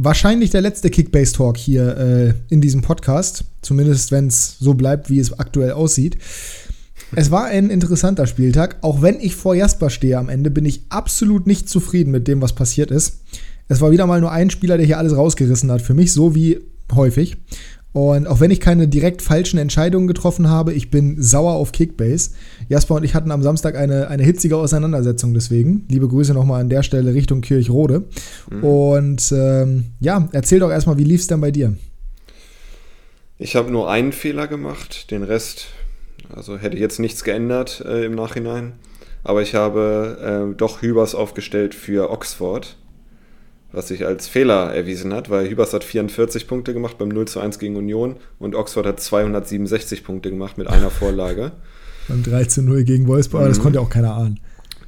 [0.00, 3.44] wahrscheinlich der letzte Kickbase-Talk hier äh, in diesem Podcast.
[3.62, 6.16] Zumindest, wenn es so bleibt, wie es aktuell aussieht.
[7.16, 8.76] Es war ein interessanter Spieltag.
[8.82, 12.40] Auch wenn ich vor Jasper stehe am Ende, bin ich absolut nicht zufrieden mit dem,
[12.40, 13.22] was passiert ist.
[13.66, 15.82] Es war wieder mal nur ein Spieler, der hier alles rausgerissen hat.
[15.82, 16.60] Für mich so wie
[16.94, 17.36] häufig.
[17.92, 22.30] Und auch wenn ich keine direkt falschen Entscheidungen getroffen habe, ich bin sauer auf Kickbase.
[22.68, 25.86] Jasper und ich hatten am Samstag eine, eine hitzige Auseinandersetzung deswegen.
[25.88, 28.04] Liebe Grüße nochmal an der Stelle Richtung Kirchrode.
[28.50, 28.64] Mhm.
[28.64, 31.74] Und ähm, ja, erzähl doch erstmal, wie lief es denn bei dir?
[33.38, 35.68] Ich habe nur einen Fehler gemacht, den Rest,
[36.34, 38.74] also hätte jetzt nichts geändert äh, im Nachhinein.
[39.24, 42.76] Aber ich habe äh, doch Hübers aufgestellt für Oxford
[43.72, 47.40] was sich als Fehler erwiesen hat, weil Hübers hat 44 Punkte gemacht beim 0 zu
[47.40, 51.52] 1 gegen Union und Oxford hat 267 Punkte gemacht mit einer Vorlage.
[52.08, 53.48] beim 3 zu 0 gegen Wolfsburg, mhm.
[53.48, 54.40] das konnte auch keiner ahnen.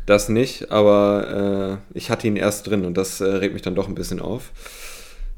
[0.06, 3.74] Das nicht, aber äh, ich hatte ihn erst drin und das äh, regt mich dann
[3.74, 4.50] doch ein bisschen auf.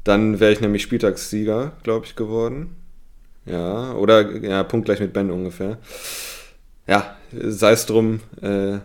[0.03, 2.75] Dann wäre ich nämlich Spieltagssieger, glaube ich, geworden.
[3.45, 5.77] Ja, oder ja, punktgleich mit Ben ungefähr.
[6.87, 8.79] Ja, sei es drum, äh,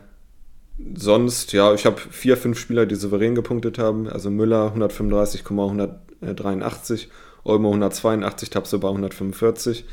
[0.95, 4.09] sonst, ja, ich habe vier, fünf Spieler, die souverän gepunktet haben.
[4.09, 7.09] Also Müller 135,183,
[7.45, 9.85] Olmo 182, Tapsoba 145.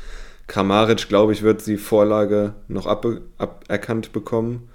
[0.46, 4.68] Kramaric, glaube ich, wird die Vorlage noch aberkannt bekommen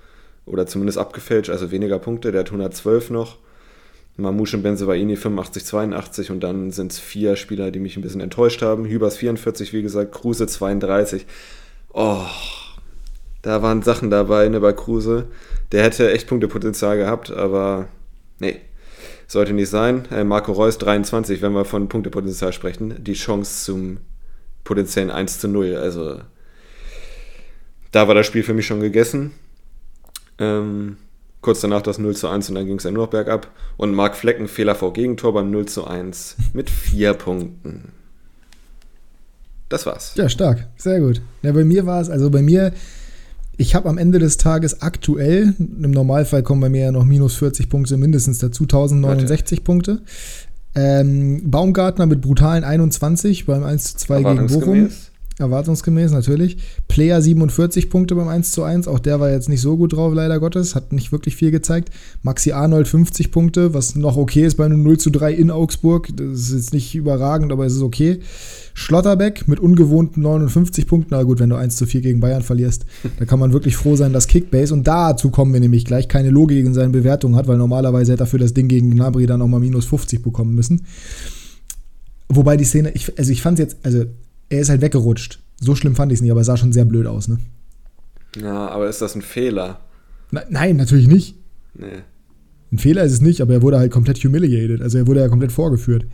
[0.45, 2.31] oder zumindest abgefälscht, also weniger Punkte.
[2.31, 3.37] Der hat 112 noch.
[4.17, 8.21] Mamouche und Benzebaini 85, 82 und dann sind es vier Spieler, die mich ein bisschen
[8.21, 8.85] enttäuscht haben.
[8.85, 11.25] Hübers 44, wie gesagt, Kruse 32.
[11.93, 12.25] Oh,
[13.41, 15.27] da waren Sachen dabei ne, bei Kruse.
[15.71, 17.87] Der hätte echt Punktepotenzial gehabt, aber
[18.39, 18.57] nee,
[19.27, 20.05] sollte nicht sein.
[20.11, 23.97] Äh, Marco Reus 23, wenn wir von Punktepotenzial sprechen, die Chance zum
[24.63, 25.75] potenziellen 1 zu 0.
[25.75, 26.19] Also
[27.91, 29.31] da war das Spiel für mich schon gegessen.
[30.37, 30.97] Ähm,
[31.41, 33.47] kurz danach das 0 zu 1 und dann ging es ja nur noch bergab.
[33.77, 37.93] Und Marc Flecken, Fehler vor Gegentor beim 0 zu 1 mit vier Punkten.
[39.69, 40.13] Das war's.
[40.15, 40.67] Ja, stark.
[40.75, 41.21] Sehr gut.
[41.41, 42.73] Ja, bei mir war es, also bei mir
[43.61, 47.35] ich habe am Ende des Tages aktuell, im Normalfall kommen bei mir ja noch minus
[47.35, 49.63] 40 Punkte mindestens dazu, 1069 Warte.
[49.63, 50.01] Punkte.
[50.73, 54.89] Ähm, Baumgartner mit brutalen 21 beim 1 zu 2 gegen Bochum.
[55.41, 56.57] Erwartungsgemäß, natürlich.
[56.87, 58.87] Player 47 Punkte beim 1 zu 1.
[58.87, 60.75] Auch der war jetzt nicht so gut drauf, leider Gottes.
[60.75, 61.89] Hat nicht wirklich viel gezeigt.
[62.21, 66.07] Maxi Arnold 50 Punkte, was noch okay ist bei einem 0 zu 3 in Augsburg.
[66.15, 68.19] Das ist jetzt nicht überragend, aber es ist okay.
[68.73, 71.09] Schlotterbeck mit ungewohnten 59 Punkten.
[71.11, 72.85] Na gut, wenn du 1 zu 4 gegen Bayern verlierst,
[73.19, 76.29] da kann man wirklich froh sein, dass Kickbase, und dazu kommen wir nämlich gleich, keine
[76.29, 79.39] Logik in seinen Bewertungen hat, weil normalerweise hätte er für das Ding gegen Gnabry dann
[79.39, 80.81] nochmal minus 50 bekommen müssen.
[82.33, 84.05] Wobei die Szene, ich, also ich fand es jetzt, also
[84.51, 85.39] er ist halt weggerutscht.
[85.59, 87.39] So schlimm fand ich es nicht, aber es sah schon sehr blöd aus, ne?
[88.41, 89.79] Ja, aber ist das ein Fehler?
[90.31, 91.35] Na, nein, natürlich nicht.
[91.73, 92.03] Nee.
[92.71, 94.81] Ein Fehler ist es nicht, aber er wurde halt komplett humiliated.
[94.81, 96.05] Also er wurde ja komplett vorgeführt.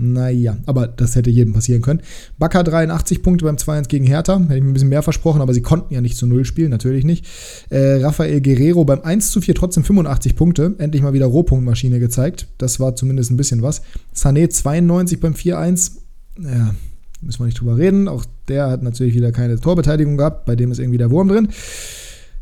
[0.00, 2.00] Naja, aber das hätte jedem passieren können.
[2.38, 4.38] Bakker 83 Punkte beim 2-1 gegen Hertha.
[4.38, 6.70] Hätte ich mir ein bisschen mehr versprochen, aber sie konnten ja nicht zu Null spielen,
[6.70, 7.26] natürlich nicht.
[7.68, 10.74] Äh, Rafael Guerrero beim 1 4 trotzdem 85 Punkte.
[10.78, 12.46] Endlich mal wieder Rohpunktmaschine gezeigt.
[12.58, 13.82] Das war zumindest ein bisschen was.
[14.14, 15.92] Sané 92 beim 4-1.
[16.40, 16.74] Ja,
[17.20, 18.08] müssen wir nicht drüber reden.
[18.08, 20.46] Auch der hat natürlich wieder keine Torbeteiligung gehabt.
[20.46, 21.48] Bei dem ist irgendwie der Wurm drin.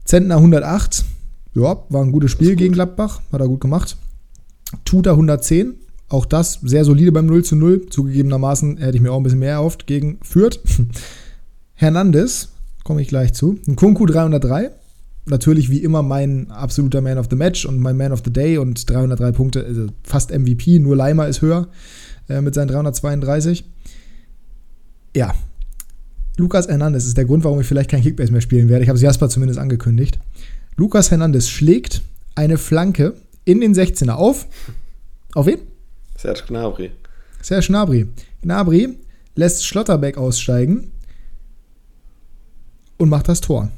[0.05, 1.05] Zentner 108.
[1.55, 3.21] Ja, war ein gutes Spiel gegen Gladbach.
[3.33, 3.97] Hat er gut gemacht.
[4.85, 5.75] Tuta 110
[6.09, 7.87] auch das sehr solide beim 0 zu 0.
[7.91, 10.61] Zugegebenermaßen hätte ich mir auch ein bisschen mehr erhofft gegen Fürth.
[11.75, 12.51] Hernandez,
[12.85, 13.59] komme ich gleich zu.
[13.67, 14.71] Ein Kunku 303.
[15.29, 18.59] Natürlich wie immer mein absoluter Man of the Match und mein Man of the Day
[18.59, 20.79] und 303 Punkte, also fast MVP.
[20.79, 21.67] Nur Leimer ist höher
[22.29, 23.65] äh, mit seinen 332.
[25.17, 25.35] Ja,
[26.37, 28.83] Lukas Hernandez ist der Grund, warum ich vielleicht kein Kickbase mehr spielen werde.
[28.83, 30.19] Ich habe es Jasper zumindest angekündigt.
[30.77, 32.03] Lukas Hernandez schlägt
[32.35, 33.15] eine Flanke
[33.47, 34.47] in den 16er auf.
[35.33, 35.61] Auf wen?
[36.19, 36.91] Serge Gnabry.
[37.41, 38.09] Serge Gnabry.
[38.43, 38.99] Gnabry
[39.37, 40.93] lässt Schlotterbeck aussteigen
[42.99, 43.71] und macht das Tor.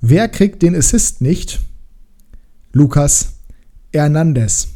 [0.00, 1.58] Wer kriegt den Assist nicht?
[2.72, 3.32] Lukas
[3.92, 4.68] Hernandez.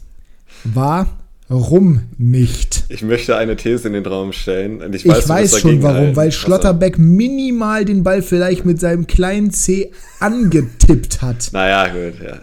[1.51, 2.85] Warum nicht?
[2.91, 4.83] Ich möchte eine These in den Raum stellen.
[4.83, 6.17] Und ich weiß, ich weiß schon warum, halten.
[6.17, 11.49] weil Schlotterbeck minimal den Ball vielleicht mit seinem kleinen C angetippt hat.
[11.53, 12.41] Naja, gut, ja.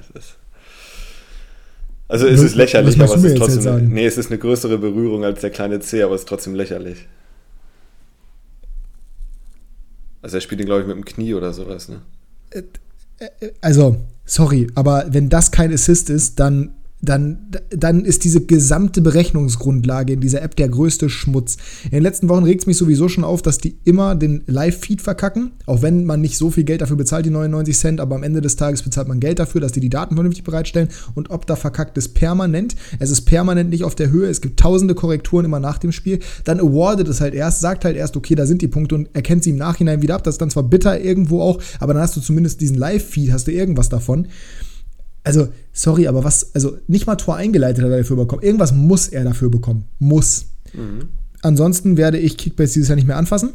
[2.07, 3.89] Also es ist lächerlich, aber es ist trotzdem.
[3.89, 7.07] Nee, es ist eine größere Berührung als der kleine C, aber es ist trotzdem lächerlich.
[10.23, 12.01] Also er spielt ihn, glaube ich, mit dem Knie oder sowas, ne?
[12.49, 12.63] Äh,
[13.19, 16.73] äh, also, sorry, aber wenn das kein Assist ist, dann
[17.05, 21.57] dann, dann ist diese gesamte Berechnungsgrundlage in dieser App der größte Schmutz.
[21.85, 25.01] In den letzten Wochen regt es mich sowieso schon auf, dass die immer den Live-Feed
[25.01, 28.23] verkacken, auch wenn man nicht so viel Geld dafür bezahlt, die 99 Cent, aber am
[28.23, 31.45] Ende des Tages bezahlt man Geld dafür, dass die die Daten vernünftig bereitstellen und ob
[31.45, 32.75] da verkackt ist permanent.
[32.99, 36.19] Es ist permanent nicht auf der Höhe, es gibt tausende Korrekturen immer nach dem Spiel.
[36.43, 39.43] Dann awardet es halt erst, sagt halt erst, okay, da sind die Punkte und erkennt
[39.43, 40.23] sie im Nachhinein wieder ab.
[40.23, 43.47] Das ist dann zwar bitter irgendwo auch, aber dann hast du zumindest diesen Live-Feed, hast
[43.47, 44.27] du irgendwas davon
[45.25, 48.43] also, sorry, aber was, also nicht mal Tor eingeleitet hat er dafür bekommen.
[48.43, 49.85] Irgendwas muss er dafür bekommen.
[49.99, 50.45] Muss.
[50.73, 51.09] Mhm.
[51.41, 53.49] Ansonsten werde ich Kickbase dieses Jahr nicht mehr anfassen.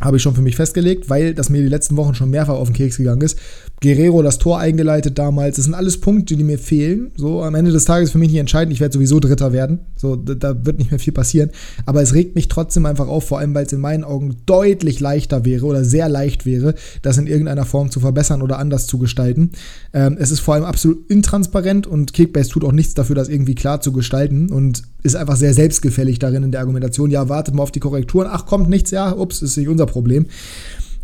[0.00, 2.68] Habe ich schon für mich festgelegt, weil das mir die letzten Wochen schon mehrfach auf
[2.68, 3.38] den Keks gegangen ist.
[3.80, 5.56] Guerrero das Tor eingeleitet damals.
[5.56, 7.12] Das sind alles Punkte, die mir fehlen.
[7.16, 8.72] So, am Ende des Tages für mich nicht entscheidend.
[8.72, 9.80] Ich werde sowieso Dritter werden.
[9.94, 11.50] So, da, wird nicht mehr viel passieren.
[11.86, 15.00] Aber es regt mich trotzdem einfach auf, vor allem, weil es in meinen Augen deutlich
[15.00, 18.98] leichter wäre oder sehr leicht wäre, das in irgendeiner Form zu verbessern oder anders zu
[18.98, 19.50] gestalten.
[19.92, 23.54] Ähm, es ist vor allem absolut intransparent und Kickbase tut auch nichts dafür, das irgendwie
[23.54, 27.10] klar zu gestalten und ist einfach sehr selbstgefällig darin in der Argumentation.
[27.10, 28.26] Ja, wartet mal auf die Korrekturen.
[28.28, 28.90] Ach, kommt nichts.
[28.90, 30.26] Ja, ups, ist nicht unser Problem.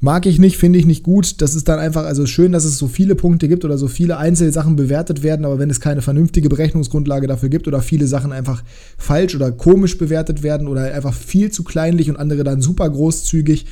[0.00, 1.42] Mag ich nicht, finde ich nicht gut.
[1.42, 4.16] Das ist dann einfach, also schön, dass es so viele Punkte gibt oder so viele
[4.16, 8.64] Einzelsachen bewertet werden, aber wenn es keine vernünftige Berechnungsgrundlage dafür gibt oder viele Sachen einfach
[8.96, 13.66] falsch oder komisch bewertet werden oder einfach viel zu kleinlich und andere dann super großzügig,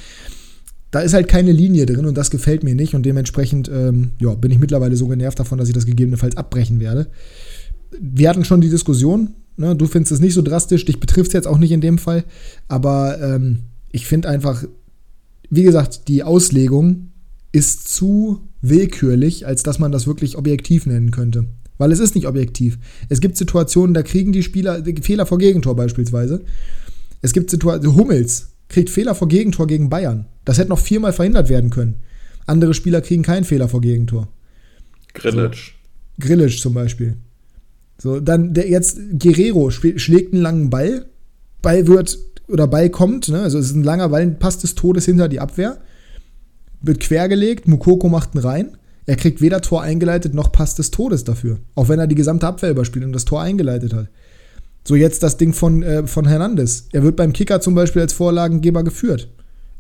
[0.91, 4.35] da ist halt keine Linie drin und das gefällt mir nicht und dementsprechend ähm, ja,
[4.35, 7.07] bin ich mittlerweile so genervt davon, dass ich das gegebenenfalls abbrechen werde.
[7.99, 9.77] Wir hatten schon die Diskussion, ne?
[9.77, 12.25] du findest es nicht so drastisch, dich betrifft es jetzt auch nicht in dem Fall,
[12.69, 13.61] aber ähm,
[13.91, 14.65] ich finde einfach,
[15.51, 17.13] wie gesagt, die Auslegung
[17.53, 21.47] ist zu willkürlich, als dass man das wirklich objektiv nennen könnte.
[21.79, 22.79] Weil es ist nicht objektiv.
[23.09, 26.45] Es gibt Situationen, da kriegen die Spieler Fehler vor Gegentor beispielsweise.
[27.23, 30.27] Es gibt Situationen, Hummels kriegt Fehler vor Gegentor gegen Bayern.
[30.45, 31.97] Das hätte noch viermal verhindert werden können.
[32.47, 34.29] Andere Spieler kriegen keinen Fehler vor Gegentor.
[35.15, 35.73] Grillitsch.
[35.73, 37.17] So, Grillitsch zum Beispiel.
[38.01, 41.07] So, dann der jetzt Guerrero schlägt einen langen Ball.
[41.63, 43.43] Ball wird oder Ball kommt, ne?
[43.43, 45.79] also es ist ein langer Ball, Pass des Todes hinter die Abwehr,
[46.81, 48.77] wird quergelegt, Mukoko macht ihn rein.
[49.07, 51.59] Er kriegt weder Tor eingeleitet noch Pass des Todes dafür.
[51.75, 54.09] Auch wenn er die gesamte Abwehr überspielt und das Tor eingeleitet hat.
[54.87, 56.89] So jetzt das Ding von, äh, von Hernandez.
[56.93, 59.29] Er wird beim Kicker zum Beispiel als Vorlagengeber geführt.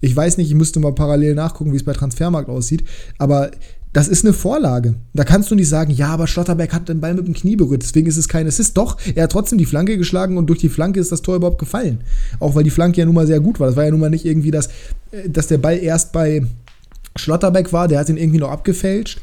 [0.00, 2.84] Ich weiß nicht, ich müsste mal parallel nachgucken, wie es bei Transfermarkt aussieht.
[3.18, 3.50] Aber
[3.92, 4.94] das ist eine Vorlage.
[5.14, 7.82] Da kannst du nicht sagen, ja, aber Schlotterberg hat den Ball mit dem Knie berührt,
[7.82, 8.76] deswegen ist es kein Assist.
[8.76, 11.58] Doch, er hat trotzdem die Flanke geschlagen und durch die Flanke ist das Tor überhaupt
[11.58, 12.00] gefallen.
[12.38, 13.66] Auch weil die Flanke ja nun mal sehr gut war.
[13.66, 14.68] Das war ja nun mal nicht irgendwie, das,
[15.10, 16.42] äh, dass der Ball erst bei
[17.16, 19.20] Schlotterbeck war, der hat ihn irgendwie noch abgefälscht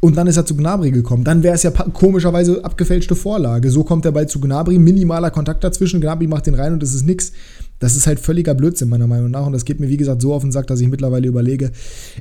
[0.00, 1.24] und dann ist er zu Gnabry gekommen.
[1.24, 3.70] Dann wäre es ja komischerweise abgefälschte Vorlage.
[3.70, 6.94] So kommt der Ball zu Gnabry, minimaler Kontakt dazwischen, Gnabry macht den rein und es
[6.94, 7.32] ist nix.
[7.78, 9.46] Das ist halt völliger Blödsinn, meiner Meinung nach.
[9.46, 11.70] Und das geht mir, wie gesagt, so auf den Sack, dass ich mittlerweile überlege,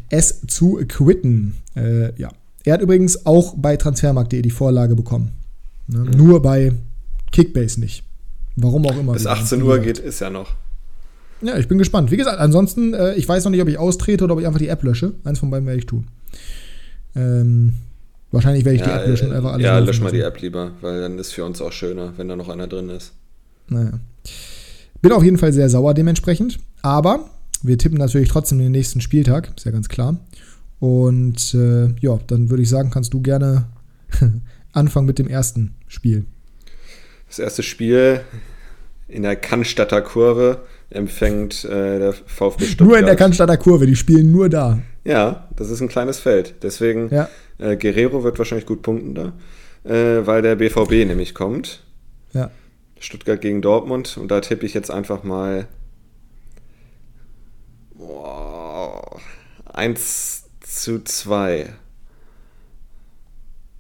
[0.09, 1.55] es zu quitten.
[1.75, 2.29] Äh, ja.
[2.63, 5.31] Er hat übrigens auch bei transfermarkt.de die Vorlage bekommen.
[5.87, 5.99] Ne?
[5.99, 6.11] Mhm.
[6.11, 6.73] Nur bei
[7.31, 8.03] Kickbase nicht.
[8.55, 9.13] Warum auch immer.
[9.13, 10.53] Bis 18 Uhr geht, ist ja noch.
[11.41, 12.09] Ja, ich bin gespannt.
[12.11, 14.59] Wie gesagt, ansonsten, äh, ich weiß noch nicht, ob ich austrete oder ob ich einfach
[14.59, 15.13] die App lösche.
[15.23, 16.07] Eins von beiden werde ich tun.
[17.15, 17.73] Ähm,
[18.31, 19.31] wahrscheinlich werde ich ja, die App löschen.
[19.31, 22.13] Einfach alles ja, lösch mal die App lieber, weil dann ist für uns auch schöner,
[22.17, 23.13] wenn da noch einer drin ist.
[23.69, 23.99] Naja.
[25.01, 26.59] Bin auf jeden Fall sehr sauer dementsprechend.
[26.81, 27.29] Aber
[27.63, 30.17] wir tippen natürlich trotzdem den nächsten Spieltag, ist ja ganz klar.
[30.79, 33.65] Und äh, ja, dann würde ich sagen, kannst du gerne
[34.73, 36.25] anfangen mit dem ersten Spiel.
[37.27, 38.21] Das erste Spiel
[39.07, 40.59] in der Cannstatter Kurve
[40.89, 42.87] empfängt äh, der VfB Stuttgart.
[42.87, 44.79] Nur in der Cannstatter Kurve, die spielen nur da.
[45.03, 46.55] Ja, das ist ein kleines Feld.
[46.61, 47.29] Deswegen, ja.
[47.57, 49.33] äh, Guerrero wird wahrscheinlich gut punkten da,
[49.89, 51.83] äh, weil der BVB nämlich kommt.
[52.99, 55.67] Stuttgart gegen Dortmund und da tippe ich jetzt einfach mal
[57.95, 59.19] boah,
[59.73, 61.73] 1 zu 2.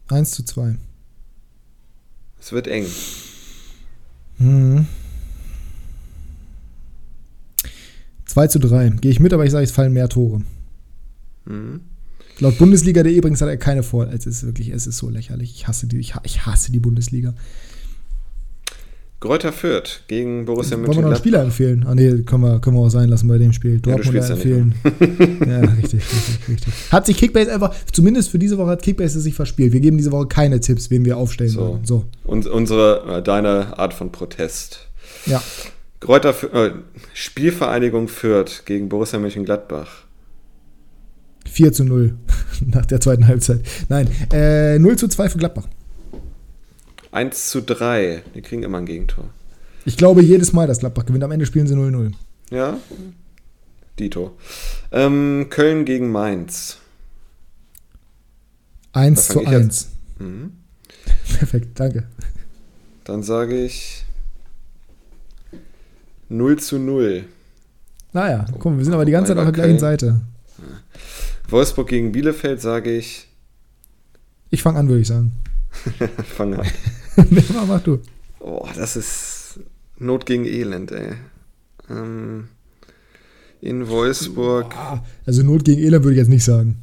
[0.09, 0.77] 1 zu 2.
[2.39, 2.85] Es wird eng.
[4.37, 4.87] Hm.
[8.25, 8.89] 2 zu 3.
[9.01, 10.43] Gehe ich mit, aber ich sage, es fallen mehr Tore.
[11.45, 11.81] Mhm.
[12.39, 14.07] Laut Bundesliga, der übrigens hat er keine Vor.
[14.07, 15.55] Es ist wirklich, es ist so lächerlich.
[15.55, 17.33] Ich hasse die, ich, hasse die Bundesliga.
[19.19, 20.87] Greuther Fürth gegen Borussia Mönchengladbach.
[20.87, 21.85] Wollen wir noch einen Spieler empfehlen?
[21.87, 23.79] Ah nee, können wir, können wir auch sein lassen bei dem Spiel.
[23.79, 24.75] Dortmund ja, empfehlen.
[24.83, 26.73] Ja, ja, richtig, richtig, richtig.
[26.91, 29.73] Hat sich Kickbase einfach, zumindest für diese Woche hat Kickbase sich verspielt.
[29.73, 31.59] Wir geben diese Woche keine Tipps, wen wir aufstellen so.
[31.59, 31.85] wollen.
[31.85, 32.05] So.
[32.25, 34.87] Und unsere, äh, deine Art von Protest.
[35.25, 35.41] Ja.
[35.99, 36.73] Greuther äh,
[37.13, 40.03] Spielvereinigung Fürth gegen Borussia Mönchengladbach.
[41.49, 42.13] 4 zu 0
[42.71, 43.61] nach der zweiten Halbzeit.
[43.89, 45.65] Nein, äh, 0 zu 2 für Gladbach.
[47.17, 48.21] 1 zu 3.
[48.35, 49.25] Die kriegen immer ein Gegentor.
[49.85, 51.23] Ich glaube jedes Mal, dass Gladbach gewinnt.
[51.23, 52.11] Am Ende spielen sie 0-0.
[52.51, 52.77] Ja.
[53.97, 54.37] Dito.
[54.91, 56.77] Ähm, Köln gegen Mainz.
[58.93, 59.89] 1 zu 1.
[60.19, 60.51] Mhm.
[61.39, 62.03] Perfekt, danke.
[63.03, 64.05] Dann sage ich
[66.29, 67.25] 0 zu 0.
[68.13, 70.21] Naja, guck mal, wir sind aber die ganze Zeit auf der gleichen Seite.
[71.49, 73.27] Wolfsburg gegen Bielefeld sage ich.
[74.51, 75.31] Ich fange an, würde ich sagen.
[76.37, 76.67] fang an.
[77.29, 77.99] nee, mach du.
[78.39, 79.59] Oh, das ist
[79.97, 81.13] Not gegen Elend, ey.
[81.89, 82.49] Ähm,
[83.61, 84.75] in Wolfsburg.
[85.25, 86.77] Also Not gegen Elend würde ich jetzt nicht sagen.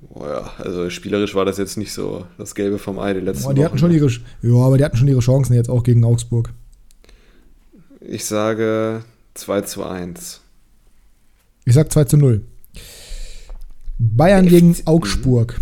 [0.00, 3.44] Boah, ja, also spielerisch war das jetzt nicht so das Gelbe vom Ei die letzten
[3.44, 4.08] Boah, die hatten schon ihre,
[4.42, 6.52] Ja, aber die hatten schon ihre Chancen jetzt auch gegen Augsburg.
[8.00, 9.02] Ich sage
[9.34, 10.40] 2 zu 1.
[11.64, 12.42] Ich sag 2 zu 0.
[13.98, 15.60] Bayern FC gegen Augsburg.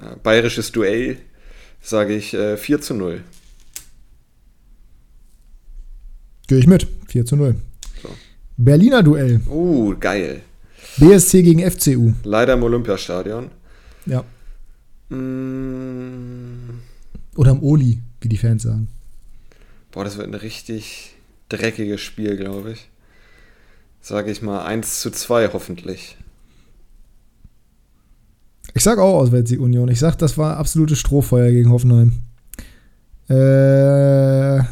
[0.00, 1.18] Ja, bayerisches Duell
[1.80, 3.22] sage ich äh, 4 zu 0.
[6.46, 6.86] Gehe ich mit.
[7.08, 7.56] 4 zu 0.
[8.02, 8.08] So.
[8.56, 9.40] Berliner Duell.
[9.48, 10.42] Uh, geil.
[10.96, 12.12] BSC gegen FCU.
[12.24, 13.50] Leider im Olympiastadion.
[14.06, 14.24] Ja.
[15.14, 16.80] Mm.
[17.36, 18.88] Oder im Oli, wie die Fans sagen.
[19.90, 21.14] Boah, das wird ein richtig
[21.48, 22.88] dreckiges Spiel, glaube ich.
[24.00, 26.16] Sage ich mal 1 zu 2 hoffentlich.
[28.78, 29.88] Ich sage auch Auswärtssieg Union.
[29.88, 32.12] Ich sage, das war absolutes Strohfeuer gegen Hoffenheim.
[33.28, 34.62] Äh,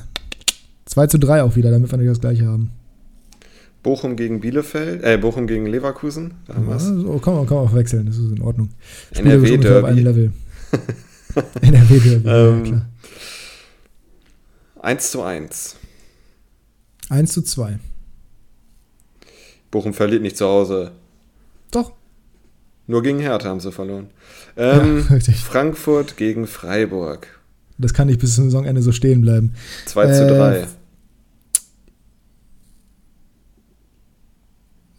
[0.85, 2.71] 2 zu 3 auch wieder, damit wir nicht das gleiche haben.
[3.83, 6.35] Bochum gegen Bielefeld, äh, Bochum gegen Leverkusen.
[6.47, 8.69] Da ja, so, kann, man, kann man auch wechseln, das ist in Ordnung.
[9.11, 9.77] NRW Derby.
[9.77, 10.33] auf einem Level.
[11.63, 12.87] NRW Derby, ähm, ja, klar.
[14.83, 15.77] 1 zu 1.
[17.09, 17.81] 1 zu 2.
[19.73, 20.93] Bochum verliert nicht zu Hause.
[21.73, 21.91] Doch.
[22.87, 24.11] Nur gegen Hertha haben sie verloren.
[24.57, 27.41] Ähm, ja, Frankfurt gegen Freiburg.
[27.79, 29.55] Das kann nicht bis zum Saisonende so stehen bleiben.
[29.87, 30.67] 2 zu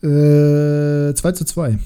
[0.02, 1.10] 3.
[1.10, 1.80] Äh, 2 zu 2.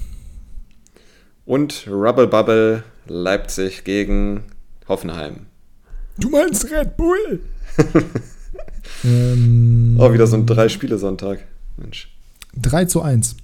[1.46, 4.44] Und Rubble Bubble Leipzig gegen
[4.88, 5.46] Hoffenheim.
[6.18, 7.40] Du meinst Red Bull?
[9.04, 11.44] ähm, oh, wieder so ein Drei-Spiele-Sonntag.
[11.78, 12.14] Mensch.
[12.60, 13.36] 3 zu 1.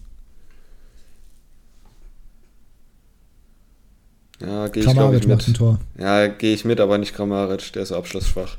[4.40, 5.56] Ja, gehe ich, ich, mit.
[5.56, 5.78] Tor.
[5.98, 8.56] Ja, gehe ich mit, aber nicht Kramaric, der ist abschlussschwach.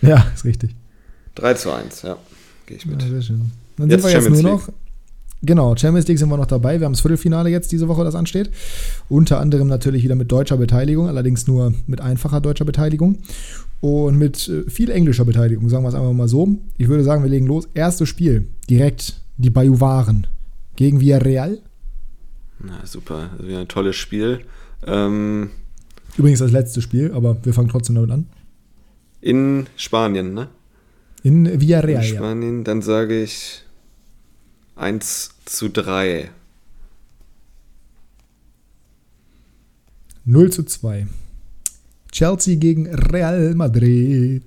[0.00, 0.74] Ja, ist richtig.
[1.34, 2.16] 3 zu 1, ja.
[2.66, 3.02] Gehe ich mit.
[3.02, 3.52] Ja, sehr schön.
[3.76, 4.68] Dann jetzt sind wir jetzt nur noch
[5.44, 6.78] Genau, Champions League sind wir noch dabei.
[6.78, 8.50] Wir haben das Viertelfinale jetzt diese Woche, das ansteht.
[9.08, 13.18] Unter anderem natürlich wieder mit deutscher Beteiligung, allerdings nur mit einfacher deutscher Beteiligung
[13.80, 16.48] und mit äh, viel englischer Beteiligung, sagen wir es einfach mal so.
[16.78, 17.68] Ich würde sagen, wir legen los.
[17.74, 20.28] Erstes Spiel, direkt die Bajuwaren
[20.76, 21.58] gegen Villarreal.
[22.60, 24.42] Na super, wäre ein tolles Spiel.
[24.86, 25.50] Ähm,
[26.16, 28.26] Übrigens das letzte Spiel, aber wir fangen trotzdem damit an.
[29.20, 30.48] In Spanien, ne?
[31.22, 32.04] In Villarreal.
[32.04, 32.64] In Spanien, ja.
[32.64, 33.62] dann sage ich
[34.76, 36.30] 1 zu 3.
[40.24, 41.06] 0 zu 2.
[42.10, 44.44] Chelsea gegen Real Madrid.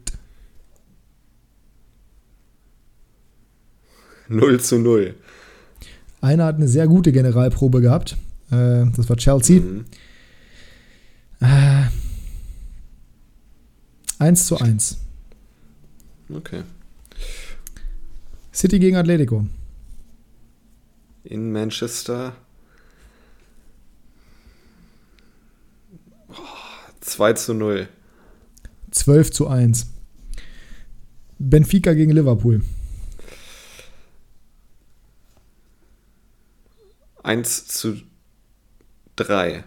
[4.27, 5.15] 0 zu 0.
[6.21, 8.17] Einer hat eine sehr gute Generalprobe gehabt.
[8.51, 9.61] Äh, das war Chelsea.
[9.61, 9.85] Mhm.
[11.45, 11.89] Äh,
[14.19, 14.97] 1 zu 1.
[16.29, 16.63] Okay.
[18.51, 19.45] City gegen Atletico
[21.25, 22.35] in Manchester.
[27.01, 27.87] 2 zu 0.
[28.91, 29.87] 12 zu 1.
[31.37, 32.63] Benfica gegen Liverpool.
[37.23, 38.01] 1 zu
[39.15, 39.63] 3.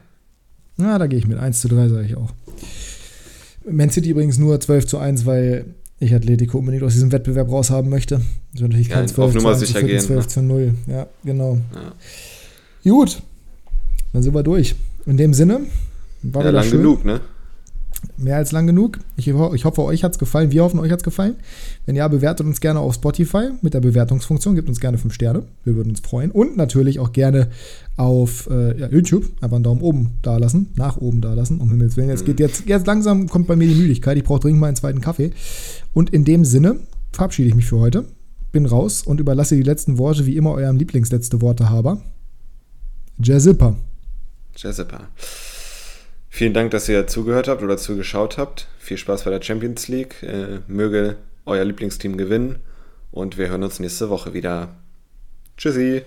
[0.79, 1.39] Na, da gehe ich mit.
[1.39, 2.33] 1 zu 3 sage ich auch.
[3.71, 5.67] Man City übrigens nur 12 zu 1, weil
[5.99, 8.23] ich Atletico unbedingt aus diesem Wettbewerb raushaben möchte.
[8.53, 10.01] Also natürlich kein ja, 12 auf Nummer zu 1, sicher gehen.
[10.01, 10.29] 12 ne?
[10.29, 10.75] zu 0.
[10.87, 11.59] Ja, genau.
[11.75, 12.91] Ja.
[12.91, 13.21] Gut,
[14.13, 14.77] dann sind wir durch.
[15.05, 15.61] In dem Sinne,
[16.23, 16.79] war ja, lang schön.
[16.79, 17.21] genug, ne?
[18.17, 18.99] Mehr als lang genug.
[19.17, 20.51] Ich, ich hoffe, euch hat es gefallen.
[20.51, 21.37] Wir hoffen, euch hat es gefallen.
[21.87, 24.55] Wenn ja, bewertet uns gerne auf Spotify mit der Bewertungsfunktion.
[24.55, 25.45] Gebt uns gerne 5 Sterne.
[25.65, 26.31] Wir würden uns freuen.
[26.31, 27.49] Und natürlich auch gerne
[27.97, 31.71] auf äh, ja, YouTube einfach einen Daumen oben da lassen, nach oben da lassen, um
[31.71, 32.09] Himmels Willen.
[32.09, 34.17] Jetzt geht jetzt, jetzt langsam kommt bei mir die Müdigkeit.
[34.17, 35.31] Ich brauche dringend mal einen zweiten Kaffee.
[35.93, 36.77] Und in dem Sinne
[37.13, 38.05] verabschiede ich mich für heute.
[38.53, 42.01] Bin raus und überlasse die letzten Worte wie immer eurem Lieblingsletzte Wortehaber.
[43.21, 43.77] Jazippa.
[44.57, 45.09] Jazippa.
[46.39, 48.69] Vielen Dank, dass ihr zugehört habt oder zugeschaut habt.
[48.79, 50.23] Viel Spaß bei der Champions League.
[50.23, 51.17] Äh, möge
[51.47, 52.61] euer Lieblingsteam gewinnen
[53.11, 54.77] und wir hören uns nächste Woche wieder.
[55.57, 56.03] Tschüssi.